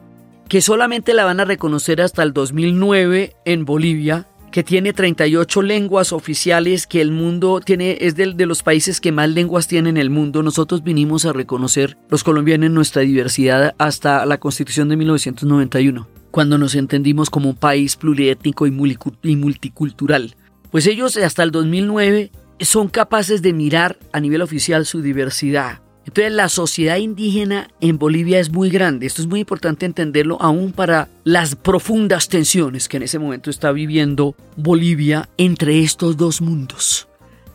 que 0.48 0.60
solamente 0.60 1.14
la 1.14 1.24
van 1.24 1.40
a 1.40 1.46
reconocer 1.46 2.02
hasta 2.02 2.22
el 2.22 2.34
2009 2.34 3.36
en 3.46 3.64
Bolivia, 3.64 4.26
que 4.50 4.62
tiene 4.62 4.92
38 4.92 5.62
lenguas 5.62 6.12
oficiales, 6.12 6.86
que 6.86 7.00
el 7.00 7.12
mundo 7.12 7.60
tiene, 7.60 7.98
es 8.00 8.16
de, 8.16 8.32
de, 8.34 8.46
los 8.46 8.62
países 8.62 9.00
que 9.00 9.12
más 9.12 9.30
lenguas 9.30 9.68
tiene 9.68 9.90
en 9.90 9.96
el 9.96 10.10
mundo. 10.10 10.42
Nosotros 10.42 10.82
vinimos 10.82 11.24
a 11.24 11.32
reconocer 11.32 11.96
los 12.08 12.24
colombianos 12.24 12.70
nuestra 12.70 13.02
diversidad 13.02 13.74
hasta 13.78 14.24
la 14.26 14.38
Constitución 14.38 14.88
de 14.88 14.96
1991, 14.96 16.08
cuando 16.30 16.58
nos 16.58 16.74
entendimos 16.74 17.30
como 17.30 17.50
un 17.50 17.56
país 17.56 17.96
pluriétnico 17.96 18.66
y 18.66 19.36
multicultural. 19.36 20.34
Pues 20.70 20.86
ellos 20.86 21.16
hasta 21.16 21.42
el 21.42 21.50
2009 21.50 22.30
son 22.60 22.88
capaces 22.88 23.42
de 23.42 23.52
mirar 23.52 23.98
a 24.12 24.20
nivel 24.20 24.42
oficial 24.42 24.84
su 24.86 25.00
diversidad. 25.00 25.80
Entonces 26.04 26.32
la 26.32 26.48
sociedad 26.48 26.96
indígena 26.96 27.68
en 27.80 27.98
Bolivia 27.98 28.40
es 28.40 28.50
muy 28.50 28.70
grande. 28.70 29.06
Esto 29.06 29.20
es 29.20 29.28
muy 29.28 29.40
importante 29.40 29.84
entenderlo 29.84 30.38
aún 30.40 30.72
para 30.72 31.08
las 31.24 31.54
profundas 31.54 32.28
tensiones 32.28 32.88
que 32.88 32.96
en 32.96 33.02
ese 33.02 33.18
momento 33.18 33.50
está 33.50 33.72
viviendo 33.72 34.34
Bolivia 34.56 35.28
entre 35.36 35.80
estos 35.80 36.16
dos 36.16 36.40
mundos. 36.40 37.08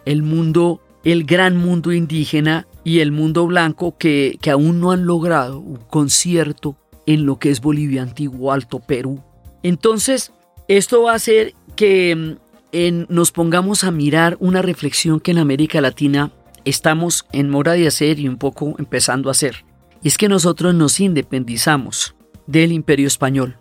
El 0.06 0.22
mundo, 0.22 0.82
el 1.04 1.24
gran 1.24 1.58
mundo 1.58 1.92
indígena 1.92 2.68
y 2.84 3.00
el 3.00 3.12
mundo 3.12 3.48
blanco 3.48 3.98
que, 3.98 4.38
que 4.40 4.52
aún 4.52 4.80
no 4.80 4.92
han 4.92 5.08
logrado 5.08 5.60
un 5.60 5.78
concierto 5.78 6.78
en 7.06 7.26
lo 7.26 7.40
que 7.40 7.50
es 7.50 7.62
Bolivia 7.62 8.02
antiguo, 8.02 8.52
Alto 8.52 8.80
Perú. 8.80 9.22
Entonces, 9.62 10.32
esto 10.68 11.04
va 11.04 11.14
a 11.14 11.16
hacer 11.16 11.54
que 11.76 12.16
mm, 12.16 12.36
en, 12.72 13.06
nos 13.10 13.32
pongamos 13.32 13.84
a 13.84 13.92
mirar 13.92 14.38
una 14.40 14.62
reflexión 14.62 15.20
que 15.20 15.32
en 15.32 15.38
América 15.38 15.82
Latina 15.82 16.32
estamos 16.66 17.26
en 17.32 17.50
mora 17.50 17.74
de 17.74 17.88
hacer 17.88 18.20
y 18.20 18.28
un 18.28 18.38
poco 18.38 18.76
empezando 18.78 19.30
a 19.30 19.32
hacer. 19.32 19.66
Y 20.02 20.08
es 20.08 20.18
que 20.18 20.30
nosotros 20.30 20.74
nos 20.76 21.00
independizamos 21.00 22.16
del 22.48 22.72
imperio 22.72 23.08
español 23.08 23.58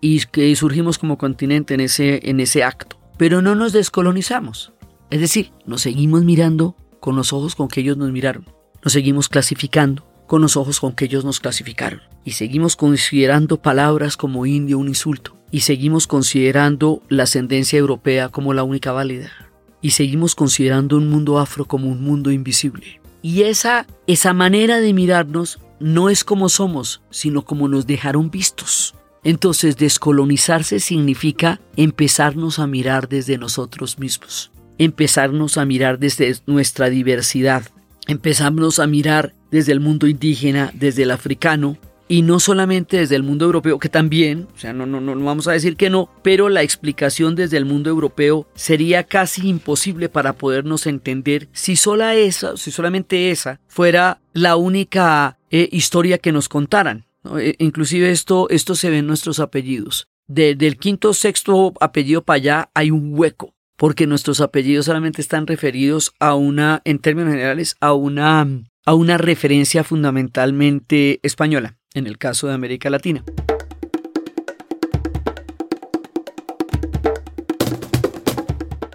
y 0.00 0.20
que 0.26 0.54
surgimos 0.56 0.98
como 0.98 1.18
continente 1.18 1.74
en 1.74 1.80
ese, 1.80 2.28
en 2.28 2.40
ese 2.40 2.64
acto. 2.64 2.98
Pero 3.16 3.42
no 3.42 3.54
nos 3.54 3.72
descolonizamos. 3.72 4.72
Es 5.10 5.20
decir, 5.20 5.52
nos 5.66 5.82
seguimos 5.82 6.24
mirando 6.24 6.76
con 7.00 7.16
los 7.16 7.32
ojos 7.32 7.54
con 7.54 7.68
que 7.68 7.80
ellos 7.80 7.96
nos 7.96 8.10
miraron. 8.12 8.46
Nos 8.82 8.92
seguimos 8.92 9.28
clasificando 9.28 10.07
con 10.28 10.40
los 10.40 10.56
ojos 10.56 10.78
con 10.78 10.92
que 10.92 11.06
ellos 11.06 11.24
nos 11.24 11.40
clasificaron. 11.40 12.00
Y 12.24 12.32
seguimos 12.32 12.76
considerando 12.76 13.60
palabras 13.60 14.16
como 14.16 14.46
indio 14.46 14.78
un 14.78 14.86
insulto. 14.86 15.36
Y 15.50 15.60
seguimos 15.60 16.06
considerando 16.06 17.02
la 17.08 17.24
ascendencia 17.24 17.80
europea 17.80 18.28
como 18.28 18.54
la 18.54 18.62
única 18.62 18.92
válida 18.92 19.32
y 19.80 19.90
seguimos 19.90 20.34
considerando 20.34 20.96
un 20.96 21.08
mundo 21.08 21.38
afro 21.38 21.64
como 21.64 21.88
un 21.88 22.02
mundo 22.02 22.30
invisible. 22.30 23.00
Y 23.22 23.42
esa, 23.42 23.86
esa 24.06 24.32
manera 24.32 24.80
de 24.80 24.92
mirarnos 24.92 25.58
no 25.80 26.08
es 26.08 26.24
como 26.24 26.48
somos, 26.48 27.02
sino 27.10 27.42
como 27.42 27.68
nos 27.68 27.86
dejaron 27.86 28.30
vistos. 28.30 28.94
Entonces 29.24 29.76
descolonizarse 29.76 30.80
significa 30.80 31.60
empezarnos 31.76 32.58
a 32.58 32.66
mirar 32.66 33.08
desde 33.08 33.38
nosotros 33.38 33.98
mismos, 33.98 34.52
empezarnos 34.78 35.58
a 35.58 35.64
mirar 35.64 35.98
desde 35.98 36.36
nuestra 36.46 36.88
diversidad, 36.88 37.64
empezarnos 38.08 38.80
a 38.80 38.88
mirar 38.88 39.34
desde 39.52 39.72
el 39.72 39.80
mundo 39.80 40.08
indígena, 40.08 40.72
desde 40.74 41.04
el 41.04 41.12
africano, 41.12 41.78
y 42.08 42.22
no 42.22 42.40
solamente 42.40 42.96
desde 42.96 43.16
el 43.16 43.22
mundo 43.22 43.44
europeo, 43.44 43.78
que 43.78 43.90
también, 43.90 44.48
o 44.54 44.58
sea, 44.58 44.72
no, 44.72 44.86
no, 44.86 45.00
no, 45.00 45.14
vamos 45.24 45.46
a 45.46 45.52
decir 45.52 45.76
que 45.76 45.90
no, 45.90 46.10
pero 46.22 46.48
la 46.48 46.62
explicación 46.62 47.34
desde 47.34 47.58
el 47.58 47.66
mundo 47.66 47.90
europeo 47.90 48.48
sería 48.54 49.04
casi 49.04 49.46
imposible 49.46 50.08
para 50.08 50.32
podernos 50.32 50.86
entender 50.86 51.48
si 51.52 51.76
sola 51.76 52.14
esa, 52.16 52.56
si 52.56 52.70
solamente 52.70 53.30
esa 53.30 53.60
fuera 53.68 54.20
la 54.32 54.56
única 54.56 55.38
eh, 55.50 55.68
historia 55.70 56.16
que 56.18 56.32
nos 56.32 56.48
contaran. 56.48 57.04
E, 57.38 57.56
inclusive 57.58 58.10
esto, 58.10 58.48
esto 58.48 58.74
se 58.74 58.88
ve 58.88 58.98
en 58.98 59.06
nuestros 59.06 59.38
apellidos. 59.38 60.08
Desde 60.26 60.66
el 60.66 60.78
quinto 60.78 61.12
sexto 61.12 61.74
apellido 61.80 62.22
para 62.22 62.36
allá 62.36 62.70
hay 62.74 62.90
un 62.90 63.12
hueco, 63.18 63.54
porque 63.78 64.08
nuestros 64.08 64.40
apellidos 64.40 64.86
solamente 64.86 65.22
están 65.22 65.46
referidos 65.46 66.12
a 66.18 66.34
una, 66.34 66.82
en 66.84 66.98
términos 66.98 67.30
generales, 67.30 67.76
a 67.80 67.94
una, 67.94 68.46
a 68.84 68.94
una 68.94 69.18
referencia 69.18 69.84
fundamentalmente 69.84 71.20
española 71.22 71.78
en 71.94 72.08
el 72.08 72.18
caso 72.18 72.48
de 72.48 72.54
América 72.54 72.90
Latina. 72.90 73.24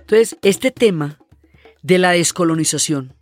Entonces, 0.02 0.38
este 0.44 0.70
tema 0.70 1.18
de 1.82 1.98
la 1.98 2.12
descolonización, 2.12 3.14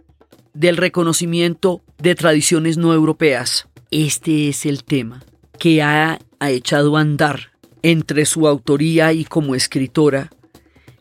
del 0.53 0.78
reconocimiento 0.78 1.84
de 1.99 2.16
tradiciones 2.16 2.78
no 2.78 2.91
europeas, 2.93 3.68
este 3.91 4.49
es 4.49 4.66
el 4.66 4.84
tema 4.84 5.24
que 5.59 5.84
ha, 5.84 6.20
echado 6.41 6.97
a 6.97 7.01
andar 7.01 7.51
entre 7.84 8.26
su 8.26 8.47
autoría 8.47 9.14
y 9.14 9.26
como 9.26 9.53
escritora 9.53 10.32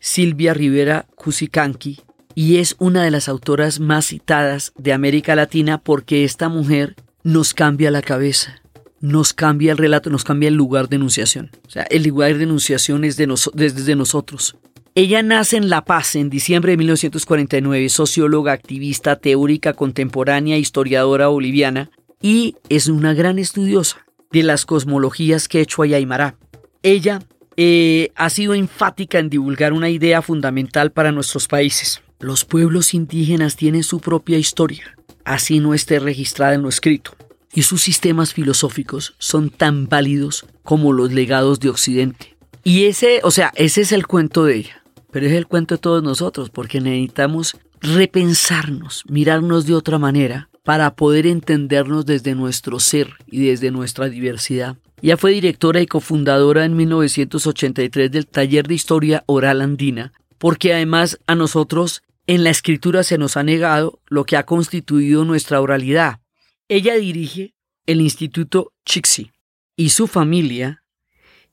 Silvia 0.01 0.55
Rivera 0.55 1.07
Cusicanqui, 1.15 2.01
y 2.35 2.57
es 2.57 2.75
una 2.79 3.05
de 3.05 3.11
las 3.11 3.29
autoras 3.29 3.81
más 3.81 4.07
citadas 4.07 4.73
de 4.77 4.93
América 4.93 5.37
Latina 5.37 5.79
porque 5.79 6.25
esta 6.25 6.49
mujer 6.49 6.97
nos 7.23 7.55
cambia 7.55 7.91
la 7.91 8.03
cabeza 8.03 8.61
nos 9.01 9.33
cambia 9.33 9.73
el 9.73 9.79
relato, 9.79 10.11
nos 10.11 10.25
cambia 10.25 10.49
el 10.49 10.55
lugar 10.55 10.89
de 10.89 10.97
enunciación. 10.97 11.51
O 11.67 11.71
sea, 11.71 11.83
el 11.85 12.05
lugar 12.05 12.37
de 12.37 12.45
enunciación 12.45 13.05
es 13.05 13.17
de 13.17 13.27
desde 13.55 13.97
nosotros. 13.97 14.57
Ella 14.95 15.23
nace 15.23 15.57
en 15.57 15.71
La 15.71 15.85
Paz 15.85 16.17
en 16.17 16.31
diciembre 16.31 16.73
de 16.73 16.77
1949, 16.77 17.89
socióloga, 17.89 18.53
activista, 18.53 19.17
teórica 19.17 19.73
contemporánea, 19.73 20.59
historiadora 20.59 21.29
boliviana 21.29 21.91
y 22.21 22.57
es 22.69 22.89
una 22.89 23.15
gran 23.15 23.39
estudiosa 23.39 24.05
de 24.33 24.43
las 24.43 24.67
cosmologías 24.67 25.49
quechua 25.49 25.87
y 25.87 25.95
aymara. 25.95 26.37
Ella 26.83 27.21
eh, 27.63 28.11
ha 28.15 28.31
sido 28.31 28.55
enfática 28.55 29.19
en 29.19 29.29
divulgar 29.29 29.75
una 29.75 29.91
idea 29.91 30.23
fundamental 30.23 30.93
para 30.93 31.13
nuestros 31.13 31.47
países. 31.47 32.01
Los 32.19 32.47
pueblos 32.47 32.95
indígenas 32.95 33.55
tienen 33.55 33.83
su 33.83 34.01
propia 34.01 34.39
historia, 34.39 34.97
así 35.25 35.61
no 35.61 35.75
esté 35.75 35.99
registrada 35.99 36.55
en 36.55 36.63
lo 36.63 36.71
escrito 36.71 37.15
y 37.53 37.63
sus 37.63 37.83
sistemas 37.83 38.33
filosóficos 38.33 39.15
son 39.19 39.51
tan 39.51 39.89
válidos 39.89 40.47
como 40.63 40.95
los 40.95 41.13
legados 41.13 41.61
de 41.61 41.69
Occidente. 41.69 42.37
Y 42.65 42.85
ese, 42.85 43.21
o 43.25 43.31
sea, 43.31 43.53
ese 43.57 43.83
es 43.83 43.93
el 43.93 44.07
cuento 44.07 44.45
de 44.45 44.57
ella, 44.57 44.83
pero 45.11 45.27
es 45.27 45.33
el 45.33 45.47
cuento 45.47 45.75
de 45.75 45.81
todos 45.81 46.03
nosotros, 46.03 46.49
porque 46.49 46.81
necesitamos 46.81 47.59
repensarnos, 47.83 49.05
mirarnos 49.07 49.67
de 49.67 49.75
otra 49.75 49.99
manera 49.99 50.49
para 50.65 50.95
poder 50.95 51.27
entendernos 51.27 52.07
desde 52.07 52.35
nuestro 52.35 52.81
ser 52.81 53.15
y 53.27 53.47
desde 53.47 53.71
nuestra 53.71 54.09
diversidad. 54.09 54.77
Ella 55.03 55.17
fue 55.17 55.33
directora 55.33 55.81
y 55.81 55.87
cofundadora 55.87 56.65
en 56.65 56.77
1983 56.77 58.11
del 58.11 58.27
Taller 58.27 58.67
de 58.67 58.75
Historia 58.75 59.25
Oral 59.27 59.63
Andina, 59.63 60.13
porque 60.39 60.75
además 60.75 61.19
a 61.27 61.35
nosotros 61.35 62.03
en 62.27 62.45
la 62.45 62.51
escritura 62.51 63.03
se 63.03 63.19
nos 63.19 63.37
ha 63.37 63.43
negado 63.43 64.01
lo 64.09 64.25
que 64.25 64.37
ha 64.37 64.45
constituido 64.45 65.25
nuestra 65.25 65.61
oralidad, 65.61 66.21
ella 66.69 66.95
dirige 66.95 67.55
el 67.87 68.01
Instituto 68.01 68.73
Chixi 68.85 69.33
y 69.75 69.91
su 69.91 70.07
familia 70.07 70.85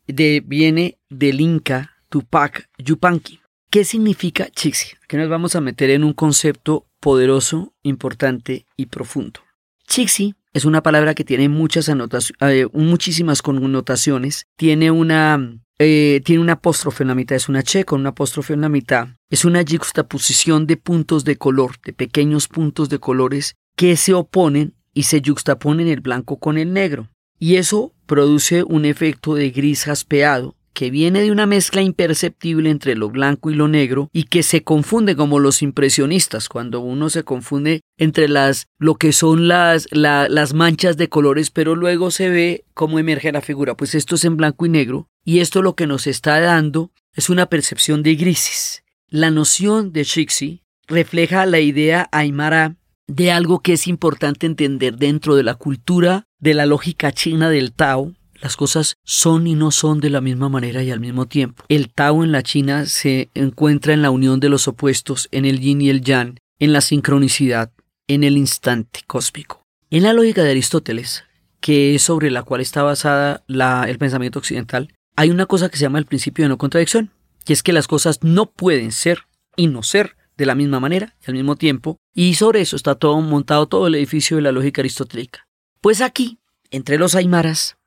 de, 0.06 0.44
viene 0.46 1.00
del 1.10 1.42
Inca 1.42 1.96
Tupac 2.10 2.70
Yupanqui. 2.78 3.40
¿Qué 3.72 3.84
significa 3.84 4.50
Chixi? 4.50 4.96
Aquí 5.04 5.18
nos 5.18 5.30
vamos 5.30 5.56
a 5.56 5.62
meter 5.62 5.90
en 5.90 6.04
un 6.04 6.14
concepto 6.14 6.86
poderoso, 7.00 7.74
importante 7.82 8.66
y 8.76 8.86
profundo. 8.86 9.40
Chixi 9.88 10.36
es 10.54 10.66
una 10.66 10.82
palabra 10.82 11.14
que 11.14 11.24
tiene 11.24 11.50
muchas 11.50 11.90
eh, 11.90 12.68
muchísimas 12.74 13.42
connotaciones. 13.42 14.48
Tiene 14.58 14.92
una, 14.92 15.60
eh, 15.80 16.22
tiene 16.26 16.52
apóstrofe 16.52 17.04
en 17.04 17.10
la 17.10 17.16
mitad, 17.16 17.36
es 17.36 17.50
una 17.50 17.64
che 17.64 17.86
con 17.86 18.02
una 18.02 18.10
apóstrofe 18.10 18.54
en 18.54 18.62
la 18.62 18.70
mitad. 18.70 19.10
Es 19.30 19.46
una 19.46 19.64
juxtaposición 19.64 20.68
de 20.68 20.78
puntos 20.78 21.24
de 21.26 21.38
color, 21.38 21.76
de 21.84 21.94
pequeños 21.94 22.48
puntos 22.48 22.90
de 22.90 23.00
colores 23.00 23.56
que 23.76 23.96
se 23.98 24.14
oponen 24.14 24.74
y 24.94 25.04
se 25.04 25.22
yuxtaponen 25.22 25.88
el 25.88 26.02
blanco 26.02 26.38
con 26.40 26.58
el 26.58 26.74
negro. 26.74 27.10
Y 27.40 27.58
eso 27.58 27.94
produce 28.08 28.64
un 28.64 28.86
efecto 28.86 29.36
de 29.36 29.52
gris 29.52 29.84
jaspeado 29.86 30.57
que 30.78 30.92
viene 30.92 31.22
de 31.22 31.32
una 31.32 31.48
mezcla 31.48 31.82
imperceptible 31.82 32.70
entre 32.70 32.96
lo 32.96 33.10
blanco 33.10 33.50
y 33.50 33.56
lo 33.56 33.68
negro 33.68 34.12
y 34.14 34.26
que 34.26 34.44
se 34.44 34.62
confunde 34.62 35.16
como 35.16 35.40
los 35.40 35.64
impresionistas 35.64 36.50
cuando 36.50 36.82
uno 36.82 37.10
se 37.10 37.24
confunde 37.24 37.82
entre 37.98 38.30
las 38.30 38.68
lo 38.78 38.94
que 38.94 39.12
son 39.12 39.48
las, 39.48 39.88
las 39.92 40.54
manchas 40.54 40.96
de 40.96 41.10
colores 41.10 41.50
pero 41.50 41.76
luego 41.76 42.12
se 42.12 42.30
ve 42.30 42.64
cómo 42.76 43.00
emerge 43.00 43.32
la 43.32 43.42
figura 43.42 43.76
pues 43.76 43.96
esto 43.96 44.14
es 44.14 44.26
en 44.26 44.38
blanco 44.38 44.68
y 44.68 44.70
negro 44.70 45.08
y 45.26 45.40
esto 45.40 45.64
lo 45.64 45.76
que 45.76 45.88
nos 45.88 46.06
está 46.06 46.40
dando 46.40 46.92
es 47.16 47.32
una 47.32 47.48
percepción 47.48 48.04
de 48.04 48.14
grises 48.14 48.84
la 49.10 49.32
noción 49.32 49.92
de 49.94 50.04
Shixi 50.04 50.62
refleja 50.86 51.48
la 51.48 51.60
idea 51.60 52.08
aymara 52.12 52.76
de 53.08 53.32
algo 53.32 53.62
que 53.62 53.74
es 53.74 53.88
importante 53.88 54.46
entender 54.46 54.98
dentro 54.98 55.36
de 55.36 55.42
la 55.42 55.56
cultura 55.56 56.26
de 56.38 56.54
la 56.54 56.68
lógica 56.68 57.12
china 57.12 57.50
del 57.50 57.74
Tao. 57.74 58.14
Las 58.42 58.56
cosas 58.56 58.98
son 59.04 59.48
y 59.48 59.56
no 59.56 59.72
son 59.72 60.00
de 60.00 60.10
la 60.10 60.22
misma 60.22 60.48
manera 60.50 60.84
y 60.84 60.92
al 60.92 61.00
mismo 61.00 61.26
tiempo. 61.26 61.64
El 61.70 61.92
Tao 61.92 62.24
en 62.24 62.32
la 62.32 62.44
China 62.44 62.86
se 62.86 63.30
encuentra 63.34 63.94
en 63.94 64.02
la 64.02 64.12
unión 64.12 64.40
de 64.40 64.50
los 64.50 64.68
opuestos, 64.68 65.28
en 65.32 65.46
el 65.46 65.60
yin 65.60 65.82
y 65.82 65.90
el 65.90 66.02
yang, 66.02 66.38
en 66.60 66.74
la 66.74 66.82
sincronicidad, 66.82 67.72
en 68.08 68.24
el 68.24 68.38
instante 68.38 69.02
cósmico. 69.08 69.64
En 69.90 70.04
la 70.04 70.14
lógica 70.14 70.44
de 70.44 70.52
Aristóteles, 70.52 71.24
que 71.60 71.96
es 71.96 72.04
sobre 72.04 72.30
la 72.30 72.44
cual 72.44 72.62
está 72.62 72.84
basada 72.84 73.44
el 73.48 73.98
pensamiento 73.98 74.40
occidental, 74.40 74.94
hay 75.16 75.32
una 75.32 75.48
cosa 75.48 75.70
que 75.70 75.78
se 75.78 75.84
llama 75.84 76.00
el 76.00 76.06
principio 76.06 76.46
de 76.46 76.50
no 76.50 76.58
contradicción, 76.58 77.12
que 77.44 77.54
es 77.54 77.64
que 77.64 77.74
las 77.74 77.88
cosas 77.88 78.20
no 78.22 78.52
pueden 78.52 78.92
ser 78.92 79.24
y 79.56 79.68
no 79.68 79.82
ser 79.82 80.16
de 80.38 80.46
la 80.46 80.54
misma 80.54 80.80
manera 80.80 81.16
y 81.26 81.32
al 81.32 81.34
mismo 81.34 81.56
tiempo, 81.56 81.98
y 82.14 82.36
sobre 82.36 82.62
eso 82.62 82.76
está 82.76 82.96
todo 82.96 83.20
montado 83.22 83.68
todo 83.68 83.88
el 83.88 83.96
edificio 83.96 84.38
de 84.38 84.44
la 84.44 84.52
lógica 84.52 84.82
aristotélica. 84.82 85.48
Pues 85.82 86.02
aquí, 86.02 86.38
entre 86.70 87.00
los 87.00 87.16
aymaras 87.16 87.78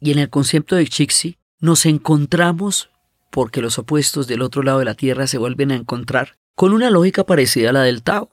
y 0.00 0.12
en 0.12 0.18
el 0.18 0.30
concepto 0.30 0.76
de 0.76 0.86
Chixi, 0.86 1.38
nos 1.60 1.86
encontramos, 1.86 2.90
porque 3.30 3.60
los 3.60 3.78
opuestos 3.78 4.26
del 4.26 4.42
otro 4.42 4.62
lado 4.62 4.78
de 4.78 4.86
la 4.86 4.94
Tierra 4.94 5.26
se 5.26 5.38
vuelven 5.38 5.70
a 5.70 5.76
encontrar, 5.76 6.38
con 6.54 6.72
una 6.72 6.90
lógica 6.90 7.24
parecida 7.24 7.70
a 7.70 7.72
la 7.72 7.82
del 7.82 8.02
Tao, 8.02 8.30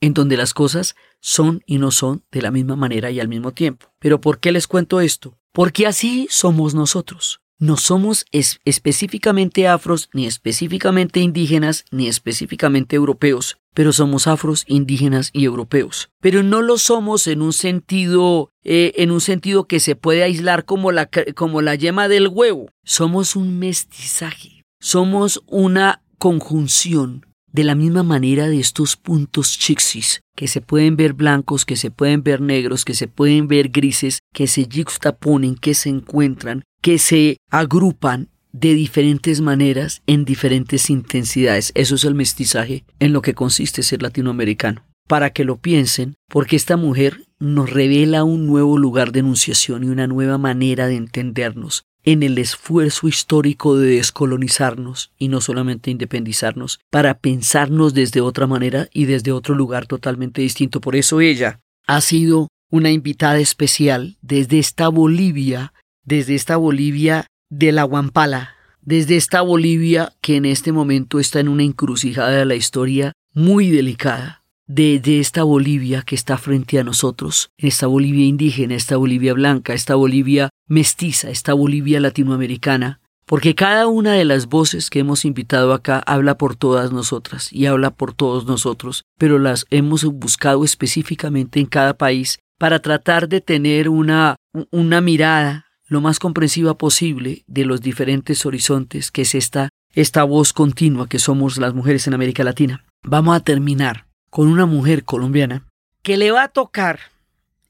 en 0.00 0.14
donde 0.14 0.36
las 0.36 0.54
cosas 0.54 0.96
son 1.20 1.62
y 1.66 1.78
no 1.78 1.90
son 1.90 2.24
de 2.32 2.42
la 2.42 2.50
misma 2.50 2.74
manera 2.74 3.10
y 3.10 3.20
al 3.20 3.28
mismo 3.28 3.52
tiempo. 3.52 3.92
Pero 3.98 4.20
¿por 4.20 4.38
qué 4.38 4.50
les 4.50 4.66
cuento 4.66 5.00
esto? 5.00 5.36
Porque 5.52 5.86
así 5.86 6.26
somos 6.30 6.74
nosotros. 6.74 7.40
No 7.58 7.76
somos 7.76 8.24
específicamente 8.32 9.68
afros, 9.68 10.08
ni 10.14 10.26
específicamente 10.26 11.20
indígenas, 11.20 11.84
ni 11.90 12.08
específicamente 12.08 12.96
europeos, 12.96 13.58
pero 13.74 13.92
somos 13.92 14.26
afros, 14.26 14.64
indígenas 14.66 15.30
y 15.32 15.44
europeos. 15.44 16.10
Pero 16.20 16.42
no 16.42 16.62
lo 16.62 16.78
somos 16.78 17.26
en 17.26 17.42
un 17.42 17.52
sentido, 17.52 18.50
eh, 18.64 18.92
en 18.96 19.10
un 19.10 19.20
sentido 19.20 19.66
que 19.66 19.80
se 19.80 19.96
puede 19.96 20.22
aislar 20.22 20.64
como 20.64 20.92
la, 20.92 21.08
como 21.34 21.62
la 21.62 21.74
yema 21.74 22.08
del 22.08 22.28
huevo. 22.28 22.70
Somos 22.84 23.36
un 23.36 23.58
mestizaje. 23.58 24.64
Somos 24.80 25.42
una 25.46 26.02
conjunción 26.18 27.26
de 27.52 27.64
la 27.64 27.74
misma 27.74 28.02
manera 28.02 28.48
de 28.48 28.60
estos 28.60 28.96
puntos 28.96 29.58
chixis, 29.58 30.22
que 30.36 30.48
se 30.48 30.60
pueden 30.60 30.96
ver 30.96 31.14
blancos, 31.14 31.64
que 31.64 31.76
se 31.76 31.90
pueden 31.90 32.22
ver 32.22 32.40
negros, 32.40 32.84
que 32.84 32.94
se 32.94 33.08
pueden 33.08 33.48
ver 33.48 33.70
grises, 33.70 34.20
que 34.32 34.46
se 34.46 34.68
juxtaponen, 34.72 35.56
que 35.56 35.74
se 35.74 35.88
encuentran, 35.88 36.62
que 36.80 36.98
se 36.98 37.38
agrupan 37.50 38.29
de 38.52 38.74
diferentes 38.74 39.40
maneras 39.40 40.02
en 40.06 40.24
diferentes 40.24 40.90
intensidades. 40.90 41.72
Eso 41.74 41.94
es 41.94 42.04
el 42.04 42.14
mestizaje 42.14 42.84
en 42.98 43.12
lo 43.12 43.22
que 43.22 43.34
consiste 43.34 43.82
ser 43.82 44.02
latinoamericano. 44.02 44.84
Para 45.08 45.30
que 45.30 45.44
lo 45.44 45.56
piensen, 45.56 46.14
porque 46.28 46.56
esta 46.56 46.76
mujer 46.76 47.24
nos 47.38 47.70
revela 47.70 48.24
un 48.24 48.46
nuevo 48.46 48.78
lugar 48.78 49.12
de 49.12 49.20
enunciación 49.20 49.84
y 49.84 49.88
una 49.88 50.06
nueva 50.06 50.38
manera 50.38 50.86
de 50.86 50.96
entendernos 50.96 51.84
en 52.04 52.22
el 52.22 52.38
esfuerzo 52.38 53.08
histórico 53.08 53.76
de 53.76 53.96
descolonizarnos 53.96 55.12
y 55.18 55.28
no 55.28 55.40
solamente 55.40 55.90
independizarnos, 55.90 56.80
para 56.90 57.18
pensarnos 57.18 57.92
desde 57.92 58.20
otra 58.20 58.46
manera 58.46 58.88
y 58.92 59.04
desde 59.04 59.32
otro 59.32 59.54
lugar 59.54 59.86
totalmente 59.86 60.40
distinto. 60.40 60.80
Por 60.80 60.96
eso 60.96 61.20
ella 61.20 61.60
ha 61.86 62.00
sido 62.00 62.48
una 62.70 62.90
invitada 62.90 63.38
especial 63.38 64.16
desde 64.22 64.58
esta 64.58 64.88
Bolivia 64.88 65.72
desde 66.04 66.34
esta 66.34 66.56
Bolivia 66.56 67.26
de 67.50 67.72
la 67.72 67.82
Guampala, 67.82 68.54
desde 68.80 69.16
esta 69.16 69.42
Bolivia 69.42 70.12
que 70.20 70.36
en 70.36 70.44
este 70.44 70.72
momento 70.72 71.18
está 71.20 71.40
en 71.40 71.48
una 71.48 71.64
encrucijada 71.64 72.30
de 72.30 72.44
la 72.46 72.54
historia 72.54 73.12
muy 73.34 73.70
delicada, 73.70 74.44
desde 74.66 75.18
esta 75.18 75.42
Bolivia 75.42 76.02
que 76.02 76.14
está 76.14 76.38
frente 76.38 76.78
a 76.78 76.84
nosotros, 76.84 77.50
esta 77.58 77.88
Bolivia 77.88 78.24
indígena, 78.24 78.76
esta 78.76 78.96
Bolivia 78.96 79.34
blanca, 79.34 79.74
esta 79.74 79.96
Bolivia 79.96 80.48
mestiza, 80.68 81.28
esta 81.28 81.52
Bolivia 81.52 81.98
latinoamericana, 81.98 83.00
porque 83.26 83.54
cada 83.54 83.88
una 83.88 84.12
de 84.12 84.24
las 84.24 84.46
voces 84.46 84.88
que 84.88 85.00
hemos 85.00 85.24
invitado 85.24 85.72
acá 85.72 86.02
habla 86.06 86.38
por 86.38 86.56
todas 86.56 86.92
nosotras 86.92 87.52
y 87.52 87.66
habla 87.66 87.90
por 87.90 88.12
todos 88.12 88.46
nosotros, 88.46 89.04
pero 89.18 89.38
las 89.38 89.66
hemos 89.70 90.04
buscado 90.04 90.64
específicamente 90.64 91.60
en 91.60 91.66
cada 91.66 91.94
país 91.94 92.38
para 92.58 92.80
tratar 92.80 93.28
de 93.28 93.40
tener 93.40 93.88
una, 93.88 94.36
una 94.70 95.00
mirada 95.00 95.69
lo 95.90 96.00
más 96.00 96.20
comprensiva 96.20 96.78
posible 96.78 97.42
de 97.48 97.64
los 97.64 97.80
diferentes 97.80 98.46
horizontes 98.46 99.10
que 99.10 99.22
es 99.22 99.34
esta, 99.34 99.70
esta 99.92 100.22
voz 100.22 100.52
continua 100.52 101.08
que 101.08 101.18
somos 101.18 101.58
las 101.58 101.74
mujeres 101.74 102.06
en 102.06 102.14
América 102.14 102.44
Latina. 102.44 102.84
Vamos 103.02 103.36
a 103.36 103.40
terminar 103.40 104.06
con 104.30 104.46
una 104.46 104.66
mujer 104.66 105.04
colombiana 105.04 105.66
que 106.02 106.16
le 106.16 106.30
va 106.30 106.44
a 106.44 106.48
tocar 106.48 107.00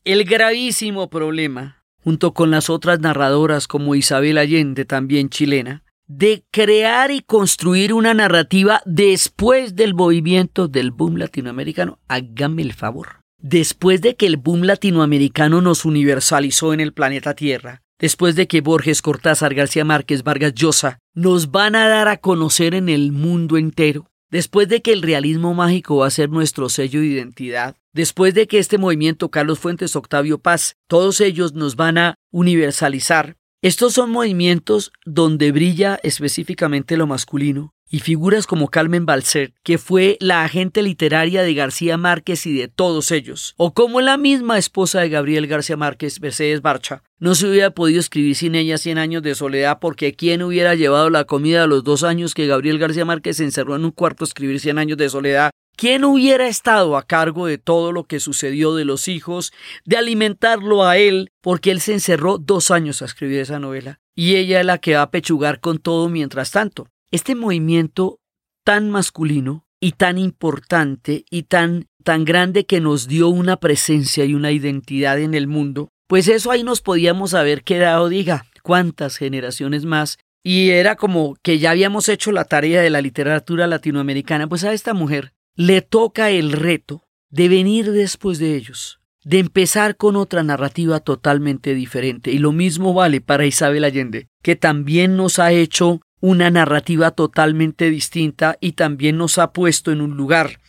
el 0.04 0.24
gravísimo 0.24 1.08
problema, 1.08 1.82
junto 2.04 2.34
con 2.34 2.50
las 2.50 2.68
otras 2.68 3.00
narradoras 3.00 3.66
como 3.66 3.94
Isabel 3.94 4.36
Allende, 4.36 4.84
también 4.84 5.30
chilena, 5.30 5.82
de 6.06 6.44
crear 6.50 7.10
y 7.10 7.20
construir 7.20 7.94
una 7.94 8.12
narrativa 8.12 8.82
después 8.84 9.76
del 9.76 9.94
movimiento 9.94 10.68
del 10.68 10.90
boom 10.90 11.16
latinoamericano. 11.16 11.98
Hágame 12.06 12.60
el 12.60 12.74
favor. 12.74 13.20
Después 13.38 14.02
de 14.02 14.16
que 14.16 14.26
el 14.26 14.36
boom 14.36 14.64
latinoamericano 14.64 15.62
nos 15.62 15.86
universalizó 15.86 16.74
en 16.74 16.80
el 16.80 16.92
planeta 16.92 17.34
Tierra, 17.34 17.80
después 18.00 18.34
de 18.34 18.48
que 18.48 18.60
Borges, 18.60 19.02
Cortázar, 19.02 19.54
García 19.54 19.84
Márquez, 19.84 20.22
Vargas 20.22 20.54
Llosa 20.54 20.98
nos 21.14 21.50
van 21.50 21.76
a 21.76 21.88
dar 21.88 22.08
a 22.08 22.16
conocer 22.16 22.74
en 22.74 22.88
el 22.88 23.12
mundo 23.12 23.56
entero, 23.56 24.10
después 24.30 24.68
de 24.68 24.82
que 24.82 24.92
el 24.92 25.02
realismo 25.02 25.54
mágico 25.54 25.98
va 25.98 26.06
a 26.06 26.10
ser 26.10 26.30
nuestro 26.30 26.68
sello 26.68 27.00
de 27.00 27.06
identidad, 27.06 27.76
después 27.92 28.34
de 28.34 28.46
que 28.46 28.58
este 28.58 28.78
movimiento 28.78 29.30
Carlos 29.30 29.58
Fuentes, 29.58 29.94
Octavio 29.94 30.38
Paz, 30.38 30.76
todos 30.88 31.20
ellos 31.20 31.52
nos 31.52 31.76
van 31.76 31.98
a 31.98 32.14
universalizar, 32.30 33.36
estos 33.62 33.92
son 33.92 34.10
movimientos 34.10 34.90
donde 35.04 35.52
brilla 35.52 36.00
específicamente 36.02 36.96
lo 36.96 37.06
masculino, 37.06 37.74
y 37.90 37.98
figuras 37.98 38.46
como 38.46 38.68
Carmen 38.68 39.04
Balcer, 39.04 39.52
que 39.64 39.76
fue 39.76 40.16
la 40.20 40.44
agente 40.44 40.82
literaria 40.82 41.42
de 41.42 41.54
García 41.54 41.96
Márquez 41.96 42.46
y 42.46 42.56
de 42.56 42.68
todos 42.68 43.10
ellos, 43.10 43.54
o 43.56 43.74
como 43.74 44.00
la 44.00 44.16
misma 44.16 44.56
esposa 44.56 45.00
de 45.00 45.08
Gabriel 45.08 45.48
García 45.48 45.76
Márquez, 45.76 46.20
Mercedes 46.20 46.62
Barcha, 46.62 47.02
no 47.18 47.34
se 47.34 47.48
hubiera 47.48 47.72
podido 47.72 48.00
escribir 48.00 48.34
sin 48.36 48.54
ella 48.54 48.78
Cien 48.78 48.96
años 48.96 49.22
de 49.22 49.34
soledad 49.34 49.78
porque 49.80 50.14
¿quién 50.14 50.42
hubiera 50.42 50.74
llevado 50.74 51.10
la 51.10 51.24
comida 51.24 51.64
a 51.64 51.66
los 51.66 51.84
dos 51.84 52.02
años 52.02 52.32
que 52.32 52.46
Gabriel 52.46 52.78
García 52.78 53.04
Márquez 53.04 53.36
se 53.36 53.44
encerró 53.44 53.76
en 53.76 53.84
un 53.84 53.90
cuarto 53.90 54.24
a 54.24 54.28
escribir 54.28 54.58
Cien 54.60 54.78
años 54.78 54.96
de 54.96 55.10
soledad? 55.10 55.50
¿Quién 55.76 56.04
hubiera 56.04 56.46
estado 56.46 56.96
a 56.96 57.06
cargo 57.06 57.46
de 57.46 57.58
todo 57.58 57.92
lo 57.92 58.04
que 58.04 58.20
sucedió 58.20 58.74
de 58.74 58.84
los 58.84 59.08
hijos, 59.08 59.52
de 59.84 59.96
alimentarlo 59.96 60.84
a 60.84 60.96
él, 60.98 61.30
porque 61.40 61.70
él 61.70 61.80
se 61.80 61.94
encerró 61.94 62.38
dos 62.38 62.70
años 62.70 63.02
a 63.02 63.06
escribir 63.06 63.40
esa 63.40 63.58
novela? 63.58 63.98
Y 64.14 64.36
ella 64.36 64.60
es 64.60 64.66
la 64.66 64.78
que 64.78 64.94
va 64.94 65.02
a 65.02 65.10
pechugar 65.10 65.60
con 65.60 65.78
todo 65.78 66.08
mientras 66.08 66.50
tanto. 66.50 66.88
Este 67.12 67.34
movimiento 67.34 68.20
tan 68.64 68.88
masculino 68.90 69.66
y 69.80 69.92
tan 69.92 70.16
importante 70.16 71.24
y 71.28 71.44
tan, 71.44 71.86
tan 72.04 72.24
grande 72.24 72.66
que 72.66 72.80
nos 72.80 73.08
dio 73.08 73.28
una 73.28 73.56
presencia 73.56 74.24
y 74.24 74.34
una 74.34 74.52
identidad 74.52 75.18
en 75.18 75.34
el 75.34 75.48
mundo, 75.48 75.88
pues 76.06 76.28
eso 76.28 76.52
ahí 76.52 76.62
nos 76.62 76.82
podíamos 76.82 77.34
haber 77.34 77.64
quedado, 77.64 78.08
diga, 78.08 78.46
cuántas 78.62 79.16
generaciones 79.16 79.84
más. 79.84 80.18
Y 80.44 80.70
era 80.70 80.94
como 80.94 81.36
que 81.42 81.58
ya 81.58 81.72
habíamos 81.72 82.08
hecho 82.08 82.30
la 82.30 82.44
tarea 82.44 82.80
de 82.80 82.90
la 82.90 83.02
literatura 83.02 83.66
latinoamericana, 83.66 84.48
pues 84.48 84.62
a 84.62 84.72
esta 84.72 84.94
mujer 84.94 85.32
le 85.56 85.82
toca 85.82 86.30
el 86.30 86.52
reto 86.52 87.02
de 87.28 87.48
venir 87.48 87.90
después 87.90 88.38
de 88.38 88.54
ellos, 88.54 89.00
de 89.24 89.40
empezar 89.40 89.96
con 89.96 90.14
otra 90.14 90.44
narrativa 90.44 91.00
totalmente 91.00 91.74
diferente. 91.74 92.30
Y 92.30 92.38
lo 92.38 92.52
mismo 92.52 92.94
vale 92.94 93.20
para 93.20 93.46
Isabel 93.46 93.84
Allende, 93.84 94.28
que 94.42 94.54
también 94.56 95.16
nos 95.16 95.38
ha 95.38 95.52
hecho 95.52 96.00
una 96.20 96.50
narrativa 96.50 97.10
totalmente 97.10 97.90
distinta 97.90 98.56
y 98.60 98.72
también 98.72 99.16
nos 99.16 99.38
ha 99.38 99.52
puesto 99.52 99.90
en 99.90 100.00
un 100.00 100.16
lugar 100.16 100.60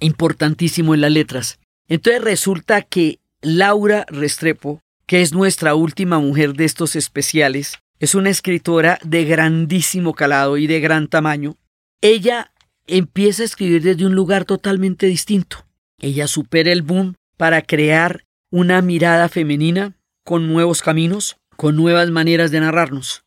importantísimo 0.00 0.94
en 0.94 1.02
las 1.02 1.12
letras. 1.12 1.58
Entonces 1.88 2.22
resulta 2.22 2.82
que 2.82 3.18
Laura 3.42 4.06
Restrepo, 4.08 4.80
que 5.06 5.22
es 5.22 5.32
nuestra 5.32 5.74
última 5.74 6.18
mujer 6.18 6.54
de 6.54 6.64
estos 6.64 6.94
especiales, 6.94 7.78
es 7.98 8.14
una 8.14 8.30
escritora 8.30 8.98
de 9.04 9.24
grandísimo 9.24 10.14
calado 10.14 10.56
y 10.56 10.66
de 10.66 10.80
gran 10.80 11.08
tamaño. 11.08 11.56
Ella 12.00 12.52
empieza 12.86 13.42
a 13.42 13.46
escribir 13.46 13.82
desde 13.82 14.06
un 14.06 14.14
lugar 14.14 14.44
totalmente 14.44 15.06
distinto. 15.06 15.66
Ella 15.98 16.26
supera 16.26 16.72
el 16.72 16.82
boom 16.82 17.14
para 17.36 17.62
crear 17.62 18.24
una 18.50 18.80
mirada 18.82 19.28
femenina 19.28 19.96
con 20.24 20.46
nuevos 20.46 20.82
caminos, 20.82 21.36
con 21.56 21.76
nuevas 21.76 22.10
maneras 22.10 22.50
de 22.50 22.60
narrarnos. 22.60 23.22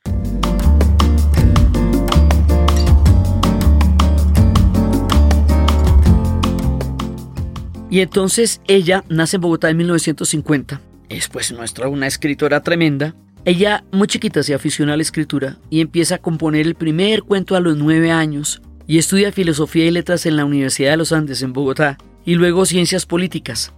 Y 7.93 8.01
entonces 8.01 8.59
ella 8.67 9.03
nace 9.07 9.35
en 9.35 9.41
Bogotá 9.41 9.69
en 9.69 9.77
1950. 9.77 10.81
Es 11.09 11.27
pues 11.27 11.51
nuestra 11.51 11.87
una 11.89 12.07
escritora 12.07 12.63
tremenda. 12.63 13.13
Ella 13.45 13.83
muy 13.91 14.07
chiquita 14.07 14.41
se 14.41 14.55
aficiona 14.55 14.93
a 14.93 14.97
la 14.97 15.03
escritura 15.03 15.59
y 15.69 15.79
empieza 15.79 16.15
a 16.15 16.17
componer 16.17 16.65
el 16.65 16.73
primer 16.73 17.21
cuento 17.21 17.55
a 17.55 17.59
los 17.59 17.77
nueve 17.77 18.09
años 18.09 18.63
y 18.87 18.97
estudia 18.97 19.31
filosofía 19.31 19.85
y 19.85 19.91
letras 19.91 20.25
en 20.25 20.37
la 20.37 20.45
Universidad 20.45 20.89
de 20.89 20.97
los 20.97 21.11
Andes 21.11 21.43
en 21.43 21.53
Bogotá 21.53 21.99
y 22.25 22.33
luego 22.33 22.65
ciencias 22.65 23.05
políticas. 23.05 23.71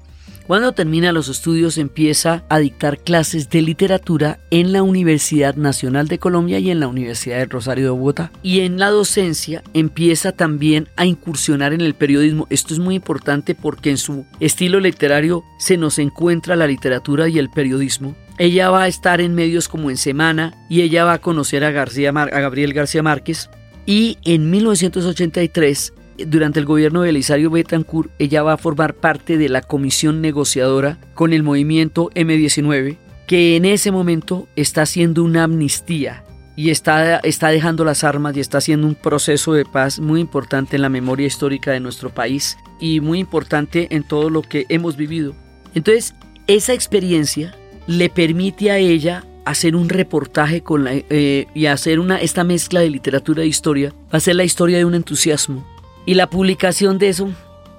Cuando 0.47 0.73
termina 0.73 1.11
los 1.11 1.27
estudios 1.27 1.79
empieza 1.79 2.43
a 2.49 2.59
dictar 2.59 2.99
clases 2.99 3.49
de 3.49 3.63
literatura 3.63 4.39
en 4.51 4.73
la 4.73 4.83
Universidad 4.83 5.55
Nacional 5.55 6.07
de 6.07 6.19
Colombia 6.19 6.59
y 6.59 6.69
en 6.69 6.79
la 6.79 6.87
Universidad 6.87 7.39
del 7.39 7.49
Rosario 7.49 7.85
de 7.85 7.89
Bogotá. 7.89 8.31
Y 8.43 8.59
en 8.59 8.77
la 8.77 8.91
docencia 8.91 9.63
empieza 9.73 10.33
también 10.33 10.87
a 10.97 11.05
incursionar 11.07 11.73
en 11.73 11.81
el 11.81 11.95
periodismo. 11.95 12.45
Esto 12.51 12.75
es 12.75 12.79
muy 12.79 12.93
importante 12.93 13.55
porque 13.55 13.89
en 13.89 13.97
su 13.97 14.27
estilo 14.39 14.79
literario 14.79 15.43
se 15.57 15.77
nos 15.77 15.97
encuentra 15.97 16.55
la 16.55 16.67
literatura 16.67 17.27
y 17.27 17.39
el 17.39 17.49
periodismo. 17.49 18.15
Ella 18.37 18.69
va 18.69 18.83
a 18.83 18.87
estar 18.87 19.21
en 19.21 19.33
medios 19.33 19.67
como 19.67 19.89
en 19.89 19.97
Semana 19.97 20.53
y 20.69 20.81
ella 20.81 21.05
va 21.05 21.13
a 21.13 21.21
conocer 21.21 21.63
a, 21.63 21.71
García 21.71 22.11
a 22.11 22.39
Gabriel 22.39 22.73
García 22.73 23.01
Márquez. 23.01 23.49
Y 23.87 24.19
en 24.23 24.51
1983 24.51 25.93
durante 26.17 26.59
el 26.59 26.65
gobierno 26.65 27.01
de 27.01 27.09
Elisario 27.09 27.49
Betancourt, 27.49 28.11
ella 28.19 28.43
va 28.43 28.53
a 28.53 28.57
formar 28.57 28.95
parte 28.95 29.37
de 29.37 29.49
la 29.49 29.61
comisión 29.61 30.21
negociadora 30.21 30.97
con 31.13 31.33
el 31.33 31.43
movimiento 31.43 32.09
M19, 32.15 32.97
que 33.27 33.55
en 33.55 33.65
ese 33.65 33.91
momento 33.91 34.47
está 34.55 34.83
haciendo 34.83 35.23
una 35.23 35.43
amnistía 35.43 36.23
y 36.55 36.69
está, 36.69 37.17
está 37.17 37.49
dejando 37.49 37.83
las 37.83 38.03
armas 38.03 38.35
y 38.37 38.39
está 38.39 38.59
haciendo 38.59 38.87
un 38.87 38.95
proceso 38.95 39.53
de 39.53 39.65
paz 39.65 39.99
muy 39.99 40.21
importante 40.21 40.77
en 40.77 40.81
la 40.81 40.89
memoria 40.89 41.27
histórica 41.27 41.71
de 41.71 41.79
nuestro 41.79 42.09
país 42.09 42.57
y 42.79 43.01
muy 43.01 43.19
importante 43.19 43.87
en 43.91 44.03
todo 44.03 44.29
lo 44.29 44.41
que 44.41 44.65
hemos 44.69 44.95
vivido. 44.95 45.35
Entonces, 45.73 46.15
esa 46.47 46.73
experiencia 46.73 47.55
le 47.87 48.09
permite 48.09 48.71
a 48.71 48.77
ella 48.77 49.25
hacer 49.43 49.75
un 49.75 49.89
reportaje 49.89 50.61
con 50.61 50.87
eh, 50.89 51.47
y 51.53 51.65
hacer 51.67 51.99
una, 51.99 52.17
esta 52.17 52.43
mezcla 52.43 52.79
de 52.79 52.89
literatura 52.89 53.43
e 53.43 53.47
historia, 53.47 53.93
hacer 54.11 54.35
la 54.35 54.43
historia 54.43 54.77
de 54.77 54.85
un 54.85 54.95
entusiasmo, 54.95 55.65
y 56.05 56.13
la 56.13 56.29
publicación 56.29 56.97
de 56.97 57.09
eso 57.09 57.29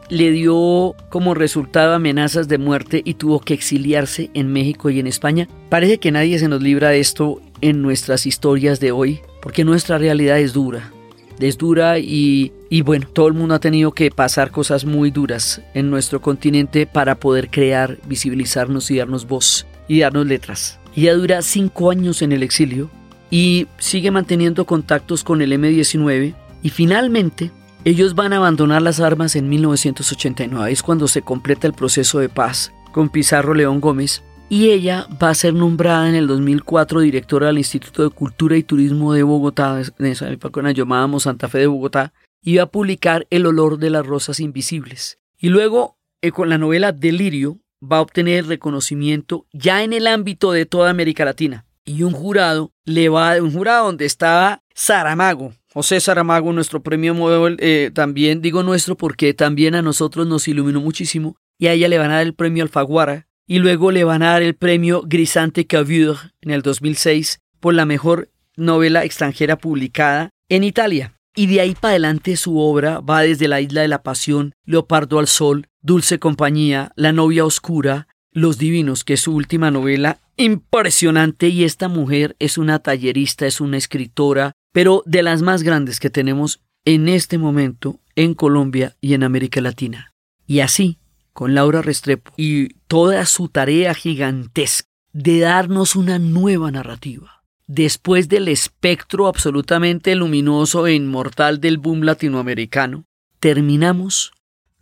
le 0.08 0.30
dio 0.30 0.94
como 1.08 1.34
resultado 1.34 1.94
amenazas 1.94 2.48
de 2.48 2.58
muerte 2.58 3.02
y 3.04 3.14
tuvo 3.14 3.40
que 3.40 3.54
exiliarse 3.54 4.30
en 4.34 4.52
México 4.52 4.90
y 4.90 5.00
en 5.00 5.06
España. 5.06 5.48
Parece 5.68 5.98
que 5.98 6.12
nadie 6.12 6.38
se 6.38 6.48
nos 6.48 6.62
libra 6.62 6.90
de 6.90 7.00
esto 7.00 7.40
en 7.60 7.82
nuestras 7.82 8.26
historias 8.26 8.80
de 8.80 8.92
hoy, 8.92 9.20
porque 9.42 9.64
nuestra 9.64 9.98
realidad 9.98 10.38
es 10.38 10.52
dura. 10.52 10.92
Es 11.40 11.58
dura 11.58 11.98
y, 11.98 12.52
y 12.70 12.80
bueno, 12.82 13.08
todo 13.12 13.28
el 13.28 13.34
mundo 13.34 13.54
ha 13.54 13.60
tenido 13.60 13.92
que 13.92 14.10
pasar 14.10 14.50
cosas 14.50 14.84
muy 14.84 15.10
duras 15.10 15.60
en 15.74 15.90
nuestro 15.90 16.20
continente 16.20 16.86
para 16.86 17.16
poder 17.16 17.50
crear, 17.50 17.98
visibilizarnos 18.06 18.90
y 18.90 18.96
darnos 18.96 19.26
voz 19.26 19.66
y 19.86 20.00
darnos 20.00 20.26
letras. 20.26 20.78
Ella 20.96 21.14
dura 21.14 21.42
cinco 21.42 21.90
años 21.90 22.22
en 22.22 22.32
el 22.32 22.42
exilio 22.42 22.90
y 23.30 23.66
sigue 23.78 24.10
manteniendo 24.10 24.64
contactos 24.64 25.24
con 25.24 25.42
el 25.42 25.52
M19 25.52 26.34
y 26.62 26.70
finalmente 26.70 27.50
ellos 27.86 28.16
van 28.16 28.32
a 28.32 28.38
abandonar 28.38 28.82
las 28.82 28.98
armas 28.98 29.36
en 29.36 29.48
1989, 29.48 30.72
es 30.72 30.82
cuando 30.82 31.06
se 31.06 31.22
completa 31.22 31.68
el 31.68 31.72
proceso 31.72 32.18
de 32.18 32.28
paz 32.28 32.72
con 32.90 33.10
Pizarro 33.10 33.54
León 33.54 33.80
Gómez, 33.80 34.24
y 34.48 34.70
ella 34.70 35.06
va 35.22 35.28
a 35.28 35.34
ser 35.34 35.54
nombrada 35.54 36.08
en 36.08 36.16
el 36.16 36.26
2004 36.26 36.98
directora 36.98 37.46
del 37.46 37.58
Instituto 37.58 38.02
de 38.02 38.10
Cultura 38.10 38.56
y 38.56 38.64
Turismo 38.64 39.12
de 39.12 39.22
Bogotá, 39.22 39.80
en 40.00 40.06
esa 40.06 40.28
época 40.28 40.62
la 40.62 40.72
llamábamos 40.72 41.22
Santa 41.22 41.46
Fe 41.48 41.58
de 41.58 41.68
Bogotá, 41.68 42.12
y 42.42 42.56
va 42.56 42.64
a 42.64 42.70
publicar 42.72 43.28
El 43.30 43.46
olor 43.46 43.78
de 43.78 43.90
las 43.90 44.04
rosas 44.04 44.40
invisibles. 44.40 45.20
Y 45.38 45.50
luego, 45.50 45.96
eh, 46.22 46.32
con 46.32 46.48
la 46.48 46.58
novela 46.58 46.90
Delirio, 46.90 47.60
va 47.80 47.98
a 47.98 48.02
obtener 48.02 48.48
reconocimiento 48.48 49.46
ya 49.52 49.84
en 49.84 49.92
el 49.92 50.08
ámbito 50.08 50.50
de 50.50 50.66
toda 50.66 50.90
América 50.90 51.24
Latina. 51.24 51.66
Y 51.84 52.02
un 52.02 52.14
jurado 52.14 52.72
le 52.84 53.08
va, 53.10 53.40
un 53.40 53.52
jurado 53.52 53.86
donde 53.86 54.06
estaba 54.06 54.64
Saramago, 54.74 55.52
José 55.76 56.00
Saramago, 56.00 56.54
nuestro 56.54 56.82
premio 56.82 57.12
Nobel, 57.12 57.58
eh, 57.60 57.90
también 57.92 58.40
digo 58.40 58.62
nuestro 58.62 58.96
porque 58.96 59.34
también 59.34 59.74
a 59.74 59.82
nosotros 59.82 60.26
nos 60.26 60.48
iluminó 60.48 60.80
muchísimo, 60.80 61.36
y 61.58 61.66
a 61.66 61.74
ella 61.74 61.88
le 61.88 61.98
van 61.98 62.10
a 62.10 62.14
dar 62.14 62.26
el 62.26 62.32
premio 62.32 62.62
Alfaguara, 62.62 63.28
y 63.46 63.58
luego 63.58 63.90
le 63.90 64.02
van 64.02 64.22
a 64.22 64.30
dar 64.30 64.42
el 64.42 64.54
premio 64.54 65.02
Grisante 65.04 65.66
Cavure 65.66 66.16
en 66.40 66.52
el 66.52 66.62
2006 66.62 67.40
por 67.60 67.74
la 67.74 67.84
mejor 67.84 68.30
novela 68.56 69.04
extranjera 69.04 69.58
publicada 69.58 70.30
en 70.48 70.64
Italia. 70.64 71.12
Y 71.34 71.46
de 71.46 71.60
ahí 71.60 71.74
para 71.74 71.90
adelante 71.90 72.38
su 72.38 72.58
obra 72.58 73.00
va 73.00 73.20
desde 73.20 73.46
La 73.46 73.60
Isla 73.60 73.82
de 73.82 73.88
la 73.88 74.02
Pasión, 74.02 74.54
Leopardo 74.64 75.18
al 75.18 75.26
Sol, 75.26 75.66
Dulce 75.82 76.18
Compañía, 76.18 76.92
La 76.96 77.12
Novia 77.12 77.44
Oscura, 77.44 78.08
Los 78.32 78.56
Divinos, 78.56 79.04
que 79.04 79.12
es 79.12 79.20
su 79.20 79.34
última 79.34 79.70
novela 79.70 80.20
impresionante 80.38 81.48
y 81.48 81.64
esta 81.64 81.88
mujer 81.88 82.34
es 82.38 82.56
una 82.56 82.78
tallerista, 82.78 83.46
es 83.46 83.60
una 83.60 83.76
escritora, 83.76 84.52
pero 84.76 85.02
de 85.06 85.22
las 85.22 85.40
más 85.40 85.62
grandes 85.62 86.00
que 86.00 86.10
tenemos 86.10 86.60
en 86.84 87.08
este 87.08 87.38
momento 87.38 87.98
en 88.14 88.34
Colombia 88.34 88.94
y 89.00 89.14
en 89.14 89.22
América 89.22 89.62
Latina. 89.62 90.12
Y 90.46 90.60
así, 90.60 90.98
con 91.32 91.54
Laura 91.54 91.80
Restrepo 91.80 92.30
y 92.36 92.74
toda 92.86 93.24
su 93.24 93.48
tarea 93.48 93.94
gigantesca 93.94 94.86
de 95.14 95.40
darnos 95.40 95.96
una 95.96 96.18
nueva 96.18 96.70
narrativa, 96.70 97.42
después 97.66 98.28
del 98.28 98.48
espectro 98.48 99.28
absolutamente 99.28 100.14
luminoso 100.14 100.86
e 100.86 100.92
inmortal 100.92 101.58
del 101.58 101.78
boom 101.78 102.02
latinoamericano, 102.02 103.06
terminamos 103.40 104.32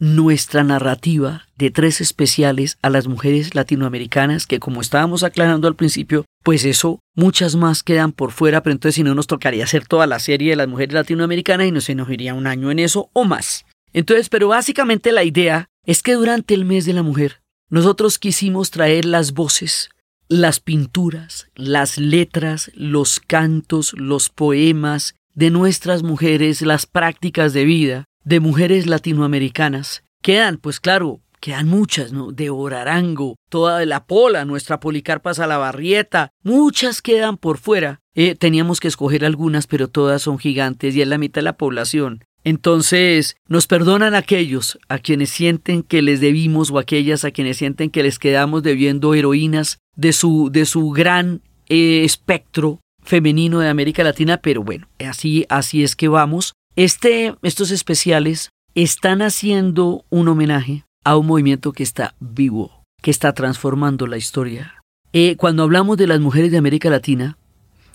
nuestra 0.04 0.64
narrativa 0.64 1.48
de 1.56 1.70
tres 1.70 2.02
especiales 2.02 2.76
a 2.82 2.90
las 2.90 3.08
mujeres 3.08 3.54
latinoamericanas 3.54 4.46
que 4.46 4.60
como 4.60 4.82
estábamos 4.82 5.22
aclarando 5.22 5.66
al 5.66 5.76
principio, 5.76 6.26
pues 6.42 6.66
eso 6.66 7.00
muchas 7.14 7.56
más 7.56 7.82
quedan 7.82 8.12
por 8.12 8.30
fuera, 8.30 8.62
pero 8.62 8.72
entonces 8.72 8.96
si 8.96 9.02
no 9.02 9.14
nos 9.14 9.26
tocaría 9.26 9.64
hacer 9.64 9.86
toda 9.86 10.06
la 10.06 10.18
serie 10.18 10.50
de 10.50 10.56
las 10.56 10.68
mujeres 10.68 10.92
latinoamericanas 10.92 11.88
y 11.88 11.94
nos 11.94 12.10
iría 12.10 12.34
un 12.34 12.46
año 12.46 12.70
en 12.70 12.80
eso 12.80 13.08
o 13.14 13.24
más. 13.24 13.64
Entonces, 13.94 14.28
pero 14.28 14.48
básicamente 14.48 15.10
la 15.10 15.24
idea 15.24 15.70
es 15.86 16.02
que 16.02 16.12
durante 16.12 16.52
el 16.52 16.66
mes 16.66 16.84
de 16.84 16.92
la 16.92 17.02
mujer 17.02 17.40
nosotros 17.70 18.18
quisimos 18.18 18.70
traer 18.70 19.06
las 19.06 19.32
voces, 19.32 19.88
las 20.28 20.60
pinturas, 20.60 21.48
las 21.54 21.96
letras, 21.96 22.70
los 22.74 23.20
cantos, 23.20 23.94
los 23.94 24.28
poemas 24.28 25.14
de 25.32 25.48
nuestras 25.48 26.02
mujeres, 26.02 26.60
las 26.60 26.84
prácticas 26.84 27.54
de 27.54 27.64
vida, 27.64 28.04
de 28.24 28.40
mujeres 28.40 28.86
latinoamericanas. 28.86 30.02
Quedan, 30.22 30.56
pues 30.56 30.80
claro, 30.80 31.20
quedan 31.40 31.68
muchas, 31.68 32.12
¿no? 32.12 32.32
De 32.32 32.48
Orarango, 32.50 33.36
toda 33.50 33.78
de 33.78 33.86
la 33.86 34.06
Pola, 34.06 34.44
nuestra 34.44 34.80
Policarpa 34.80 35.34
Salabarrieta, 35.34 36.30
muchas 36.42 37.02
quedan 37.02 37.36
por 37.36 37.58
fuera. 37.58 38.00
Eh, 38.14 38.34
teníamos 38.34 38.80
que 38.80 38.88
escoger 38.88 39.24
algunas, 39.24 39.66
pero 39.66 39.88
todas 39.88 40.22
son 40.22 40.38
gigantes 40.38 40.96
y 40.96 41.02
es 41.02 41.08
la 41.08 41.18
mitad 41.18 41.40
de 41.40 41.44
la 41.44 41.58
población. 41.58 42.24
Entonces, 42.44 43.36
nos 43.48 43.66
perdonan 43.66 44.14
aquellos 44.14 44.78
a 44.88 44.98
quienes 44.98 45.30
sienten 45.30 45.82
que 45.82 46.02
les 46.02 46.20
debimos 46.20 46.70
o 46.70 46.78
aquellas 46.78 47.24
a 47.24 47.30
quienes 47.30 47.56
sienten 47.56 47.90
que 47.90 48.02
les 48.02 48.18
quedamos 48.18 48.62
debiendo 48.62 49.14
heroínas 49.14 49.78
de 49.96 50.12
su, 50.12 50.50
de 50.50 50.66
su 50.66 50.90
gran 50.90 51.42
eh, 51.68 52.04
espectro 52.04 52.80
femenino 53.02 53.60
de 53.60 53.68
América 53.68 54.02
Latina, 54.02 54.38
pero 54.38 54.62
bueno, 54.62 54.88
así, 54.98 55.46
así 55.48 55.82
es 55.82 55.96
que 55.96 56.08
vamos. 56.08 56.54
Este, 56.76 57.36
estos 57.42 57.70
especiales 57.70 58.50
están 58.74 59.22
haciendo 59.22 60.04
un 60.10 60.26
homenaje 60.26 60.84
a 61.04 61.16
un 61.16 61.28
movimiento 61.28 61.70
que 61.70 61.84
está 61.84 62.16
vivo, 62.18 62.82
que 63.00 63.12
está 63.12 63.32
transformando 63.32 64.08
la 64.08 64.16
historia. 64.16 64.82
Eh, 65.12 65.36
cuando 65.36 65.62
hablamos 65.62 65.96
de 65.98 66.08
las 66.08 66.18
mujeres 66.18 66.50
de 66.50 66.58
América 66.58 66.90
Latina, 66.90 67.38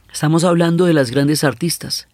estamos 0.09 0.45
hablando 0.45 0.85
de 0.85 0.93
las 0.93 1.11
grandes 1.11 1.43
artistas, 1.43 2.07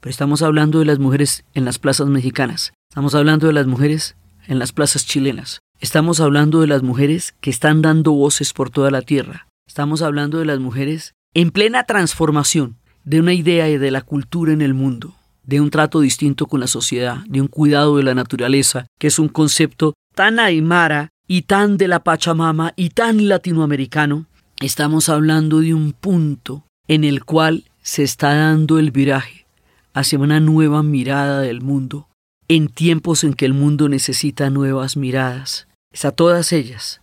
pero 0.00 0.10
estamos 0.10 0.40
hablando 0.40 0.78
de 0.78 0.86
las 0.86 0.98
mujeres 0.98 1.44
en 1.52 1.66
las 1.66 1.78
plazas 1.78 2.06
mexicanas, 2.06 2.72
estamos 2.88 3.14
hablando 3.14 3.46
de 3.46 3.52
las 3.52 3.66
mujeres 3.66 4.16
en 4.46 4.58
las 4.58 4.72
plazas 4.72 5.04
chilenas, 5.04 5.60
estamos 5.80 6.20
hablando 6.20 6.62
de 6.62 6.66
las 6.66 6.82
mujeres 6.82 7.34
que 7.42 7.50
están 7.50 7.82
dando 7.82 8.12
voces 8.12 8.54
por 8.54 8.70
toda 8.70 8.90
la 8.90 9.02
tierra, 9.02 9.48
estamos 9.68 10.00
hablando 10.00 10.38
de 10.38 10.46
las 10.46 10.60
mujeres 10.60 11.12
en 11.34 11.50
plena 11.50 11.84
transformación 11.84 12.78
de 13.04 13.20
una 13.20 13.34
idea 13.34 13.68
y 13.68 13.76
de 13.76 13.90
la 13.90 14.00
cultura 14.00 14.54
en 14.54 14.62
el 14.62 14.72
mundo 14.72 15.15
de 15.46 15.60
un 15.60 15.70
trato 15.70 16.00
distinto 16.00 16.46
con 16.46 16.60
la 16.60 16.66
sociedad, 16.66 17.24
de 17.28 17.40
un 17.40 17.48
cuidado 17.48 17.96
de 17.96 18.02
la 18.02 18.14
naturaleza, 18.14 18.86
que 18.98 19.06
es 19.06 19.18
un 19.18 19.28
concepto 19.28 19.94
tan 20.14 20.38
aymara 20.38 21.10
y 21.28 21.42
tan 21.42 21.76
de 21.76 21.88
la 21.88 22.00
Pachamama 22.00 22.72
y 22.76 22.90
tan 22.90 23.28
latinoamericano, 23.28 24.26
estamos 24.60 25.08
hablando 25.08 25.60
de 25.60 25.74
un 25.74 25.92
punto 25.92 26.64
en 26.88 27.04
el 27.04 27.24
cual 27.24 27.64
se 27.82 28.02
está 28.02 28.34
dando 28.34 28.78
el 28.78 28.90
viraje 28.90 29.46
hacia 29.94 30.18
una 30.18 30.40
nueva 30.40 30.82
mirada 30.82 31.40
del 31.40 31.62
mundo, 31.62 32.08
en 32.48 32.68
tiempos 32.68 33.24
en 33.24 33.34
que 33.34 33.46
el 33.46 33.54
mundo 33.54 33.88
necesita 33.88 34.50
nuevas 34.50 34.96
miradas. 34.96 35.68
Es 35.92 36.04
a 36.04 36.12
todas 36.12 36.52
ellas, 36.52 37.00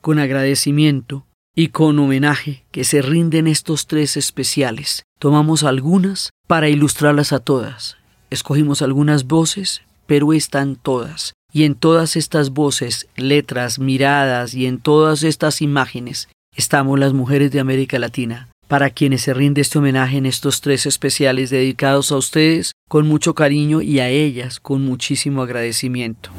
con 0.00 0.18
agradecimiento 0.18 1.24
y 1.54 1.68
con 1.68 1.98
homenaje 1.98 2.64
que 2.70 2.84
se 2.84 3.02
rinden 3.02 3.46
estos 3.46 3.86
tres 3.86 4.16
especiales. 4.16 5.04
Tomamos 5.18 5.64
algunas 5.64 6.30
para 6.46 6.68
ilustrarlas 6.68 7.32
a 7.32 7.40
todas. 7.40 7.96
Escogimos 8.30 8.80
algunas 8.82 9.26
voces, 9.26 9.82
pero 10.06 10.32
están 10.32 10.76
todas. 10.76 11.34
Y 11.52 11.64
en 11.64 11.74
todas 11.74 12.16
estas 12.16 12.50
voces, 12.50 13.06
letras, 13.16 13.78
miradas 13.78 14.54
y 14.54 14.66
en 14.66 14.78
todas 14.78 15.22
estas 15.22 15.60
imágenes 15.60 16.28
estamos 16.56 16.98
las 16.98 17.12
mujeres 17.12 17.50
de 17.50 17.60
América 17.60 17.98
Latina, 17.98 18.48
para 18.68 18.90
quienes 18.90 19.22
se 19.22 19.34
rinde 19.34 19.60
este 19.60 19.78
homenaje 19.78 20.16
en 20.16 20.26
estos 20.26 20.62
tres 20.62 20.86
especiales 20.86 21.50
dedicados 21.50 22.10
a 22.12 22.16
ustedes 22.16 22.72
con 22.88 23.06
mucho 23.06 23.34
cariño 23.34 23.82
y 23.82 24.00
a 24.00 24.08
ellas 24.08 24.60
con 24.60 24.82
muchísimo 24.82 25.42
agradecimiento. 25.42 26.30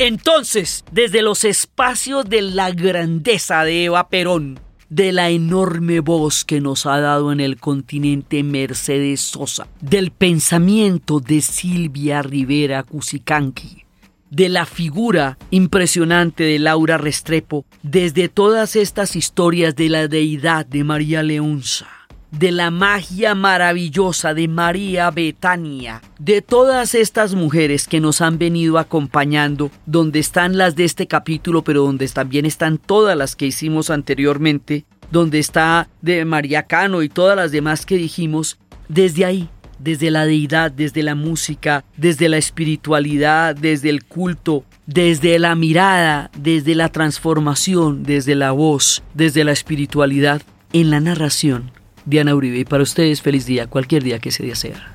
Entonces, 0.00 0.82
desde 0.92 1.20
los 1.20 1.44
espacios 1.44 2.24
de 2.24 2.40
la 2.40 2.70
grandeza 2.70 3.64
de 3.64 3.84
Eva 3.84 4.08
Perón, 4.08 4.58
de 4.88 5.12
la 5.12 5.28
enorme 5.28 6.00
voz 6.00 6.46
que 6.46 6.62
nos 6.62 6.86
ha 6.86 7.00
dado 7.00 7.32
en 7.32 7.38
el 7.38 7.58
continente 7.58 8.42
Mercedes 8.42 9.20
Sosa, 9.20 9.68
del 9.82 10.10
pensamiento 10.10 11.20
de 11.20 11.42
Silvia 11.42 12.22
Rivera 12.22 12.82
Cusicanqui, 12.82 13.84
de 14.30 14.48
la 14.48 14.64
figura 14.64 15.36
impresionante 15.50 16.44
de 16.44 16.58
Laura 16.58 16.96
Restrepo, 16.96 17.66
desde 17.82 18.30
todas 18.30 18.76
estas 18.76 19.16
historias 19.16 19.76
de 19.76 19.90
la 19.90 20.08
deidad 20.08 20.64
de 20.64 20.82
María 20.82 21.22
Leonza 21.22 21.99
de 22.30 22.52
la 22.52 22.70
magia 22.70 23.34
maravillosa 23.34 24.34
de 24.34 24.46
María 24.48 25.10
Betania, 25.10 26.00
de 26.18 26.42
todas 26.42 26.94
estas 26.94 27.34
mujeres 27.34 27.88
que 27.88 28.00
nos 28.00 28.20
han 28.20 28.38
venido 28.38 28.78
acompañando, 28.78 29.70
donde 29.86 30.20
están 30.20 30.56
las 30.56 30.76
de 30.76 30.84
este 30.84 31.06
capítulo, 31.06 31.62
pero 31.62 31.82
donde 31.82 32.06
también 32.08 32.46
están 32.46 32.78
todas 32.78 33.16
las 33.16 33.36
que 33.36 33.46
hicimos 33.46 33.90
anteriormente, 33.90 34.84
donde 35.10 35.38
está 35.38 35.88
de 36.02 36.24
María 36.24 36.64
Cano 36.64 37.02
y 37.02 37.08
todas 37.08 37.36
las 37.36 37.50
demás 37.50 37.84
que 37.84 37.96
dijimos, 37.96 38.58
desde 38.88 39.24
ahí, 39.24 39.48
desde 39.78 40.10
la 40.10 40.26
deidad, 40.26 40.70
desde 40.70 41.02
la 41.02 41.14
música, 41.14 41.84
desde 41.96 42.28
la 42.28 42.36
espiritualidad, 42.36 43.56
desde 43.56 43.90
el 43.90 44.04
culto, 44.04 44.64
desde 44.86 45.38
la 45.38 45.54
mirada, 45.54 46.30
desde 46.36 46.74
la 46.74 46.90
transformación, 46.90 48.02
desde 48.04 48.34
la 48.34 48.52
voz, 48.52 49.02
desde 49.14 49.42
la 49.42 49.52
espiritualidad, 49.52 50.42
en 50.72 50.90
la 50.90 51.00
narración 51.00 51.72
Diana 52.10 52.34
Uribe. 52.34 52.58
Y 52.58 52.64
para 52.64 52.82
ustedes, 52.82 53.22
feliz 53.22 53.46
día, 53.46 53.68
cualquier 53.68 54.02
día 54.02 54.18
que 54.18 54.28
ese 54.30 54.42
día 54.42 54.56
sea. 54.56 54.94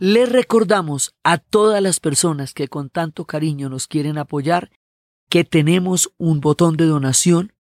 Les 0.00 0.28
recordamos 0.28 1.14
a 1.22 1.38
todas 1.38 1.80
las 1.80 2.00
personas 2.00 2.54
que 2.54 2.66
con 2.66 2.90
tanto 2.90 3.24
cariño 3.24 3.68
nos 3.68 3.86
quieren 3.86 4.18
apoyar 4.18 4.72
que 5.28 5.44
tenemos 5.44 6.12
un 6.18 6.40
botón 6.40 6.76
de 6.76 6.86
donación 6.86 7.52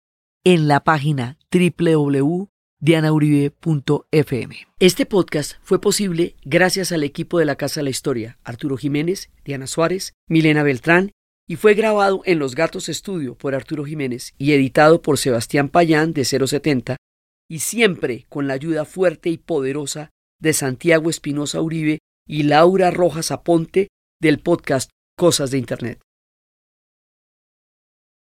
en 0.43 0.67
la 0.67 0.83
página 0.83 1.37
www 1.51 2.50
dianauribe.fm. 2.81 4.55
Este 4.79 5.05
podcast 5.05 5.53
fue 5.61 5.79
posible 5.79 6.35
gracias 6.43 6.91
al 6.91 7.03
equipo 7.03 7.37
de 7.37 7.45
la 7.45 7.55
Casa 7.55 7.79
de 7.79 7.83
la 7.85 7.89
Historia, 7.91 8.39
Arturo 8.43 8.75
Jiménez, 8.75 9.29
Diana 9.45 9.67
Suárez, 9.67 10.13
Milena 10.27 10.63
Beltrán, 10.63 11.11
y 11.47 11.57
fue 11.57 11.75
grabado 11.75 12.23
en 12.25 12.39
Los 12.39 12.55
Gatos 12.55 12.89
Estudio 12.89 13.35
por 13.35 13.53
Arturo 13.53 13.85
Jiménez 13.85 14.33
y 14.37 14.53
editado 14.53 15.03
por 15.03 15.19
Sebastián 15.19 15.69
Payán 15.69 16.13
de 16.13 16.25
070, 16.25 16.97
y 17.47 17.59
siempre 17.59 18.25
con 18.29 18.47
la 18.47 18.55
ayuda 18.55 18.85
fuerte 18.85 19.29
y 19.29 19.37
poderosa 19.37 20.09
de 20.39 20.53
Santiago 20.53 21.09
Espinosa 21.09 21.61
Uribe 21.61 21.99
y 22.27 22.43
Laura 22.43 22.89
Rojas 22.89 23.29
Aponte 23.29 23.89
del 24.19 24.39
podcast 24.39 24.89
Cosas 25.17 25.51
de 25.51 25.59
Internet. 25.59 25.99